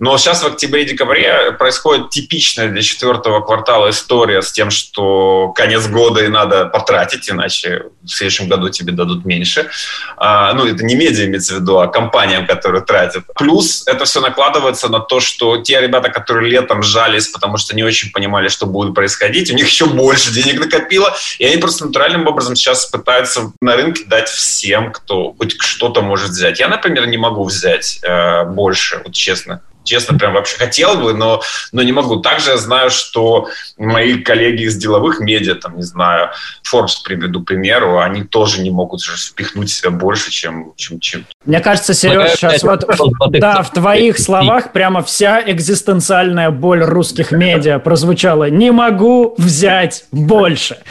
Но 0.01 0.19
сейчас 0.19 0.43
в 0.43 0.47
октябре-декабре 0.47 1.53
происходит 1.59 2.11
типичная 2.11 2.69
для 2.69 2.83
четвертого 2.83 3.41
квартала 3.41 3.91
история 3.91 4.43
с 4.43 4.51
тем, 4.51 4.71
что 4.71 5.53
конец 5.55 5.87
года 5.87 6.25
и 6.25 6.29
надо 6.29 6.67
потратить, 6.67 7.31
иначе 7.31 7.85
в 8.03 8.09
следующем 8.09 8.49
году 8.49 8.69
тебе 8.71 8.93
дадут 8.93 9.25
меньше. 9.25 9.69
А, 10.17 10.53
ну, 10.55 10.67
это 10.67 10.85
не 10.85 10.97
медиа 10.97 11.27
имеется 11.27 11.55
в 11.55 11.61
виду, 11.61 11.79
а 11.79 11.87
компаниям, 11.87 12.47
которые 12.47 12.83
тратят. 12.83 13.25
Плюс 13.37 13.87
это 13.87 14.05
все 14.07 14.21
накладывается 14.21 14.89
на 14.89 14.99
то, 14.99 15.21
что 15.21 15.59
те 15.59 15.81
ребята, 15.81 16.09
которые 16.09 16.51
летом 16.51 16.83
сжались, 16.83 17.29
потому 17.29 17.59
что 17.59 17.77
не 17.77 17.85
очень 17.85 18.11
понимали, 18.31 18.49
что 18.49 18.67
будет 18.67 18.95
происходить, 18.95 19.51
у 19.51 19.55
них 19.55 19.67
еще 19.67 19.87
больше 19.87 20.33
денег 20.33 20.61
накопило, 20.61 21.15
и 21.39 21.45
они 21.45 21.57
просто 21.57 21.87
натуральным 21.87 22.27
образом 22.27 22.55
сейчас 22.55 22.87
пытаются 22.87 23.53
на 23.61 23.77
рынке 23.77 24.05
дать 24.07 24.29
всем, 24.29 24.93
кто 24.93 25.33
хоть 25.33 25.61
что-то 25.61 26.01
может 26.01 26.31
взять. 26.31 26.61
Я, 26.61 26.69
например, 26.69 27.07
не 27.07 27.19
могу 27.19 27.45
взять 27.45 27.99
э, 28.03 28.45
больше, 28.45 29.03
вот 29.05 29.13
честно 29.13 29.63
честно, 29.85 30.19
прям 30.19 30.35
вообще 30.35 30.57
хотел 30.57 30.97
бы, 30.97 31.15
но, 31.15 31.43
но 31.73 31.83
не 31.83 31.93
могу. 31.93 32.17
Также 32.17 32.51
я 32.51 32.57
знаю, 32.57 32.91
что 32.91 33.49
мои 33.77 34.19
коллеги 34.23 34.63
из 34.63 34.77
деловых 34.77 35.21
медиа, 35.21 35.55
там, 35.55 35.77
не 35.77 35.83
знаю, 35.83 36.31
Forbes 36.71 36.97
приведу 37.05 37.43
примеру, 37.43 38.01
они 38.01 38.23
тоже 38.23 38.63
не 38.63 38.71
могут 38.71 39.03
же 39.03 39.17
впихнуть 39.17 39.71
себя 39.71 39.91
больше, 39.91 40.31
чем... 40.31 40.73
чем, 40.77 41.01
чем... 41.01 41.27
Мне 41.45 41.61
кажется, 41.61 41.95
Сереж, 41.95 42.33
сейчас 42.33 42.63
вот, 42.63 42.85
да, 43.31 43.63
в 43.63 43.73
твоих 43.73 44.19
словах 44.19 44.73
прямо 44.73 45.03
вся 45.03 45.43
экзистенциальная 45.45 46.51
боль 46.51 46.83
русских 46.83 47.33
медиа 47.33 47.79
прозвучала. 47.79 48.51
Не 48.51 48.71
могу 48.71 49.35
взять 49.39 50.05
больше. 50.13 50.79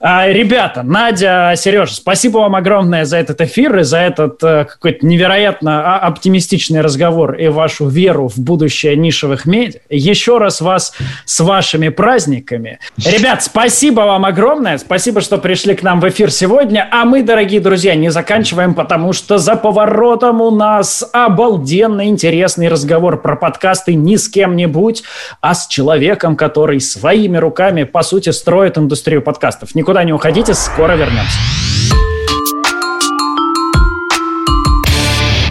А, 0.00 0.16
а, 0.16 0.28
ребята, 0.28 0.82
Надя, 0.82 1.54
Сережа, 1.56 1.94
спасибо 1.94 2.38
вам 2.38 2.54
огромное 2.54 3.04
за 3.04 3.18
этот 3.18 3.40
эфир 3.42 3.78
и 3.78 3.82
за 3.82 3.98
этот 3.98 4.42
а, 4.42 4.64
какой-то 4.64 5.06
невероятно 5.06 5.98
оптимистичный 5.98 6.80
разговор 6.80 7.34
и 7.34 7.48
вашу 7.48 7.86
веру 7.86 8.28
в 8.28 8.38
будущее 8.38 8.96
нишевых 8.96 9.46
медиа. 9.46 9.80
Еще 9.88 10.38
раз 10.38 10.60
вас 10.60 10.94
с 11.24 11.40
вашими 11.40 11.90
праздниками. 11.90 12.78
Ребят, 12.96 13.42
спасибо 13.42 14.00
вам 14.00 14.24
огромное. 14.24 14.78
Спасибо, 14.78 15.20
что 15.20 15.38
пришли 15.38 15.74
к 15.74 15.82
нам 15.82 16.00
в 16.00 16.08
эфир 16.08 16.30
сегодня. 16.30 16.88
А 16.90 17.04
мы, 17.04 17.22
дорогие 17.22 17.60
друзья, 17.60 17.94
не 17.94 18.10
заканчиваем, 18.10 18.74
потому 18.74 19.12
что 19.12 19.38
за 19.38 19.54
поворотом 19.54 20.40
у 20.40 20.50
нас 20.50 21.08
обалденно 21.12 22.08
интересный 22.08 22.68
разговор 22.68 23.20
про 23.20 23.36
подкасты 23.36 23.94
не 23.94 24.16
с 24.16 24.28
кем-нибудь, 24.28 25.04
а 25.40 25.54
с 25.54 25.66
человеком, 25.66 26.36
который 26.36 26.80
своими 26.80 27.36
руками, 27.36 27.84
по 27.84 28.02
сути, 28.02 28.30
строит 28.30 28.76
индустрию 28.78 29.22
подкастов. 29.22 29.74
Никуда 29.86 30.02
не 30.02 30.12
уходите, 30.12 30.52
скоро 30.52 30.94
вернемся. 30.96 31.38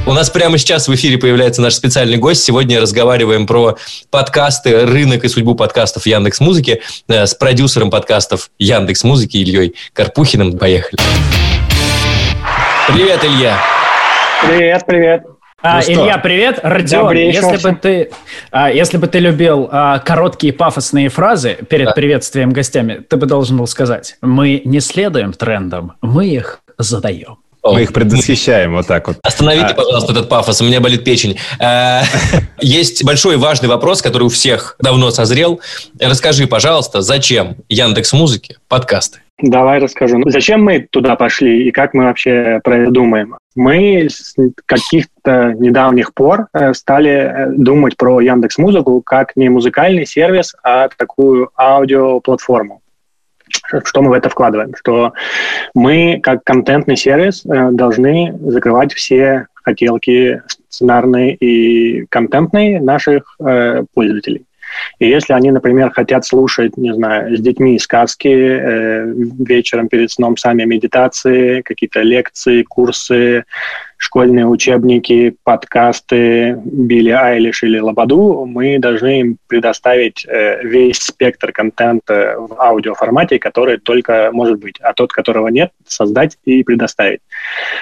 У 0.05 0.11
нас 0.11 0.29
прямо 0.29 0.57
сейчас 0.57 0.89
в 0.89 0.93
эфире 0.93 1.17
появляется 1.17 1.61
наш 1.61 1.73
специальный 1.73 2.17
гость. 2.17 2.43
Сегодня 2.43 2.81
разговариваем 2.81 3.47
про 3.47 3.77
подкасты, 4.11 4.85
рынок 4.85 5.23
и 5.23 5.29
судьбу 5.29 5.55
подкастов 5.55 6.05
Яндекс 6.05 6.41
Музыки 6.41 6.81
э, 7.07 7.25
с 7.25 7.33
продюсером 7.33 7.89
подкастов 7.89 8.49
Яндекс 8.59 9.05
Музыки 9.05 9.37
Ильей 9.37 9.73
Карпухиным. 9.93 10.57
Поехали. 10.57 10.97
Привет, 12.89 13.23
Илья. 13.23 13.57
Привет, 14.45 14.85
привет. 14.85 15.34
А, 15.65 15.81
ну 15.87 16.03
Илья, 16.03 16.19
привет. 16.19 16.59
Родион, 16.61 17.15
если 17.15 17.57
бы, 17.57 17.75
ты, 17.75 18.11
а, 18.51 18.69
если 18.71 18.97
бы 18.97 19.07
ты 19.07 19.17
любил 19.17 19.67
а, 19.71 19.97
короткие 19.97 20.53
пафосные 20.53 21.09
фразы 21.09 21.57
перед 21.67 21.87
да. 21.87 21.91
приветствием 21.93 22.51
гостями, 22.51 23.03
ты 23.09 23.17
бы 23.17 23.25
должен 23.25 23.57
был 23.57 23.65
сказать, 23.65 24.15
мы 24.21 24.61
не 24.63 24.79
следуем 24.79 25.33
трендам, 25.33 25.93
мы 26.03 26.27
их 26.27 26.59
задаем. 26.77 27.37
Мы 27.63 27.81
их 27.81 27.93
предвосхищаем 27.93 28.73
вот 28.75 28.85
так 28.85 29.07
вот. 29.07 29.17
Остановите, 29.23 29.69
а, 29.69 29.73
пожалуйста, 29.73 30.11
этот 30.11 30.29
пафос, 30.29 30.61
у 30.61 30.65
меня 30.65 30.81
болит 30.81 31.03
печень. 31.03 31.39
Э, 31.59 32.01
есть 32.61 33.03
большой 33.03 33.37
важный 33.37 33.67
вопрос, 33.67 34.03
который 34.03 34.25
у 34.25 34.29
всех 34.29 34.75
давно 34.79 35.09
созрел. 35.09 35.59
Расскажи, 35.99 36.45
пожалуйста, 36.45 37.01
зачем 37.01 37.55
Яндекс 37.69 38.13
Музыки 38.13 38.57
подкасты? 38.67 39.21
Давай 39.41 39.79
расскажу. 39.79 40.21
Зачем 40.27 40.63
мы 40.63 40.87
туда 40.91 41.15
пошли 41.15 41.67
и 41.67 41.71
как 41.71 41.95
мы 41.95 42.03
вообще 42.03 42.59
про 42.63 42.77
это 42.77 42.91
думаем? 42.91 43.35
Мы 43.55 44.09
с 44.11 44.35
каких-то 44.67 45.14
недавних 45.31 46.13
пор 46.13 46.47
э, 46.53 46.73
стали 46.73 47.11
э, 47.11 47.47
думать 47.51 47.97
про 47.97 48.21
Яндекс 48.21 48.57
Музыку 48.57 49.01
как 49.01 49.35
не 49.35 49.49
музыкальный 49.49 50.05
сервис, 50.05 50.55
а 50.63 50.89
такую 50.89 51.49
аудиоплатформу. 51.57 52.81
что 53.83 54.01
мы 54.01 54.09
в 54.09 54.13
это 54.13 54.29
вкладываем? 54.29 54.73
Что 54.75 55.13
мы, 55.73 56.19
как 56.21 56.43
контентный 56.43 56.97
сервис, 56.97 57.45
э, 57.45 57.71
должны 57.71 58.37
закрывать 58.41 58.93
все 58.93 59.47
хотелки 59.53 60.41
сценарные 60.69 61.35
и 61.35 62.05
контентные 62.07 62.79
наших 62.81 63.35
э, 63.39 63.83
пользователей. 63.93 64.45
И 64.99 65.07
если 65.07 65.33
они, 65.33 65.51
например, 65.51 65.91
хотят 65.91 66.25
слушать, 66.25 66.77
не 66.77 66.93
знаю, 66.93 67.35
с 67.35 67.39
детьми 67.39 67.77
сказки, 67.79 68.27
э, 68.27 69.05
вечером 69.39 69.87
перед 69.87 70.11
сном 70.11 70.37
сами 70.37 70.63
медитации, 70.63 71.61
какие-то 71.61 72.01
лекции, 72.01 72.63
курсы, 72.63 73.45
школьные 73.97 74.45
учебники, 74.45 75.35
подкасты 75.43 76.59
Билли 76.63 77.11
Айлиш 77.11 77.63
или 77.63 77.79
Лободу, 77.79 78.45
мы 78.45 78.77
должны 78.79 79.19
им 79.21 79.37
предоставить 79.47 80.25
э, 80.25 80.63
весь 80.63 80.97
спектр 80.97 81.51
контента 81.51 82.35
в 82.37 82.59
аудиоформате, 82.59 83.39
который 83.39 83.77
только 83.77 84.29
может 84.31 84.59
быть, 84.59 84.79
а 84.81 84.93
тот, 84.93 85.11
которого 85.11 85.47
нет, 85.47 85.71
создать 85.87 86.37
и 86.45 86.63
предоставить. 86.63 87.21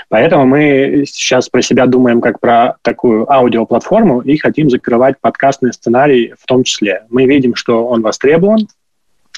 Поэтому 0.09 0.45
мы 0.45 1.03
сейчас 1.07 1.49
про 1.49 1.61
себя 1.61 1.85
думаем 1.85 2.21
как 2.21 2.39
про 2.39 2.75
такую 2.81 3.31
аудиоплатформу 3.31 4.21
и 4.21 4.37
хотим 4.37 4.69
закрывать 4.69 5.15
подкастный 5.19 5.73
сценарий 5.73 6.33
в 6.39 6.45
том 6.45 6.63
числе. 6.63 7.03
Мы 7.09 7.25
видим, 7.25 7.55
что 7.55 7.87
он 7.87 8.01
востребован, 8.01 8.67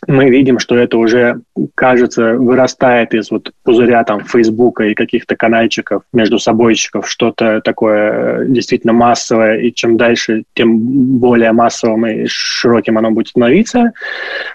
мы 0.07 0.29
видим, 0.29 0.59
что 0.59 0.75
это 0.75 0.97
уже, 0.97 1.41
кажется, 1.75 2.33
вырастает 2.33 3.13
из 3.13 3.31
вот 3.31 3.51
пузыря 3.63 4.03
там 4.03 4.23
Фейсбука 4.25 4.83
и 4.85 4.93
каких-то 4.93 5.35
канальчиков 5.35 6.03
между 6.13 6.39
собойчиков, 6.39 7.09
что-то 7.09 7.61
такое 7.61 8.41
э, 8.41 8.45
действительно 8.47 8.93
массовое, 8.93 9.59
и 9.59 9.73
чем 9.73 9.97
дальше, 9.97 10.43
тем 10.53 10.77
более 11.19 11.51
массовым 11.51 12.05
и 12.07 12.25
широким 12.27 12.97
оно 12.97 13.11
будет 13.11 13.29
становиться. 13.29 13.91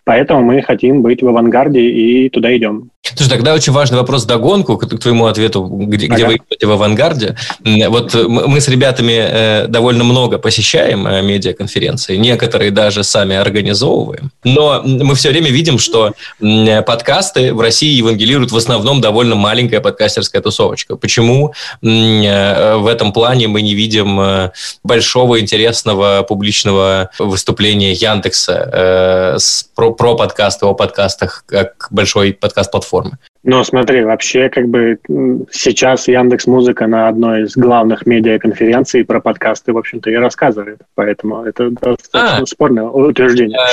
Поэтому 0.04 0.42
мы 0.42 0.62
хотим 0.62 1.02
быть 1.02 1.22
в 1.22 1.28
авангарде 1.28 1.80
и 1.80 2.28
туда 2.28 2.56
идем. 2.56 2.90
Слушай, 3.02 3.30
тогда 3.30 3.54
очень 3.54 3.72
важный 3.72 3.98
вопрос 3.98 4.24
догонку 4.24 4.76
к 4.76 4.86
твоему 4.86 5.26
ответу, 5.26 5.64
где, 5.64 6.06
ага. 6.06 6.14
где 6.14 6.26
вы 6.26 6.36
идете 6.36 6.66
в 6.66 6.70
авангарде. 6.72 7.34
Вот 7.88 8.14
мы 8.14 8.60
с 8.60 8.68
ребятами 8.68 9.12
э, 9.16 9.66
довольно 9.68 10.04
много 10.04 10.38
посещаем 10.38 11.06
э, 11.06 11.22
медиаконференции, 11.22 12.16
некоторые 12.16 12.70
даже 12.70 13.02
сами 13.02 13.36
организовываем, 13.36 14.30
но 14.44 14.82
мы 14.84 15.14
все 15.14 15.30
время 15.30 15.39
видим, 15.48 15.78
что 15.78 16.12
подкасты 16.38 17.54
в 17.54 17.60
России 17.60 17.96
евангелируют 17.96 18.52
в 18.52 18.56
основном 18.56 19.00
довольно 19.00 19.34
маленькая 19.34 19.80
подкастерская 19.80 20.42
тусовочка. 20.42 20.96
Почему 20.96 21.54
э, 21.82 22.74
в 22.76 22.86
этом 22.86 23.12
плане 23.12 23.48
мы 23.48 23.62
не 23.62 23.74
видим 23.74 24.50
большого 24.84 25.40
интересного 25.40 26.22
публичного 26.28 27.10
выступления 27.18 27.92
Яндекса 27.92 29.38
про, 29.74 29.92
про 29.92 30.14
подкасты, 30.16 30.66
о 30.66 30.74
подкастах, 30.74 31.44
как 31.46 31.88
большой 31.90 32.34
подкаст-платформы? 32.34 33.18
Ну, 33.42 33.64
смотри, 33.64 34.02
вообще, 34.02 34.50
как 34.50 34.68
бы 34.68 34.98
сейчас 35.50 36.08
Яндекс 36.08 36.46
Музыка 36.46 36.86
на 36.86 37.08
одной 37.08 37.44
из 37.44 37.56
главных 37.56 38.04
медиаконференций 38.04 39.02
про 39.04 39.20
подкасты, 39.20 39.72
в 39.72 39.78
общем-то, 39.78 40.10
и 40.10 40.14
рассказывает. 40.14 40.80
Поэтому 40.94 41.44
это 41.44 41.70
достаточно 41.70 42.42
а. 42.42 42.46
спорное 42.46 42.84
утверждение. 42.84 43.58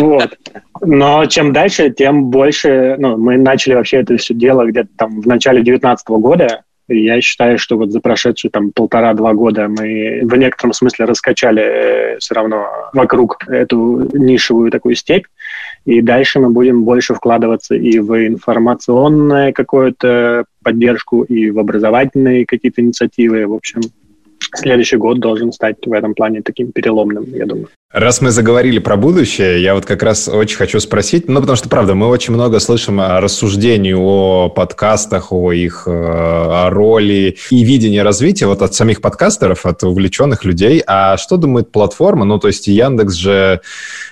Вот. 0.00 0.36
Но 0.80 1.24
чем 1.26 1.52
дальше, 1.52 1.90
тем 1.90 2.24
больше... 2.24 2.96
Ну, 2.98 3.16
мы 3.16 3.36
начали 3.36 3.74
вообще 3.74 3.98
это 3.98 4.16
все 4.16 4.34
дело 4.34 4.66
где-то 4.66 4.88
там 4.96 5.20
в 5.20 5.26
начале 5.26 5.58
2019 5.62 6.08
года, 6.08 6.62
я 6.88 7.20
считаю, 7.20 7.58
что 7.58 7.76
вот 7.76 7.90
за 7.90 8.00
прошедшие 8.00 8.50
там 8.50 8.70
полтора-два 8.70 9.34
года 9.34 9.68
мы 9.68 10.20
в 10.22 10.36
некотором 10.36 10.72
смысле 10.72 11.06
раскачали 11.06 11.62
э, 11.62 12.18
все 12.18 12.34
равно 12.34 12.66
вокруг 12.92 13.38
эту 13.48 14.08
нишевую 14.16 14.70
такую 14.70 14.94
степь. 14.94 15.26
И 15.84 16.00
дальше 16.00 16.40
мы 16.40 16.50
будем 16.50 16.84
больше 16.84 17.14
вкладываться 17.14 17.74
и 17.74 17.98
в 17.98 18.26
информационную 18.26 19.52
какую-то 19.52 20.44
поддержку, 20.62 21.22
и 21.22 21.50
в 21.50 21.58
образовательные 21.58 22.46
какие-то 22.46 22.80
инициативы. 22.80 23.46
В 23.46 23.54
общем, 23.54 23.80
следующий 24.54 24.96
год 24.96 25.18
должен 25.18 25.52
стать 25.52 25.76
в 25.86 25.92
этом 25.92 26.14
плане 26.14 26.42
таким 26.42 26.72
переломным, 26.72 27.24
я 27.34 27.46
думаю. 27.46 27.68
Раз 27.96 28.20
мы 28.20 28.30
заговорили 28.30 28.78
про 28.78 28.96
будущее, 28.96 29.62
я 29.62 29.74
вот 29.74 29.86
как 29.86 30.02
раз 30.02 30.28
очень 30.28 30.58
хочу 30.58 30.80
спросить, 30.80 31.28
ну, 31.28 31.40
потому 31.40 31.56
что, 31.56 31.70
правда, 31.70 31.94
мы 31.94 32.08
очень 32.08 32.34
много 32.34 32.60
слышим 32.60 33.00
о 33.00 33.22
рассуждении 33.22 33.94
о 33.94 34.50
подкастах, 34.50 35.32
о 35.32 35.50
их 35.50 35.84
э, 35.86 35.90
о 35.90 36.68
роли 36.68 37.38
и 37.48 37.64
видении 37.64 38.00
развития 38.00 38.48
вот 38.48 38.60
от 38.60 38.74
самих 38.74 39.00
подкастеров, 39.00 39.64
от 39.64 39.82
увлеченных 39.82 40.44
людей. 40.44 40.82
А 40.86 41.16
что 41.16 41.38
думает 41.38 41.72
платформа? 41.72 42.26
Ну, 42.26 42.38
то 42.38 42.48
есть 42.48 42.66
Яндекс 42.66 43.14
же 43.14 43.62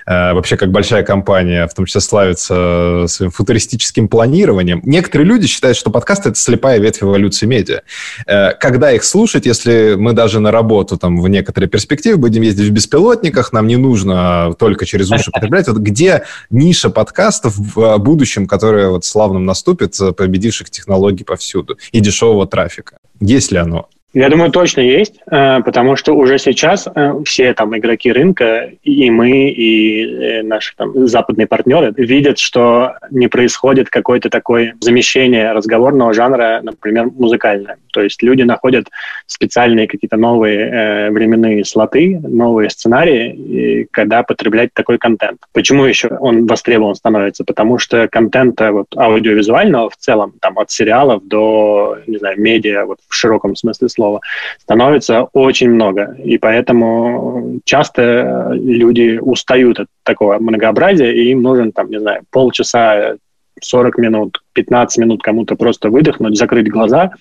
э, 0.07 0.33
вообще 0.33 0.57
как 0.57 0.73
большая 0.73 1.03
компания, 1.03 1.67
в 1.67 1.75
том 1.75 1.85
числе 1.85 2.01
славится 2.01 3.05
своим 3.07 3.33
футуристическим 3.33 4.09
планированием. 4.09 4.81
Некоторые 4.85 5.29
люди 5.29 5.47
считают, 5.47 5.77
что 5.77 5.91
подкасты— 5.91 6.29
это 6.31 6.39
слепая 6.39 6.79
ветвь 6.79 7.03
эволюции 7.03 7.45
медиа. 7.45 7.83
Э, 8.27 8.53
когда 8.53 8.93
их 8.93 9.05
слушать, 9.05 9.45
если 9.45 9.95
мы 9.99 10.15
даже 10.15 10.41
на 10.41 10.51
работу 10.51 10.97
там 10.97 11.21
в 11.21 11.29
некоторые 11.29 11.69
перспективы 11.69 12.17
будем 12.17 12.41
ездить 12.41 12.71
в 12.71 12.73
беспилотниках, 12.73 13.53
нам 13.53 13.67
не 13.67 13.74
нужно 13.77 14.55
только 14.59 14.87
через 14.87 15.11
уши 15.11 15.31
потреблять. 15.33 15.69
Вот 15.69 15.79
где 15.79 16.25
ниша 16.51 16.91
подкастов 16.91 17.55
в 17.57 17.81
а, 17.81 17.99
будущем, 17.99 18.47
которая 18.47 18.89
вот 18.89 19.05
славным 19.05 19.45
наступит, 19.45 19.97
победивших 20.17 20.71
технологий 20.71 21.25
повсюду 21.25 21.79
и 21.93 22.01
дешевого 22.01 22.47
трафика? 22.47 22.99
Есть 23.21 23.53
ли 23.53 23.59
оно? 23.59 23.89
Я 24.15 24.29
думаю, 24.29 24.53
точно 24.53 24.81
есть, 24.81 25.17
э, 25.29 25.61
потому 25.65 25.97
что 25.97 26.15
уже 26.15 26.39
сейчас 26.39 26.87
э, 26.87 27.15
все 27.25 27.53
там 27.53 27.77
игроки 27.77 28.13
рынка, 28.13 28.71
и 28.85 29.11
мы, 29.11 29.49
и 29.51 30.05
э, 30.05 30.43
наши 30.45 30.77
там 30.77 31.09
западные 31.09 31.49
партнеры 31.49 31.93
видят, 31.97 32.39
что 32.39 32.93
не 33.11 33.27
происходит 33.27 33.91
какое-то 33.91 34.31
такое 34.31 34.77
замещение 34.79 35.51
разговорного 35.51 36.15
жанра, 36.15 36.61
например, 36.63 37.07
музыкальное. 37.07 37.77
То 37.93 38.03
есть 38.03 38.23
люди 38.23 38.43
находят 38.43 38.87
специальные 39.27 39.89
какие-то 39.89 40.17
новые 40.17 41.11
временные 41.11 41.65
слоты, 41.65 42.21
новые 42.23 42.71
сценарии, 42.71 43.87
когда 43.93 44.25
потреблять 44.25 44.71
такой 44.75 44.99
контент. 44.99 45.39
Почему 45.53 45.85
еще 45.85 46.09
он 46.09 46.47
востребован 46.47 46.97
становится? 46.97 47.45
Потому 47.45 47.79
что 47.79 48.09
контента 48.09 48.73
вот 48.73 48.87
аудиовизуального 48.97 49.91
в 49.91 49.97
целом, 49.97 50.35
там 50.41 50.59
от 50.59 50.73
сериалов 50.73 51.27
до, 51.27 51.99
не 52.09 52.19
знаю, 52.19 52.41
медиа, 52.41 52.85
вот 52.85 52.99
в 53.09 53.15
широком 53.15 53.55
смысле 53.55 53.89
слова, 53.89 54.04
слова, 54.05 54.21
становится 54.59 55.23
очень 55.33 55.71
много. 55.71 56.17
И 56.25 56.39
поэтому 56.39 57.61
часто 57.65 58.51
люди 58.53 59.19
устают 59.21 59.81
от 59.81 59.87
такого 60.03 60.39
многообразия, 60.39 61.13
и 61.13 61.31
им 61.31 61.43
нужен, 61.43 61.73
там, 61.73 61.91
не 61.91 62.01
знаю, 62.01 62.23
полчаса, 62.31 63.17
40 63.61 63.99
минут, 63.99 64.43
15 64.53 64.99
минут 64.99 65.23
кому-то 65.23 65.55
просто 65.55 65.89
выдохнуть, 65.89 66.37
закрыть 66.37 66.69
глаза, 66.69 67.13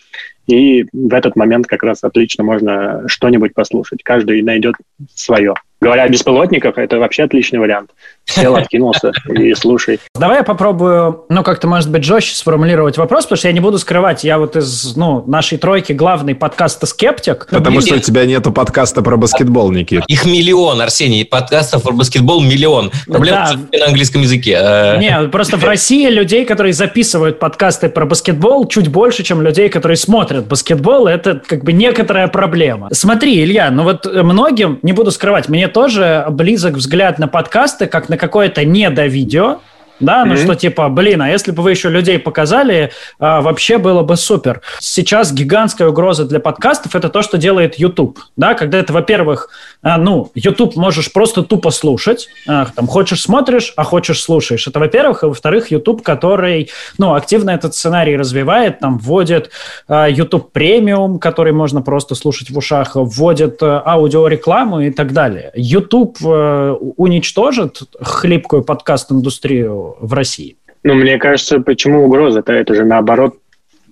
и 0.47 0.83
в 0.91 1.13
этот 1.13 1.35
момент 1.35 1.67
как 1.67 1.83
раз 1.83 2.03
отлично 2.03 2.43
можно 2.43 3.03
что-нибудь 3.07 3.53
послушать. 3.53 4.03
Каждый 4.03 4.41
найдет 4.41 4.75
свое. 5.13 5.53
Говоря 5.83 6.03
о 6.03 6.09
беспилотниках, 6.09 6.77
это 6.77 6.97
вообще 6.97 7.23
отличный 7.23 7.59
вариант. 7.59 7.89
Сел, 8.25 8.55
откинулся 8.55 9.11
и 9.29 9.53
слушай. 9.53 9.99
Давай 10.15 10.37
я 10.37 10.43
попробую, 10.43 11.25
ну, 11.27 11.43
как-то, 11.43 11.67
может 11.67 11.91
быть, 11.91 12.05
жестче 12.05 12.35
сформулировать 12.35 12.97
вопрос, 12.97 13.25
потому 13.25 13.37
что 13.37 13.49
я 13.49 13.53
не 13.53 13.59
буду 13.59 13.77
скрывать, 13.77 14.23
я 14.23 14.39
вот 14.39 14.55
из, 14.55 14.95
ну, 14.95 15.25
нашей 15.27 15.57
тройки 15.57 15.91
главный 15.91 16.33
подкаста 16.33 16.85
«Скептик». 16.85 17.47
Потому 17.51 17.81
что 17.81 17.95
у 17.95 17.99
тебя 17.99 18.25
нету 18.25 18.53
подкаста 18.53 19.01
про 19.01 19.17
баскетбол, 19.17 19.71
Никит. 19.71 20.03
Их 20.07 20.25
миллион, 20.25 20.79
Арсений, 20.79 21.25
подкастов 21.25 21.83
про 21.83 21.91
баскетбол 21.91 22.41
миллион. 22.41 22.91
Проблема 23.07 23.49
да. 23.71 23.79
на 23.79 23.85
английском 23.87 24.21
языке. 24.21 24.57
А. 24.57 24.97
Не, 24.97 25.27
просто 25.27 25.57
в 25.57 25.65
России 25.65 26.07
людей, 26.07 26.45
которые 26.45 26.71
записывают 26.71 27.39
подкасты 27.39 27.89
про 27.89 28.05
баскетбол, 28.05 28.67
чуть 28.69 28.87
больше, 28.87 29.23
чем 29.23 29.41
людей, 29.41 29.67
которые 29.67 29.97
смотрят 29.97 30.47
баскетбол. 30.47 31.07
Это 31.07 31.41
как 31.45 31.65
бы 31.65 31.73
некоторая 31.73 32.29
проблема. 32.29 32.87
Смотри, 32.93 33.43
Илья, 33.43 33.69
ну 33.69 33.83
вот 33.83 34.05
многим, 34.05 34.79
не 34.81 34.93
буду 34.93 35.11
скрывать, 35.11 35.49
мне 35.49 35.67
тоже 35.73 36.25
близок 36.29 36.75
взгляд 36.75 37.19
на 37.19 37.27
подкасты, 37.27 37.87
как 37.87 38.09
на 38.09 38.17
какое-то 38.17 38.63
недовидео, 38.63 39.59
да, 39.99 40.25
ну 40.25 40.33
mm-hmm. 40.33 40.43
что 40.43 40.55
типа, 40.55 40.89
блин, 40.89 41.21
а 41.21 41.29
если 41.29 41.51
бы 41.51 41.63
вы 41.63 41.71
еще 41.71 41.89
людей 41.89 42.19
показали, 42.19 42.91
а, 43.19 43.41
вообще 43.41 43.77
было 43.77 44.03
бы 44.03 44.17
супер. 44.17 44.61
Сейчас 44.79 45.31
гигантская 45.31 45.87
угроза 45.87 46.25
для 46.25 46.39
подкастов 46.39 46.95
это 46.95 47.09
то, 47.09 47.21
что 47.21 47.37
делает 47.37 47.75
YouTube, 47.75 48.19
да, 48.35 48.53
когда 48.53 48.79
это, 48.79 48.91
во-первых, 48.91 49.49
ну, 49.83 50.31
YouTube 50.33 50.75
можешь 50.75 51.11
просто 51.11 51.43
тупо 51.43 51.69
слушать, 51.69 52.29
а, 52.47 52.65
там, 52.73 52.87
хочешь 52.87 53.21
смотришь, 53.21 53.73
а 53.75 53.83
хочешь 53.83 54.21
слушаешь. 54.21 54.67
Это, 54.67 54.79
во-первых, 54.79 55.23
и 55.23 55.25
во-вторых, 55.27 55.71
YouTube, 55.71 56.01
который, 56.01 56.69
ну, 56.97 57.13
активно 57.13 57.51
этот 57.51 57.75
сценарий 57.75 58.15
развивает, 58.15 58.79
там, 58.79 58.97
вводит 58.97 59.51
а, 59.87 60.07
YouTube 60.09 60.51
премиум, 60.51 61.19
который 61.19 61.53
можно 61.53 61.81
просто 61.81 62.15
слушать 62.15 62.49
в 62.49 62.57
ушах, 62.57 62.91
вводит 62.95 63.61
а, 63.61 63.83
аудиорекламу 63.85 64.81
и 64.81 64.91
так 64.91 65.11
далее. 65.11 65.51
YouTube 65.55 66.17
а, 66.23 66.73
уничтожит 66.73 67.81
хлипкую 68.01 68.63
подкаст-индустрию 68.63 69.97
в 69.99 70.13
России? 70.13 70.57
Ну, 70.83 70.95
мне 70.95 71.17
кажется, 71.17 71.59
почему 71.59 72.05
угроза-то? 72.05 72.51
Это 72.51 72.75
же 72.75 72.83
наоборот 72.83 73.35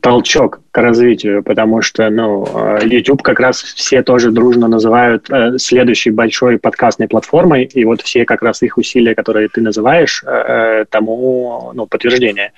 толчок 0.01 0.61
к 0.71 0.77
развитию, 0.77 1.43
потому 1.43 1.81
что, 1.81 2.09
ну, 2.09 2.45
э, 2.45 2.79
YouTube 2.85 3.21
как 3.21 3.39
раз 3.39 3.61
все 3.61 4.01
тоже 4.01 4.31
дружно 4.31 4.67
называют 4.67 5.29
э, 5.29 5.57
следующей 5.57 6.09
большой 6.09 6.57
подкастной 6.57 7.07
платформой, 7.07 7.65
и 7.65 7.85
вот 7.85 8.01
все 8.01 8.25
как 8.25 8.41
раз 8.41 8.63
их 8.63 8.77
усилия, 8.77 9.13
которые 9.13 9.47
ты 9.47 9.61
называешь, 9.61 10.23
э, 10.25 10.29
э, 10.29 10.85
тому, 10.89 11.71
ну, 11.73 11.85
подтверждение, 11.85 12.51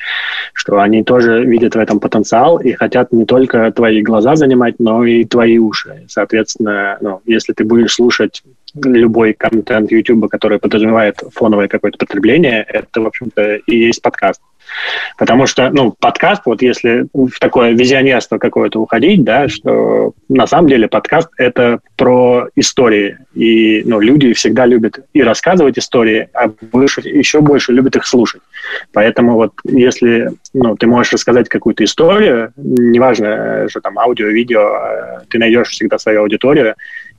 что 0.54 0.80
они 0.80 1.04
тоже 1.04 1.44
видят 1.44 1.76
в 1.76 1.80
этом 1.80 2.00
потенциал 2.00 2.60
и 2.60 2.72
хотят 2.72 3.12
не 3.12 3.26
только 3.26 3.72
твои 3.72 4.02
глаза 4.02 4.36
занимать, 4.36 4.76
но 4.80 5.04
и 5.04 5.26
твои 5.26 5.58
уши. 5.58 6.06
Соответственно, 6.08 6.98
ну, 7.02 7.22
если 7.26 7.54
ты 7.54 7.66
будешь 7.66 7.94
слушать 7.94 8.44
любой 8.76 9.34
контент 9.34 9.91
YouTube, 9.91 10.30
который 10.30 10.60
подразумевает 10.60 11.22
фоновое 11.34 11.68
какое-то 11.68 11.98
потребление, 11.98 12.66
это, 12.68 13.02
в 13.02 13.08
общем-то, 13.08 13.56
и 13.56 13.78
есть 13.78 14.02
подкаст. 14.02 14.41
Потому 15.18 15.46
что, 15.46 15.70
ну, 15.70 15.94
подкаст, 15.98 16.44
вот 16.46 16.62
если 16.62 17.08
в 17.14 17.40
такое 17.40 17.72
визионерство 17.72 18.38
какое-то 18.38 18.80
уходить, 18.80 19.24
да, 19.24 19.48
что 19.48 20.14
на 20.30 20.48
самом 20.48 20.68
деле 20.68 20.88
подкаст— 20.88 21.30
это 21.38 21.80
про 21.98 22.48
истории. 22.56 23.18
И, 23.34 23.84
ну, 23.86 24.00
люди 24.00 24.34
всегда 24.34 24.66
любят 24.66 25.00
и 25.14 25.22
рассказывать 25.22 25.78
истории, 25.78 26.30
а 26.34 26.52
больше, 26.72 27.02
еще 27.02 27.42
больше 27.42 27.72
любят 27.72 27.96
их 27.96 28.06
слушать. 28.06 28.42
Поэтому 28.92 29.34
вот 29.34 29.54
если, 29.66 30.32
ну, 30.54 30.76
ты 30.76 30.88
можешь 30.88 31.14
рассказать 31.14 31.50
какую-то 31.50 31.84
историю, 31.84 32.52
неважно, 32.56 33.68
что 33.70 33.82
там 33.82 34.00
аудио, 34.00 34.28
видео, 34.28 34.62
э, 34.62 35.20
ты 35.30 35.40
найдешь 35.40 35.70
всегда 35.70 35.98
свою 35.98 36.22
аудиторию, 36.22 36.76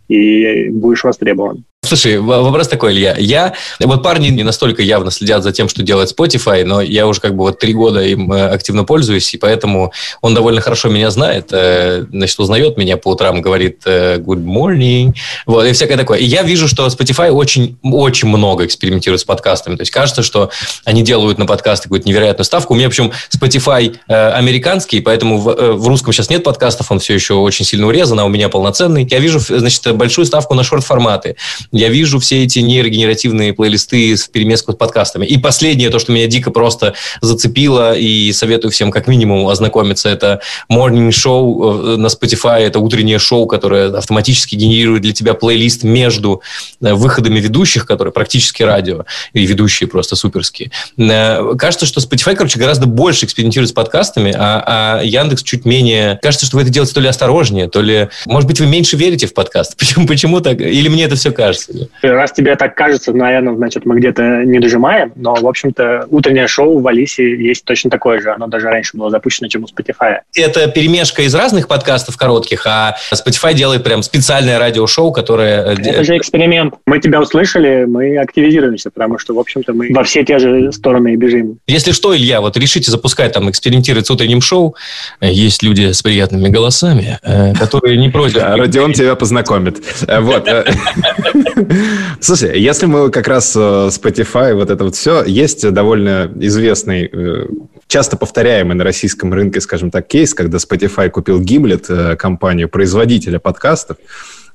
и 0.08 0.68
будешь 0.70 1.04
востребован. 1.04 1.64
Слушай, 1.84 2.18
вопрос 2.18 2.68
такой, 2.68 2.92
Илья. 2.92 3.14
Я, 3.18 3.54
вот 3.80 4.02
парни 4.02 4.28
не 4.28 4.42
настолько 4.42 4.82
явно 4.82 5.10
следят 5.10 5.42
за 5.42 5.52
тем, 5.52 5.68
что 5.68 5.82
делает 5.82 6.18
Spotify, 6.18 6.64
но 6.64 6.80
я 6.80 7.06
уже 7.06 7.20
как 7.20 7.36
бы 7.36 7.44
вот 7.44 7.58
три 7.58 7.74
года 7.74 8.02
им 8.02 8.32
э, 8.32 8.48
активно 8.48 8.84
пользуюсь, 8.84 9.34
и 9.34 9.38
поэтому 9.38 9.92
он 10.22 10.34
довольно 10.34 10.62
хорошо 10.62 10.88
меня 10.88 11.10
знает, 11.10 11.48
э, 11.52 12.06
значит, 12.10 12.38
узнает 12.40 12.78
меня 12.78 12.96
по 12.96 13.08
утрам, 13.08 13.42
говорит 13.42 13.82
э, 13.84 14.16
good 14.16 14.42
morning, 14.44 15.14
вот, 15.44 15.66
и 15.66 15.72
всякое 15.72 15.98
такое. 15.98 16.18
И 16.18 16.24
я 16.24 16.42
вижу, 16.42 16.68
что 16.68 16.86
Spotify 16.86 17.30
очень, 17.30 17.76
очень 17.82 18.28
много 18.28 18.64
экспериментирует 18.64 19.20
с 19.20 19.24
подкастами. 19.24 19.76
То 19.76 19.82
есть 19.82 19.90
кажется, 19.90 20.22
что 20.22 20.50
они 20.84 21.02
делают 21.02 21.38
на 21.38 21.44
подкасты 21.44 21.84
какую-то 21.84 22.08
невероятную 22.08 22.44
ставку. 22.44 22.72
У 22.72 22.76
меня, 22.76 22.88
причем, 22.88 23.12
Spotify 23.30 23.96
американский, 24.08 25.00
поэтому 25.00 25.38
в, 25.38 25.74
в 25.74 25.86
русском 25.86 26.12
сейчас 26.12 26.30
нет 26.30 26.44
подкастов, 26.44 26.90
он 26.90 26.98
все 26.98 27.14
еще 27.14 27.34
очень 27.34 27.64
сильно 27.64 27.86
урезан, 27.86 28.18
а 28.20 28.24
у 28.24 28.28
меня 28.28 28.48
полноценный. 28.48 29.06
Я 29.10 29.18
вижу, 29.18 29.38
значит, 29.38 29.94
большую 29.94 30.24
ставку 30.24 30.54
на 30.54 30.64
шорт-форматы 30.64 31.36
я 31.74 31.88
вижу 31.88 32.20
все 32.20 32.44
эти 32.44 32.60
нейрогенеративные 32.60 33.52
плейлисты 33.52 34.16
с 34.16 34.28
перемеску 34.28 34.72
с 34.72 34.76
подкастами. 34.76 35.26
И 35.26 35.38
последнее, 35.38 35.90
то, 35.90 35.98
что 35.98 36.12
меня 36.12 36.26
дико 36.28 36.50
просто 36.50 36.94
зацепило, 37.20 37.96
и 37.96 38.32
советую 38.32 38.70
всем 38.70 38.90
как 38.90 39.08
минимум 39.08 39.48
ознакомиться, 39.48 40.08
это 40.08 40.40
Morning 40.72 41.08
Show 41.08 41.94
э, 41.94 41.96
на 41.96 42.06
Spotify, 42.06 42.60
это 42.60 42.78
утреннее 42.78 43.18
шоу, 43.18 43.46
которое 43.46 43.88
автоматически 43.96 44.54
генерирует 44.54 45.02
для 45.02 45.12
тебя 45.12 45.34
плейлист 45.34 45.82
между 45.82 46.42
э, 46.80 46.94
выходами 46.94 47.40
ведущих, 47.40 47.86
которые 47.86 48.12
практически 48.12 48.62
радио, 48.62 49.04
и 49.32 49.44
ведущие 49.44 49.88
просто 49.88 50.14
суперские. 50.14 50.70
Э, 50.96 51.54
кажется, 51.58 51.86
что 51.86 52.00
Spotify, 52.00 52.36
короче, 52.36 52.58
гораздо 52.58 52.86
больше 52.86 53.24
экспериментирует 53.26 53.70
с 53.70 53.72
подкастами, 53.72 54.32
а, 54.36 55.00
а 55.00 55.02
Яндекс 55.02 55.42
чуть 55.42 55.64
менее... 55.64 56.20
Кажется, 56.22 56.46
что 56.46 56.56
вы 56.56 56.62
это 56.62 56.70
делаете 56.70 56.94
то 56.94 57.00
ли 57.00 57.08
осторожнее, 57.08 57.68
то 57.68 57.82
ли... 57.82 58.08
Может 58.26 58.48
быть, 58.48 58.60
вы 58.60 58.66
меньше 58.66 58.96
верите 58.96 59.26
в 59.26 59.34
подкаст? 59.34 59.76
Почему, 59.84 60.06
почему 60.06 60.40
так? 60.40 60.60
Или 60.60 60.88
мне 60.88 61.04
это 61.04 61.16
все 61.16 61.32
кажется? 61.32 61.63
Себе. 61.64 61.88
Раз 62.02 62.32
тебе 62.32 62.56
так 62.56 62.74
кажется, 62.74 63.12
наверное, 63.12 63.54
значит, 63.54 63.84
мы 63.84 63.98
где-то 63.98 64.44
не 64.44 64.58
дожимаем, 64.58 65.12
но, 65.16 65.34
в 65.34 65.46
общем-то, 65.46 66.06
утреннее 66.10 66.46
шоу 66.46 66.78
в 66.78 66.86
Алисе 66.86 67.36
есть 67.36 67.64
точно 67.64 67.90
такое 67.90 68.20
же. 68.20 68.32
Оно 68.32 68.46
даже 68.46 68.66
раньше 68.66 68.96
было 68.96 69.10
запущено, 69.10 69.48
чем 69.48 69.64
у 69.64 69.66
Spotify. 69.66 70.18
Это 70.36 70.68
перемешка 70.68 71.22
из 71.22 71.34
разных 71.34 71.68
подкастов 71.68 72.16
коротких, 72.16 72.66
а 72.66 72.96
Spotify 73.12 73.54
делает 73.54 73.84
прям 73.84 74.02
специальное 74.02 74.58
радиошоу, 74.58 75.12
которое... 75.12 75.64
Э, 75.64 75.72
Это 75.72 76.04
же 76.04 76.16
эксперимент. 76.16 76.74
Мы 76.86 77.00
тебя 77.00 77.20
услышали, 77.20 77.84
мы 77.84 78.18
активизируемся, 78.18 78.90
потому 78.90 79.18
что, 79.18 79.34
в 79.34 79.38
общем-то, 79.38 79.72
мы 79.72 79.92
во 79.92 80.04
все 80.04 80.24
те 80.24 80.38
же 80.38 80.72
стороны 80.72 81.14
и 81.14 81.16
бежим. 81.16 81.58
Если 81.66 81.92
что, 81.92 82.16
Илья, 82.16 82.40
вот 82.40 82.56
решите 82.56 82.90
запускать 82.90 83.32
там, 83.32 83.50
экспериментировать 83.50 84.06
с 84.06 84.10
утренним 84.10 84.40
шоу, 84.40 84.74
э, 85.20 85.30
есть 85.30 85.62
люди 85.62 85.92
с 85.92 86.02
приятными 86.02 86.48
голосами, 86.48 87.18
э, 87.22 87.54
которые 87.54 87.96
не 87.96 88.08
против... 88.08 88.42
Родион 88.42 88.92
тебя 88.92 89.14
познакомит. 89.14 89.82
Вот. 90.06 90.48
Слушай, 92.20 92.60
если 92.60 92.86
мы 92.86 93.10
как 93.10 93.28
раз 93.28 93.54
э, 93.56 93.58
Spotify, 93.58 94.54
вот 94.54 94.70
это 94.70 94.84
вот 94.84 94.94
все, 94.94 95.24
есть 95.24 95.68
довольно 95.70 96.30
известный, 96.36 97.08
э, 97.12 97.46
часто 97.86 98.16
повторяемый 98.16 98.76
на 98.76 98.84
российском 98.84 99.32
рынке, 99.32 99.60
скажем 99.60 99.90
так, 99.90 100.06
кейс, 100.06 100.34
когда 100.34 100.58
Spotify 100.58 101.10
купил 101.10 101.40
Gimlet, 101.40 101.86
э, 101.88 102.16
компанию 102.16 102.68
производителя 102.68 103.38
подкастов, 103.38 103.98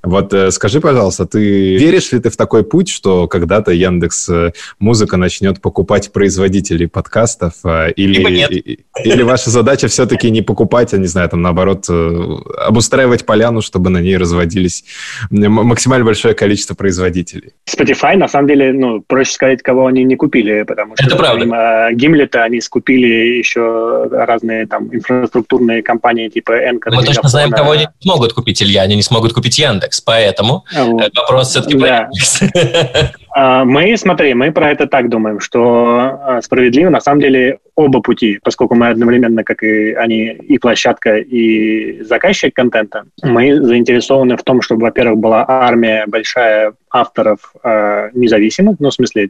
вот 0.01 0.33
э, 0.33 0.51
скажи, 0.51 0.79
пожалуйста, 0.79 1.25
ты 1.25 1.77
веришь 1.77 2.11
ли 2.11 2.19
ты 2.19 2.29
в 2.29 2.37
такой 2.37 2.63
путь, 2.63 2.89
что 2.89 3.27
когда-то 3.27 3.71
Яндекс 3.71 4.29
э, 4.29 4.51
Музыка 4.79 5.17
начнет 5.17 5.61
покупать 5.61 6.13
производителей 6.13 6.87
подкастов? 6.87 7.53
Э, 7.65 7.91
или, 7.91 8.77
или 9.03 9.23
ваша 9.23 9.49
задача 9.49 9.87
все-таки 9.87 10.31
не 10.31 10.41
покупать, 10.41 10.93
а, 10.93 10.97
не 10.97 11.07
знаю, 11.07 11.27
там, 11.29 11.41
наоборот, 11.41 11.87
обустраивать 11.89 13.25
поляну, 13.25 13.61
чтобы 13.61 13.89
на 13.89 13.99
ней 13.99 14.17
разводились 14.17 14.85
максимально 15.29 16.05
большое 16.05 16.33
количество 16.33 16.75
производителей? 16.75 17.51
Spotify, 17.69 18.15
на 18.15 18.27
самом 18.27 18.47
деле, 18.47 18.71
ну, 18.71 19.03
проще 19.05 19.33
сказать, 19.33 19.61
кого 19.61 19.87
они 19.87 20.03
не 20.05 20.15
купили, 20.15 20.63
потому 20.63 20.95
что, 20.95 21.05
Это 21.05 21.17
правда. 21.17 21.39
помимо 21.39 21.91
Гимлета, 21.91 22.43
они 22.43 22.61
скупили 22.61 23.37
еще 23.37 24.07
разные 24.11 24.65
там 24.65 24.93
инфраструктурные 24.93 25.83
компании 25.83 26.29
типа 26.29 26.53
Энка. 26.69 26.91
Мы 26.91 27.03
точно 27.03 27.27
знаем, 27.27 27.51
кого 27.51 27.71
они 27.71 27.83
не 27.83 28.01
смогут 28.01 28.33
купить, 28.33 28.61
Илья, 28.63 28.83
они 28.83 28.95
не 28.95 29.03
смогут 29.03 29.33
купить 29.33 29.57
Яндекс. 29.57 29.88
Яндекс, 29.89 30.01
поэтому 30.01 30.65
а 30.75 30.85
вот. 30.85 31.11
вопрос 31.15 31.49
все-таки 31.49 31.77
да. 31.77 32.09
А, 33.31 33.63
мы, 33.63 33.95
смотри, 33.97 34.33
мы 34.33 34.51
про 34.51 34.71
это 34.71 34.87
так 34.87 35.09
думаем, 35.09 35.39
что 35.39 36.19
а, 36.21 36.41
справедливо 36.41 36.89
на 36.89 36.99
самом 36.99 37.21
деле 37.21 37.59
оба 37.75 38.01
пути, 38.01 38.39
поскольку 38.43 38.75
мы 38.75 38.89
одновременно, 38.89 39.43
как 39.43 39.63
и 39.63 39.93
они, 39.93 40.25
и 40.31 40.57
площадка, 40.57 41.17
и 41.17 42.01
заказчик 42.03 42.53
контента, 42.53 43.03
мы 43.21 43.61
заинтересованы 43.61 44.35
в 44.35 44.43
том, 44.43 44.61
чтобы, 44.61 44.81
во-первых, 44.83 45.19
была 45.19 45.45
армия 45.47 46.05
большая 46.07 46.73
авторов 46.91 47.53
э, 47.63 48.09
независимых, 48.13 48.77
ну, 48.79 48.89
в 48.89 48.93
смысле, 48.93 49.29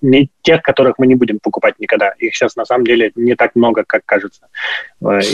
не 0.00 0.30
тех, 0.40 0.62
которых 0.62 0.94
мы 0.98 1.06
не 1.06 1.14
будем 1.14 1.38
покупать 1.42 1.74
никогда. 1.78 2.14
Их 2.18 2.34
сейчас, 2.34 2.56
на 2.56 2.64
самом 2.64 2.84
деле, 2.84 3.12
не 3.14 3.34
так 3.34 3.54
много, 3.54 3.84
как 3.86 4.02
кажется. 4.06 4.46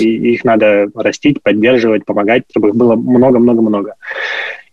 И 0.00 0.32
их 0.32 0.44
надо 0.44 0.88
растить, 0.96 1.42
поддерживать, 1.42 2.04
помогать, 2.04 2.42
чтобы 2.50 2.70
их 2.70 2.74
было 2.74 2.96
много-много-много 2.96 3.94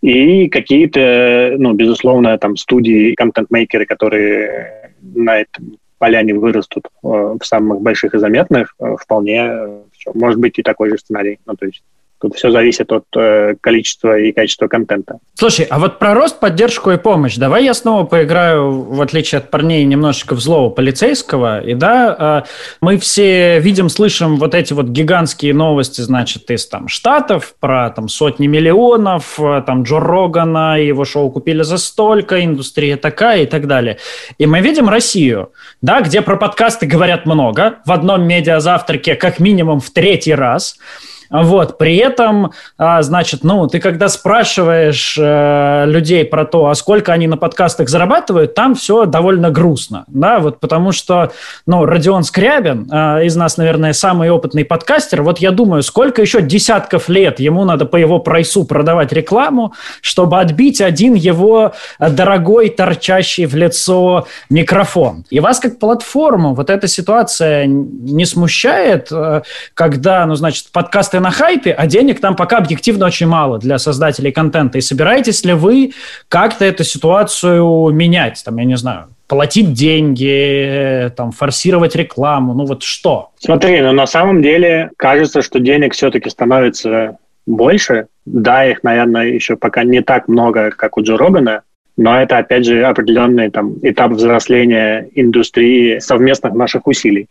и 0.06 0.50
какие-то, 0.50 1.56
ну, 1.58 1.74
безусловно, 1.74 2.38
там 2.38 2.58
студии, 2.58 3.16
контент-мейкеры, 3.16 3.88
которые 3.88 4.92
на 5.02 5.40
этом 5.40 5.80
поляне 5.98 6.36
вырастут 6.36 6.86
э, 6.86 7.08
в 7.08 7.44
самых 7.44 7.82
больших 7.82 8.14
и 8.14 8.20
заметных, 8.20 8.76
э, 8.80 8.96
вполне, 9.02 9.42
э, 9.42 9.82
может 10.14 10.40
быть 10.40 10.60
и 10.60 10.64
такой 10.64 10.92
же 10.92 11.00
сценарий. 11.00 11.40
Ну, 11.48 11.56
то 11.56 11.66
есть 11.66 11.84
Тут 12.22 12.36
все 12.36 12.50
зависит 12.50 12.92
от 12.94 13.04
э, 13.18 13.56
количества 13.60 14.18
и 14.18 14.32
качества 14.32 14.68
контента. 14.68 15.20
Слушай, 15.34 15.68
а 15.70 15.80
вот 15.80 16.00
про 16.00 16.14
рост, 16.14 16.40
поддержку 16.40 16.92
и 16.92 16.98
помощь. 16.98 17.36
Давай 17.36 17.66
я 17.66 17.74
снова 17.74 18.06
поиграю, 18.06 18.72
в 18.84 19.02
отличие 19.02 19.40
от 19.40 19.52
парней, 19.52 19.84
немножечко 19.84 20.34
в 20.34 20.40
злого 20.40 20.70
полицейского. 20.70 21.60
И 21.60 21.74
да, 21.74 22.44
э, 22.46 22.50
мы 22.80 22.98
все 22.98 23.60
видим, 23.60 23.90
слышим 23.90 24.38
вот 24.38 24.56
эти 24.56 24.72
вот 24.72 24.88
гигантские 24.88 25.54
новости, 25.54 26.00
значит, 26.00 26.50
из 26.52 26.66
там 26.68 26.88
штатов 26.88 27.54
про 27.60 27.90
там 27.90 28.08
сотни 28.08 28.48
миллионов, 28.48 29.38
э, 29.38 29.62
там 29.68 29.84
Джо 29.84 30.00
Рогана, 30.00 30.82
его 30.82 31.04
шоу 31.04 31.30
купили 31.30 31.64
за 31.64 31.78
столько, 31.78 32.46
индустрия 32.46 32.96
такая 32.96 33.44
и 33.44 33.46
так 33.46 33.68
далее. 33.68 33.98
И 34.38 34.46
мы 34.46 34.62
видим 34.62 34.88
Россию, 34.88 35.52
да, 35.82 36.00
где 36.00 36.22
про 36.22 36.38
подкасты 36.38 36.86
говорят 36.86 37.26
много, 37.26 37.80
в 37.86 37.92
одном 37.92 38.26
медиазавтраке 38.26 39.16
как 39.16 39.40
минимум 39.42 39.82
в 39.82 39.90
третий 39.90 40.34
раз– 40.34 40.78
вот, 41.30 41.78
при 41.78 41.98
этом, 41.98 42.52
а, 42.78 43.02
значит, 43.02 43.44
ну, 43.44 43.68
ты 43.68 43.80
когда 43.80 44.10
спрашиваешь 44.10 45.18
э, 45.20 45.86
людей 45.88 46.26
про 46.26 46.46
то, 46.46 46.68
а 46.68 46.76
сколько 46.76 47.14
они 47.14 47.28
на 47.28 47.38
подкастах 47.38 47.90
зарабатывают, 47.90 48.54
там 48.54 48.76
все 48.76 49.06
довольно 49.06 49.52
грустно, 49.52 50.06
да, 50.08 50.40
вот 50.40 50.60
потому 50.60 50.92
что, 50.92 51.32
ну, 51.66 51.86
Родион 51.86 52.24
Скрябин 52.24 52.90
э, 52.92 53.26
из 53.26 53.36
нас, 53.36 53.58
наверное, 53.58 53.94
самый 53.94 54.30
опытный 54.30 54.66
подкастер, 54.66 55.22
вот 55.22 55.40
я 55.40 55.52
думаю, 55.52 55.84
сколько 55.84 56.22
еще 56.22 56.42
десятков 56.42 57.10
лет 57.10 57.40
ему 57.40 57.66
надо 57.66 57.86
по 57.86 57.98
его 57.98 58.20
прайсу 58.20 58.66
продавать 58.66 59.12
рекламу, 59.12 59.74
чтобы 60.02 60.40
отбить 60.40 60.82
один 60.82 61.14
его 61.14 61.74
дорогой, 62.00 62.70
торчащий 62.70 63.46
в 63.46 63.56
лицо 63.56 64.28
микрофон. 64.50 65.26
И 65.30 65.40
вас 65.40 65.60
как 65.60 65.80
платформу 65.80 66.54
вот 66.54 66.70
эта 66.70 66.88
ситуация 66.88 67.66
не 67.66 68.26
смущает, 68.26 69.12
э, 69.12 69.42
когда, 69.74 70.26
ну, 70.26 70.36
значит, 70.36 70.68
подкасты 70.72 71.15
подкасты 71.16 71.20
на 71.20 71.32
хайпе, 71.32 71.72
а 71.72 71.88
денег 71.88 72.20
там 72.20 72.36
пока 72.36 72.58
объективно 72.58 73.06
очень 73.06 73.28
мало 73.28 73.60
для 73.60 73.78
создателей 73.78 74.32
контента. 74.32 74.78
И 74.78 74.82
собираетесь 74.82 75.46
ли 75.46 75.54
вы 75.54 75.92
как-то 76.30 76.66
эту 76.66 76.84
ситуацию 76.84 77.92
менять? 77.92 78.42
Там, 78.46 78.58
я 78.58 78.66
не 78.66 78.78
знаю, 78.78 79.08
платить 79.28 79.74
деньги, 79.74 81.12
там, 81.16 81.32
форсировать 81.32 81.96
рекламу, 81.96 82.54
ну 82.54 82.66
вот 82.66 82.84
что? 82.84 83.30
Смотри, 83.40 83.82
ну 83.82 83.94
на 83.94 84.08
самом 84.08 84.42
деле 84.42 84.90
кажется, 84.98 85.42
что 85.42 85.60
денег 85.60 85.94
все-таки 85.94 86.30
становится 86.30 87.18
больше. 87.46 88.08
Да, 88.26 88.66
их, 88.66 88.84
наверное, 88.84 89.28
еще 89.28 89.56
пока 89.56 89.84
не 89.84 90.02
так 90.02 90.28
много, 90.28 90.72
как 90.72 90.98
у 90.98 91.02
Джо 91.04 91.18
Рогана, 91.18 91.62
но 91.98 92.22
это, 92.22 92.40
опять 92.40 92.66
же, 92.66 92.84
определенный 92.84 93.50
там, 93.50 93.76
этап 93.82 94.12
взросления 94.12 95.08
индустрии 95.16 96.00
совместных 96.00 96.54
наших 96.54 96.88
усилий. 96.88 97.28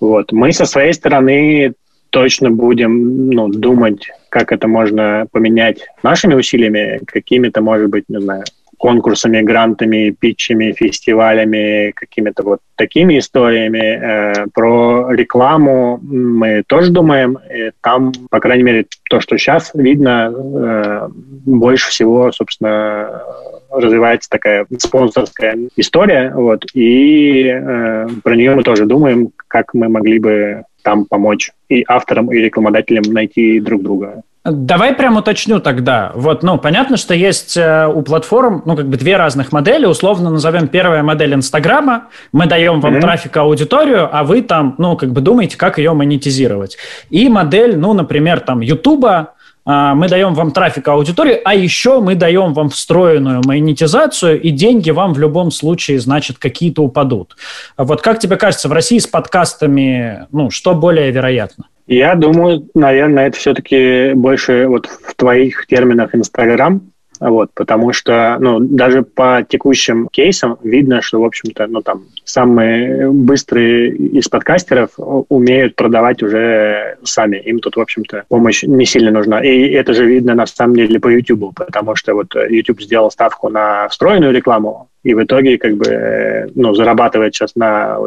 Вот. 0.00 0.32
Мы 0.32 0.52
со 0.52 0.64
своей 0.64 0.92
стороны 0.92 1.74
точно 2.10 2.50
будем 2.50 3.30
ну, 3.30 3.48
думать, 3.48 4.10
как 4.28 4.52
это 4.52 4.68
можно 4.68 5.26
поменять 5.32 5.86
нашими 6.02 6.34
усилиями, 6.34 7.00
какими-то, 7.06 7.60
может 7.60 7.90
быть, 7.90 8.04
не 8.08 8.20
знаю, 8.20 8.44
конкурсами, 8.78 9.42
грантами, 9.42 10.10
питчами, 10.18 10.72
фестивалями, 10.72 11.90
какими-то 11.94 12.44
вот 12.44 12.60
такими 12.76 13.18
историями. 13.18 13.78
Э, 13.78 14.46
про 14.54 15.10
рекламу 15.10 15.98
мы 16.02 16.62
тоже 16.66 16.90
думаем. 16.90 17.38
И 17.52 17.72
там, 17.82 18.12
по 18.30 18.40
крайней 18.40 18.62
мере, 18.62 18.86
то, 19.10 19.20
что 19.20 19.36
сейчас 19.36 19.72
видно, 19.74 20.32
э, 20.32 21.08
больше 21.10 21.90
всего, 21.90 22.30
собственно, 22.30 23.22
развивается 23.70 24.30
такая 24.30 24.66
спонсорская 24.78 25.58
история. 25.76 26.32
Вот, 26.34 26.64
и 26.72 27.46
э, 27.48 28.08
про 28.22 28.36
нее 28.36 28.54
мы 28.54 28.62
тоже 28.62 28.86
думаем, 28.86 29.32
как 29.48 29.74
мы 29.74 29.88
могли 29.88 30.18
бы 30.18 30.64
там 30.82 31.04
помочь 31.04 31.50
и 31.68 31.84
авторам, 31.86 32.32
и 32.32 32.36
рекламодателям 32.36 33.02
найти 33.12 33.60
друг 33.60 33.82
друга. 33.82 34.22
Давай 34.44 34.94
прям 34.94 35.16
уточню 35.16 35.60
тогда. 35.60 36.12
Вот, 36.14 36.42
ну, 36.42 36.58
понятно, 36.58 36.96
что 36.96 37.12
есть 37.12 37.56
э, 37.56 37.86
у 37.86 38.02
платформ, 38.02 38.62
ну, 38.64 38.76
как 38.76 38.88
бы 38.88 38.96
две 38.96 39.16
разных 39.16 39.52
модели. 39.52 39.84
Условно 39.84 40.30
назовем 40.30 40.68
первая 40.68 41.02
модель 41.02 41.34
Инстаграма. 41.34 42.08
Мы 42.32 42.46
даем 42.46 42.80
вам 42.80 42.96
mm-hmm. 42.96 43.00
трафик, 43.00 43.36
аудиторию, 43.36 44.08
а 44.10 44.24
вы 44.24 44.42
там, 44.42 44.74
ну, 44.78 44.96
как 44.96 45.10
бы 45.10 45.20
думаете, 45.20 45.58
как 45.58 45.78
ее 45.78 45.92
монетизировать. 45.92 46.78
И 47.10 47.28
модель, 47.28 47.76
ну, 47.76 47.92
например, 47.92 48.40
там, 48.40 48.60
Ютуба, 48.60 49.34
мы 49.68 50.08
даем 50.08 50.32
вам 50.32 50.52
трафик 50.52 50.88
аудитории, 50.88 51.38
а 51.44 51.54
еще 51.54 52.00
мы 52.00 52.14
даем 52.14 52.54
вам 52.54 52.70
встроенную 52.70 53.42
монетизацию, 53.44 54.40
и 54.40 54.48
деньги 54.48 54.90
вам 54.90 55.12
в 55.12 55.18
любом 55.18 55.50
случае, 55.50 56.00
значит, 56.00 56.38
какие-то 56.38 56.82
упадут. 56.82 57.36
Вот 57.76 58.00
как 58.00 58.18
тебе 58.18 58.36
кажется, 58.36 58.70
в 58.70 58.72
России 58.72 58.98
с 58.98 59.06
подкастами, 59.06 60.26
ну, 60.32 60.48
что 60.48 60.74
более 60.74 61.10
вероятно? 61.10 61.66
Я 61.86 62.14
думаю, 62.14 62.68
наверное, 62.74 63.28
это 63.28 63.38
все-таки 63.38 64.12
больше 64.14 64.66
вот 64.68 64.86
в 64.86 65.14
твоих 65.14 65.66
терминах 65.66 66.14
Инстаграм, 66.14 66.82
вот, 67.20 67.50
потому 67.54 67.92
что, 67.92 68.36
ну, 68.40 68.60
даже 68.60 69.02
по 69.02 69.44
текущим 69.48 70.08
кейсам 70.10 70.58
видно, 70.62 71.02
что, 71.02 71.20
в 71.20 71.24
общем-то, 71.24 71.66
ну, 71.66 71.82
там, 71.82 72.04
самые 72.24 73.10
быстрые 73.10 73.90
из 73.90 74.28
подкастеров 74.28 74.90
умеют 74.96 75.74
продавать 75.76 76.22
уже 76.22 76.96
сами. 77.02 77.36
Им 77.36 77.60
тут, 77.60 77.76
в 77.76 77.80
общем-то, 77.80 78.24
помощь 78.28 78.62
не 78.62 78.84
сильно 78.84 79.10
нужна. 79.10 79.42
И 79.44 79.70
это 79.70 79.94
же 79.94 80.06
видно, 80.06 80.34
на 80.34 80.46
самом 80.46 80.76
деле, 80.76 81.00
по 81.00 81.08
YouTube, 81.08 81.54
потому 81.54 81.96
что 81.96 82.14
вот 82.14 82.34
YouTube 82.34 82.80
сделал 82.82 83.10
ставку 83.10 83.48
на 83.48 83.88
встроенную 83.88 84.32
рекламу, 84.32 84.88
и 85.04 85.14
в 85.14 85.22
итоге 85.22 85.58
как 85.58 85.74
бы 85.76 86.50
ну, 86.54 86.74
зарабатывает 86.74 87.34
сейчас 87.34 87.54
на 87.54 87.98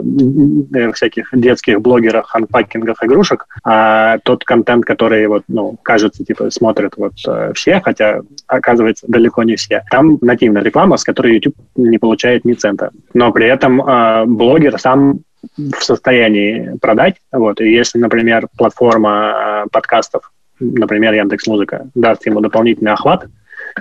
э, 0.74 0.92
всяких 0.92 1.30
детских 1.34 1.82
блогерах, 1.82 2.36
анпакингах 2.36 3.04
игрушек, 3.04 3.48
а 3.64 4.20
тот 4.20 4.44
контент, 4.44 4.86
который 4.86 5.26
вот, 5.28 5.44
ну, 5.48 5.78
кажется, 5.82 6.24
типа, 6.24 6.52
смотрят 6.52 6.94
вот 6.98 7.14
э, 7.28 7.54
все, 7.56 7.82
хотя 7.84 8.22
оказывается 8.46 9.01
далеко 9.08 9.44
не 9.44 9.56
все, 9.56 9.84
там 9.92 10.18
нативная 10.22 10.64
реклама, 10.64 10.98
с 10.98 11.04
которой 11.04 11.36
YouTube 11.36 11.56
не 11.76 11.98
получает 11.98 12.46
ни 12.46 12.54
цента. 12.54 12.92
Но 13.14 13.32
при 13.32 13.48
этом 13.48 13.82
э, 13.82 14.26
блогер 14.26 14.80
сам 14.80 15.22
в 15.58 15.84
состоянии 15.84 16.78
продать. 16.82 17.16
Вот. 17.32 17.62
И 17.62 17.72
если, 17.72 17.98
например, 17.98 18.48
платформа 18.58 19.64
э, 19.66 19.70
подкастов, 19.72 20.32
например, 20.60 21.14
Яндекс 21.14 21.48
Музыка, 21.48 21.90
даст 21.96 22.26
ему 22.26 22.42
дополнительный 22.42 22.92
охват, 22.92 23.28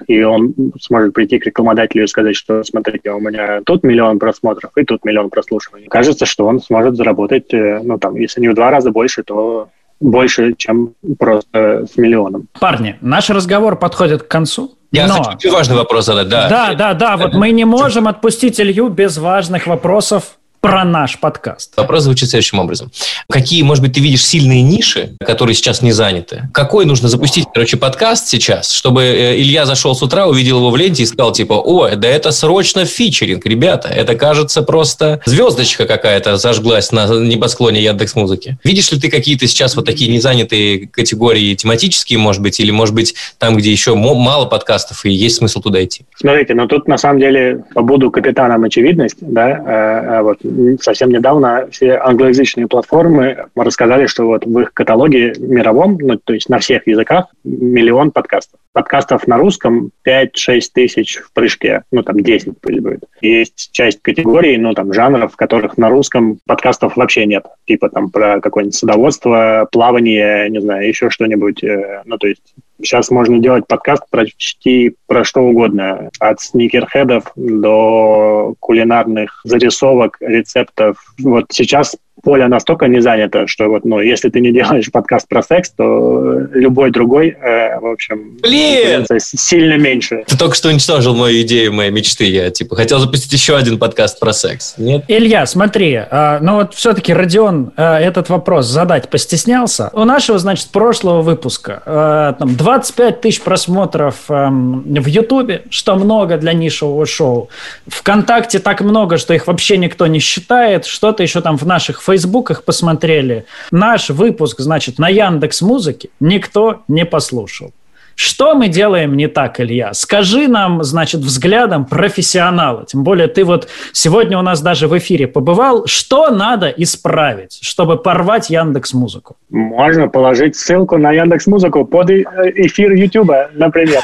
и 0.06 0.22
он 0.22 0.54
сможет 0.80 1.14
прийти 1.14 1.38
к 1.38 1.46
рекламодателю 1.46 2.04
и 2.04 2.06
сказать, 2.06 2.36
что 2.36 2.62
смотрите, 2.62 3.10
у 3.10 3.20
меня 3.20 3.60
тут 3.64 3.82
миллион 3.82 4.18
просмотров 4.18 4.70
и 4.76 4.84
тут 4.84 5.04
миллион 5.04 5.30
прослушиваний. 5.30 5.88
Кажется, 5.88 6.26
что 6.26 6.46
он 6.46 6.60
сможет 6.60 6.96
заработать, 6.96 7.52
э, 7.52 7.80
ну 7.82 7.98
там, 7.98 8.16
если 8.16 8.40
не 8.40 8.48
в 8.48 8.54
два 8.54 8.70
раза 8.70 8.90
больше, 8.90 9.22
то 9.22 9.68
больше, 10.00 10.54
чем 10.54 10.94
просто 11.18 11.86
с 11.86 11.96
миллионом. 11.98 12.48
Парни, 12.58 12.96
наш 13.02 13.28
разговор 13.28 13.76
подходит 13.76 14.22
к 14.22 14.28
концу. 14.28 14.76
Я 14.92 15.06
Но... 15.06 15.22
хочу 15.22 15.52
важный 15.52 15.76
вопрос 15.76 16.06
задать, 16.06 16.28
да. 16.28 16.48
Да, 16.48 16.74
да, 16.74 16.94
да. 16.94 17.16
Вот 17.16 17.34
мы 17.34 17.52
не 17.52 17.64
можем 17.64 18.08
отпустить 18.08 18.60
Илью 18.60 18.88
без 18.88 19.18
важных 19.18 19.66
вопросов 19.66 20.36
про 20.60 20.84
наш 20.84 21.18
подкаст. 21.18 21.76
Вопрос 21.76 22.04
звучит 22.04 22.28
следующим 22.28 22.58
образом. 22.58 22.90
Какие, 23.28 23.62
может 23.62 23.82
быть, 23.82 23.94
ты 23.94 24.00
видишь 24.00 24.24
сильные 24.24 24.62
ниши, 24.62 25.16
которые 25.20 25.54
сейчас 25.54 25.80
не 25.80 25.92
заняты? 25.92 26.48
Какой 26.52 26.84
нужно 26.84 27.08
запустить, 27.08 27.46
короче, 27.52 27.76
подкаст 27.76 28.28
сейчас, 28.28 28.70
чтобы 28.70 29.02
э, 29.02 29.40
Илья 29.40 29.64
зашел 29.64 29.94
с 29.94 30.02
утра, 30.02 30.26
увидел 30.26 30.58
его 30.58 30.70
в 30.70 30.76
ленте 30.76 31.02
и 31.02 31.06
сказал, 31.06 31.32
типа, 31.32 31.54
о, 31.54 31.88
да 31.96 32.08
это 32.08 32.30
срочно 32.30 32.84
фичеринг, 32.84 33.46
ребята. 33.46 33.88
Это, 33.88 34.14
кажется, 34.14 34.62
просто 34.62 35.20
звездочка 35.24 35.86
какая-то 35.86 36.36
зажглась 36.36 36.92
на 36.92 37.06
небосклоне 37.06 37.82
Яндекс 37.82 38.14
Музыки. 38.14 38.58
Видишь 38.62 38.92
ли 38.92 39.00
ты 39.00 39.10
какие-то 39.10 39.46
сейчас 39.46 39.76
вот 39.76 39.86
такие 39.86 40.12
незанятые 40.12 40.88
категории 40.88 41.54
тематические, 41.54 42.18
может 42.18 42.42
быть, 42.42 42.60
или, 42.60 42.70
может 42.70 42.94
быть, 42.94 43.14
там, 43.38 43.56
где 43.56 43.72
еще 43.72 43.94
мало 43.94 44.44
подкастов 44.44 45.06
и 45.06 45.10
есть 45.10 45.36
смысл 45.36 45.60
туда 45.60 45.82
идти? 45.82 46.04
Смотрите, 46.16 46.54
ну 46.54 46.68
тут 46.68 46.86
на 46.86 46.98
самом 46.98 47.20
деле 47.20 47.64
побуду 47.74 48.10
капитаном 48.10 48.64
очевидность, 48.64 49.16
да, 49.20 49.62
а, 49.66 50.18
а 50.18 50.22
вот 50.22 50.38
совсем 50.80 51.10
недавно 51.10 51.68
все 51.70 51.94
англоязычные 51.94 52.66
платформы 52.66 53.46
рассказали, 53.54 54.06
что 54.06 54.26
вот 54.26 54.44
в 54.44 54.58
их 54.60 54.72
каталоге 54.72 55.34
мировом, 55.38 55.98
ну, 56.00 56.16
то 56.16 56.32
есть 56.32 56.48
на 56.48 56.58
всех 56.58 56.86
языках, 56.86 57.26
миллион 57.44 58.10
подкастов. 58.10 58.59
Подкастов 58.72 59.26
на 59.26 59.36
русском 59.36 59.90
5-6 60.06 60.60
тысяч 60.72 61.16
в 61.16 61.32
прыжке, 61.32 61.82
ну, 61.90 62.02
там 62.02 62.20
10 62.20 62.60
пусть 62.60 62.80
будет. 62.80 63.04
Есть 63.20 63.70
часть 63.72 64.00
категорий, 64.00 64.56
ну, 64.58 64.74
там, 64.74 64.92
жанров, 64.92 65.32
в 65.32 65.36
которых 65.36 65.76
на 65.76 65.88
русском 65.88 66.38
подкастов 66.46 66.96
вообще 66.96 67.26
нет. 67.26 67.46
Типа 67.66 67.88
там 67.88 68.10
про 68.10 68.40
какое-нибудь 68.40 68.76
садоводство, 68.76 69.68
плавание, 69.72 70.48
не 70.50 70.60
знаю, 70.60 70.86
еще 70.86 71.10
что-нибудь. 71.10 71.64
Э, 71.64 72.02
ну, 72.04 72.16
то 72.16 72.28
есть 72.28 72.54
Сейчас 72.82 73.10
можно 73.10 73.38
делать 73.38 73.66
подкаст 73.66 74.04
почти 74.10 74.96
про 75.06 75.24
что 75.24 75.40
угодно. 75.40 76.10
От 76.18 76.40
сникерхедов 76.40 77.24
до 77.36 78.54
кулинарных 78.58 79.40
зарисовок, 79.44 80.16
рецептов. 80.20 80.96
Вот 81.18 81.46
сейчас 81.50 81.96
поле 82.22 82.46
настолько 82.46 82.86
не 82.86 83.00
занято, 83.00 83.46
что 83.46 83.68
вот, 83.68 83.84
ну, 83.84 84.00
если 84.00 84.28
ты 84.28 84.40
не 84.40 84.52
делаешь 84.52 84.90
подкаст 84.92 85.28
про 85.28 85.42
секс, 85.42 85.70
то 85.70 86.40
любой 86.52 86.90
другой, 86.90 87.30
э, 87.30 87.78
в 87.80 87.86
общем, 87.86 88.38
Блин! 88.42 89.06
сильно 89.18 89.76
меньше. 89.76 90.24
Ты 90.26 90.36
только 90.36 90.54
что 90.54 90.68
уничтожил 90.68 91.14
мою 91.14 91.40
идею, 91.42 91.72
моей 91.72 91.90
мечты. 91.90 92.24
Я, 92.24 92.50
типа, 92.50 92.76
хотел 92.76 92.98
запустить 92.98 93.32
еще 93.32 93.56
один 93.56 93.78
подкаст 93.78 94.20
про 94.20 94.32
секс. 94.32 94.74
Нет? 94.78 95.04
Илья, 95.08 95.46
смотри, 95.46 96.00
э, 96.10 96.38
ну 96.40 96.56
вот 96.56 96.74
все-таки 96.74 97.12
Родион 97.12 97.72
э, 97.76 97.82
этот 97.82 98.28
вопрос 98.28 98.66
задать 98.66 99.08
постеснялся. 99.08 99.90
У 99.92 100.04
нашего, 100.04 100.38
значит, 100.38 100.68
прошлого 100.68 101.22
выпуска 101.22 101.82
э, 101.84 102.34
там 102.38 102.56
25 102.56 103.20
тысяч 103.20 103.40
просмотров 103.40 104.16
э, 104.28 104.48
в 104.50 105.06
Ютубе, 105.06 105.62
что 105.70 105.96
много 105.96 106.36
для 106.36 106.52
нишевого 106.52 107.06
шоу. 107.06 107.48
Вконтакте 107.86 108.58
так 108.58 108.80
много, 108.80 109.18
что 109.18 109.34
их 109.34 109.46
вообще 109.46 109.76
никто 109.76 110.06
не 110.06 110.18
считает. 110.18 110.86
Что-то 110.86 111.22
еще 111.22 111.40
там 111.40 111.56
в 111.56 111.66
наших 111.66 112.02
фейсбуках 112.10 112.64
посмотрели. 112.64 113.44
Наш 113.70 114.10
выпуск, 114.10 114.60
значит, 114.60 114.98
на 114.98 115.08
Яндекс 115.08 115.62
Музыке 115.62 116.08
никто 116.18 116.82
не 116.88 117.04
послушал. 117.04 117.72
Что 118.16 118.54
мы 118.54 118.68
делаем 118.68 119.16
не 119.16 119.28
так, 119.28 119.60
Илья? 119.60 119.94
Скажи 119.94 120.48
нам, 120.48 120.82
значит, 120.82 121.20
взглядом 121.20 121.86
профессионала. 121.86 122.84
Тем 122.84 123.02
более 123.02 123.28
ты 123.28 123.44
вот 123.44 123.68
сегодня 123.92 124.38
у 124.38 124.42
нас 124.42 124.60
даже 124.60 124.88
в 124.88 124.98
эфире 124.98 125.26
побывал. 125.26 125.86
Что 125.86 126.30
надо 126.30 126.68
исправить, 126.68 127.58
чтобы 127.62 127.96
порвать 127.96 128.50
Яндекс 128.50 128.92
Музыку? 128.92 129.36
Можно 129.48 130.08
положить 130.08 130.56
ссылку 130.56 130.98
на 130.98 131.12
Яндекс 131.12 131.46
Музыку 131.46 131.84
под 131.84 132.10
э, 132.10 132.24
эфир 132.56 132.92
Ютуба, 132.92 133.50
например. 133.54 134.02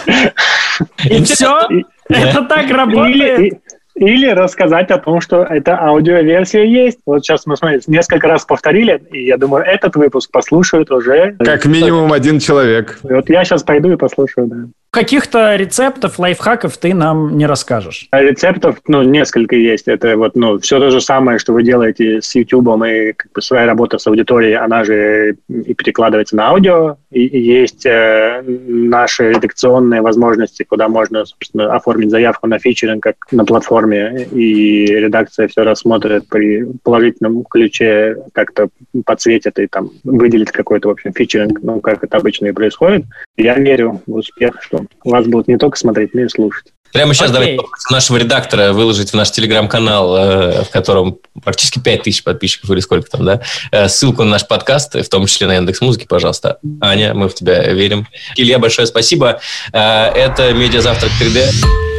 И 1.04 1.22
все? 1.24 1.68
Это 2.08 2.42
так 2.42 2.70
работает? 2.70 3.60
Или 3.96 4.28
рассказать 4.28 4.90
о 4.90 4.98
том, 4.98 5.22
что 5.22 5.42
эта 5.42 5.80
аудиоверсия 5.80 6.64
есть. 6.64 6.98
Вот 7.06 7.24
сейчас 7.24 7.46
мы, 7.46 7.56
смотрите, 7.56 7.90
несколько 7.90 8.28
раз 8.28 8.44
повторили, 8.44 9.02
и 9.10 9.24
я 9.24 9.38
думаю, 9.38 9.64
этот 9.64 9.96
выпуск 9.96 10.30
послушают 10.30 10.90
уже... 10.90 11.34
Как 11.38 11.64
минимум 11.64 12.12
один 12.12 12.38
человек. 12.38 12.98
вот 13.02 13.30
я 13.30 13.44
сейчас 13.44 13.62
пойду 13.62 13.90
и 13.90 13.96
послушаю, 13.96 14.48
да. 14.48 14.56
Каких-то 14.90 15.56
рецептов, 15.56 16.18
лайфхаков 16.18 16.78
ты 16.78 16.94
нам 16.94 17.36
не 17.36 17.46
расскажешь. 17.46 18.08
А 18.10 18.22
рецептов, 18.22 18.80
ну, 18.88 19.02
несколько 19.02 19.54
есть. 19.54 19.88
Это 19.88 20.16
вот, 20.16 20.36
ну, 20.36 20.58
все 20.58 20.78
то 20.78 20.90
же 20.90 21.00
самое, 21.00 21.38
что 21.38 21.52
вы 21.52 21.62
делаете 21.62 22.22
с 22.22 22.34
YouTube, 22.34 22.82
и 22.86 23.12
как 23.12 23.30
бы 23.32 23.42
своя 23.42 23.66
работа 23.66 23.98
с 23.98 24.06
аудиторией, 24.06 24.56
она 24.56 24.84
же 24.84 25.36
и 25.48 25.74
перекладывается 25.74 26.36
на 26.36 26.48
аудио. 26.48 26.96
И, 27.10 27.26
и 27.26 27.40
есть 27.40 27.84
э, 27.84 28.42
наши 28.46 29.32
редакционные 29.32 30.00
возможности, 30.00 30.62
куда 30.62 30.88
можно, 30.88 31.24
собственно, 31.26 31.74
оформить 31.74 32.10
заявку 32.10 32.46
на 32.46 32.58
фичеринг, 32.58 33.02
как 33.02 33.16
на 33.30 33.44
платформе, 33.44 34.26
и 34.32 34.86
редакция 34.86 35.48
все 35.48 35.62
рассмотрит 35.62 36.28
при 36.28 36.64
положительном 36.82 37.44
ключе, 37.44 38.16
как-то 38.32 38.68
подсветит 39.04 39.58
и 39.58 39.66
там 39.66 39.90
выделит 40.04 40.52
какой-то, 40.52 40.88
в 40.88 40.92
общем, 40.92 41.12
фичеринг, 41.12 41.60
ну, 41.62 41.80
как 41.80 42.02
это 42.02 42.16
обычно 42.16 42.46
и 42.46 42.52
происходит. 42.52 43.04
Я 43.36 43.54
верю 43.58 44.00
в 44.06 44.14
успех, 44.14 44.62
что 44.62 44.75
вас 45.04 45.26
будут 45.26 45.48
не 45.48 45.58
только 45.58 45.78
смотреть, 45.78 46.14
но 46.14 46.22
и 46.22 46.28
слушать. 46.28 46.72
Прямо 46.92 47.12
сейчас 47.12 47.30
okay. 47.30 47.34
давайте 47.34 47.62
нашего 47.90 48.16
редактора 48.16 48.72
выложить 48.72 49.10
в 49.10 49.14
наш 49.14 49.30
телеграм-канал, 49.30 50.16
э, 50.16 50.64
в 50.64 50.70
котором 50.70 51.18
практически 51.44 51.78
5 51.78 52.02
тысяч 52.04 52.24
подписчиков 52.24 52.70
или 52.70 52.80
сколько 52.80 53.10
там, 53.10 53.24
да? 53.24 53.42
Э, 53.70 53.88
ссылку 53.88 54.22
на 54.22 54.30
наш 54.30 54.46
подкаст, 54.46 54.94
в 54.94 55.08
том 55.08 55.26
числе 55.26 55.46
на 55.46 55.56
Яндекс 55.56 55.80
Музыки, 55.80 56.06
пожалуйста. 56.08 56.58
Аня, 56.80 57.12
мы 57.12 57.28
в 57.28 57.34
тебя 57.34 57.70
верим. 57.72 58.06
Илья, 58.36 58.58
большое 58.58 58.86
спасибо. 58.86 59.40
Э, 59.72 60.06
это 60.06 60.52
«Медиазавтрак 60.54 61.10
3D». 61.20 61.95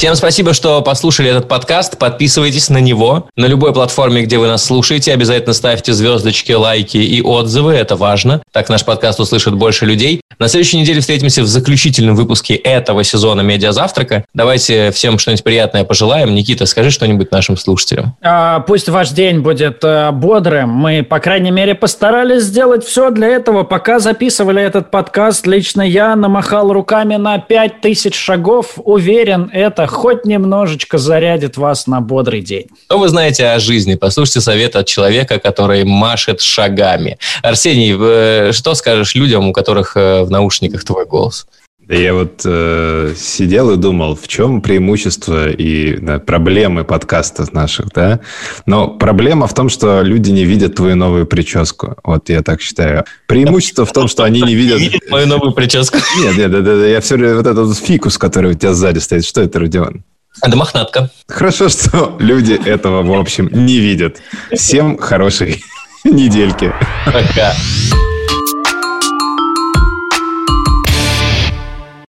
Всем 0.00 0.14
спасибо, 0.14 0.54
что 0.54 0.80
послушали 0.80 1.28
этот 1.28 1.46
подкаст. 1.46 1.98
Подписывайтесь 1.98 2.70
на 2.70 2.78
него 2.78 3.28
на 3.36 3.44
любой 3.44 3.74
платформе, 3.74 4.22
где 4.22 4.38
вы 4.38 4.46
нас 4.46 4.64
слушаете. 4.64 5.12
Обязательно 5.12 5.52
ставьте 5.52 5.92
звездочки, 5.92 6.52
лайки 6.52 6.96
и 6.96 7.20
отзывы. 7.20 7.74
Это 7.74 7.96
важно. 7.96 8.40
Так 8.50 8.70
наш 8.70 8.82
подкаст 8.82 9.20
услышит 9.20 9.52
больше 9.56 9.84
людей. 9.84 10.22
На 10.38 10.48
следующей 10.48 10.78
неделе 10.78 11.00
встретимся 11.00 11.42
в 11.42 11.46
заключительном 11.46 12.16
выпуске 12.16 12.54
этого 12.54 13.04
сезона 13.04 13.42
«Медиазавтрака». 13.42 14.24
Давайте 14.32 14.90
всем 14.90 15.18
что-нибудь 15.18 15.44
приятное 15.44 15.84
пожелаем. 15.84 16.34
Никита, 16.34 16.64
скажи 16.64 16.90
что-нибудь 16.90 17.30
нашим 17.30 17.58
слушателям. 17.58 18.16
А, 18.22 18.60
пусть 18.60 18.88
ваш 18.88 19.10
день 19.10 19.40
будет 19.40 19.80
а, 19.84 20.12
бодрым. 20.12 20.70
Мы, 20.70 21.02
по 21.02 21.18
крайней 21.18 21.50
мере, 21.50 21.74
постарались 21.74 22.44
сделать 22.44 22.86
все 22.86 23.10
для 23.10 23.28
этого. 23.28 23.64
Пока 23.64 24.00
записывали 24.00 24.62
этот 24.62 24.90
подкаст, 24.90 25.46
лично 25.46 25.82
я 25.82 26.16
намахал 26.16 26.72
руками 26.72 27.16
на 27.16 27.36
5000 27.36 28.14
шагов. 28.14 28.78
Уверен, 28.78 29.50
это 29.52 29.89
хоть 29.90 30.24
немножечко 30.24 30.98
зарядит 30.98 31.56
вас 31.56 31.86
на 31.86 32.00
бодрый 32.00 32.40
день. 32.40 32.66
Что 32.86 32.98
вы 32.98 33.08
знаете 33.08 33.46
о 33.48 33.58
жизни? 33.58 33.96
Послушайте 33.96 34.40
совет 34.40 34.76
от 34.76 34.86
человека, 34.86 35.38
который 35.38 35.84
машет 35.84 36.40
шагами. 36.40 37.18
Арсений, 37.42 37.96
э, 37.98 38.52
что 38.52 38.74
скажешь 38.74 39.14
людям, 39.14 39.48
у 39.48 39.52
которых 39.52 39.96
э, 39.96 40.22
в 40.22 40.30
наушниках 40.30 40.84
твой 40.84 41.06
голос? 41.06 41.46
Я 41.90 42.14
вот 42.14 42.42
э, 42.44 43.14
сидел 43.16 43.72
и 43.72 43.76
думал, 43.76 44.14
в 44.14 44.28
чем 44.28 44.62
преимущество 44.62 45.50
и 45.50 45.96
да, 45.96 46.20
проблемы 46.20 46.84
подкастов 46.84 47.52
наших, 47.52 47.88
да? 47.88 48.20
Но 48.64 48.86
проблема 48.86 49.48
в 49.48 49.54
том, 49.54 49.68
что 49.68 50.02
люди 50.02 50.30
не 50.30 50.44
видят 50.44 50.76
твою 50.76 50.94
новую 50.94 51.26
прическу. 51.26 51.96
Вот 52.04 52.28
я 52.28 52.42
так 52.42 52.60
считаю. 52.60 53.04
Преимущество 53.26 53.84
в 53.84 53.92
том, 53.92 54.06
что 54.06 54.22
они 54.22 54.40
не 54.40 54.54
видят... 54.54 54.78
видят 54.78 55.10
мою 55.10 55.26
новую 55.26 55.50
прическу? 55.50 55.98
Нет, 56.20 56.36
нет, 56.38 56.52
да, 56.52 56.60
да, 56.60 56.86
я 56.86 57.00
все 57.00 57.16
время... 57.16 57.34
Вот 57.34 57.46
этот 57.48 57.76
фикус, 57.76 58.18
который 58.18 58.52
у 58.52 58.54
тебя 58.54 58.72
сзади 58.72 58.98
стоит, 58.98 59.24
что 59.24 59.40
это, 59.40 59.58
Родион? 59.58 60.04
Это 60.42 60.56
мохнатка. 60.56 61.10
Хорошо, 61.26 61.68
что 61.68 62.16
люди 62.20 62.52
этого, 62.52 63.02
в 63.02 63.12
общем, 63.18 63.50
не 63.52 63.80
видят. 63.80 64.18
Всем 64.52 64.96
хорошей 64.96 65.64
недельки. 66.04 66.72
Пока. 67.04 67.52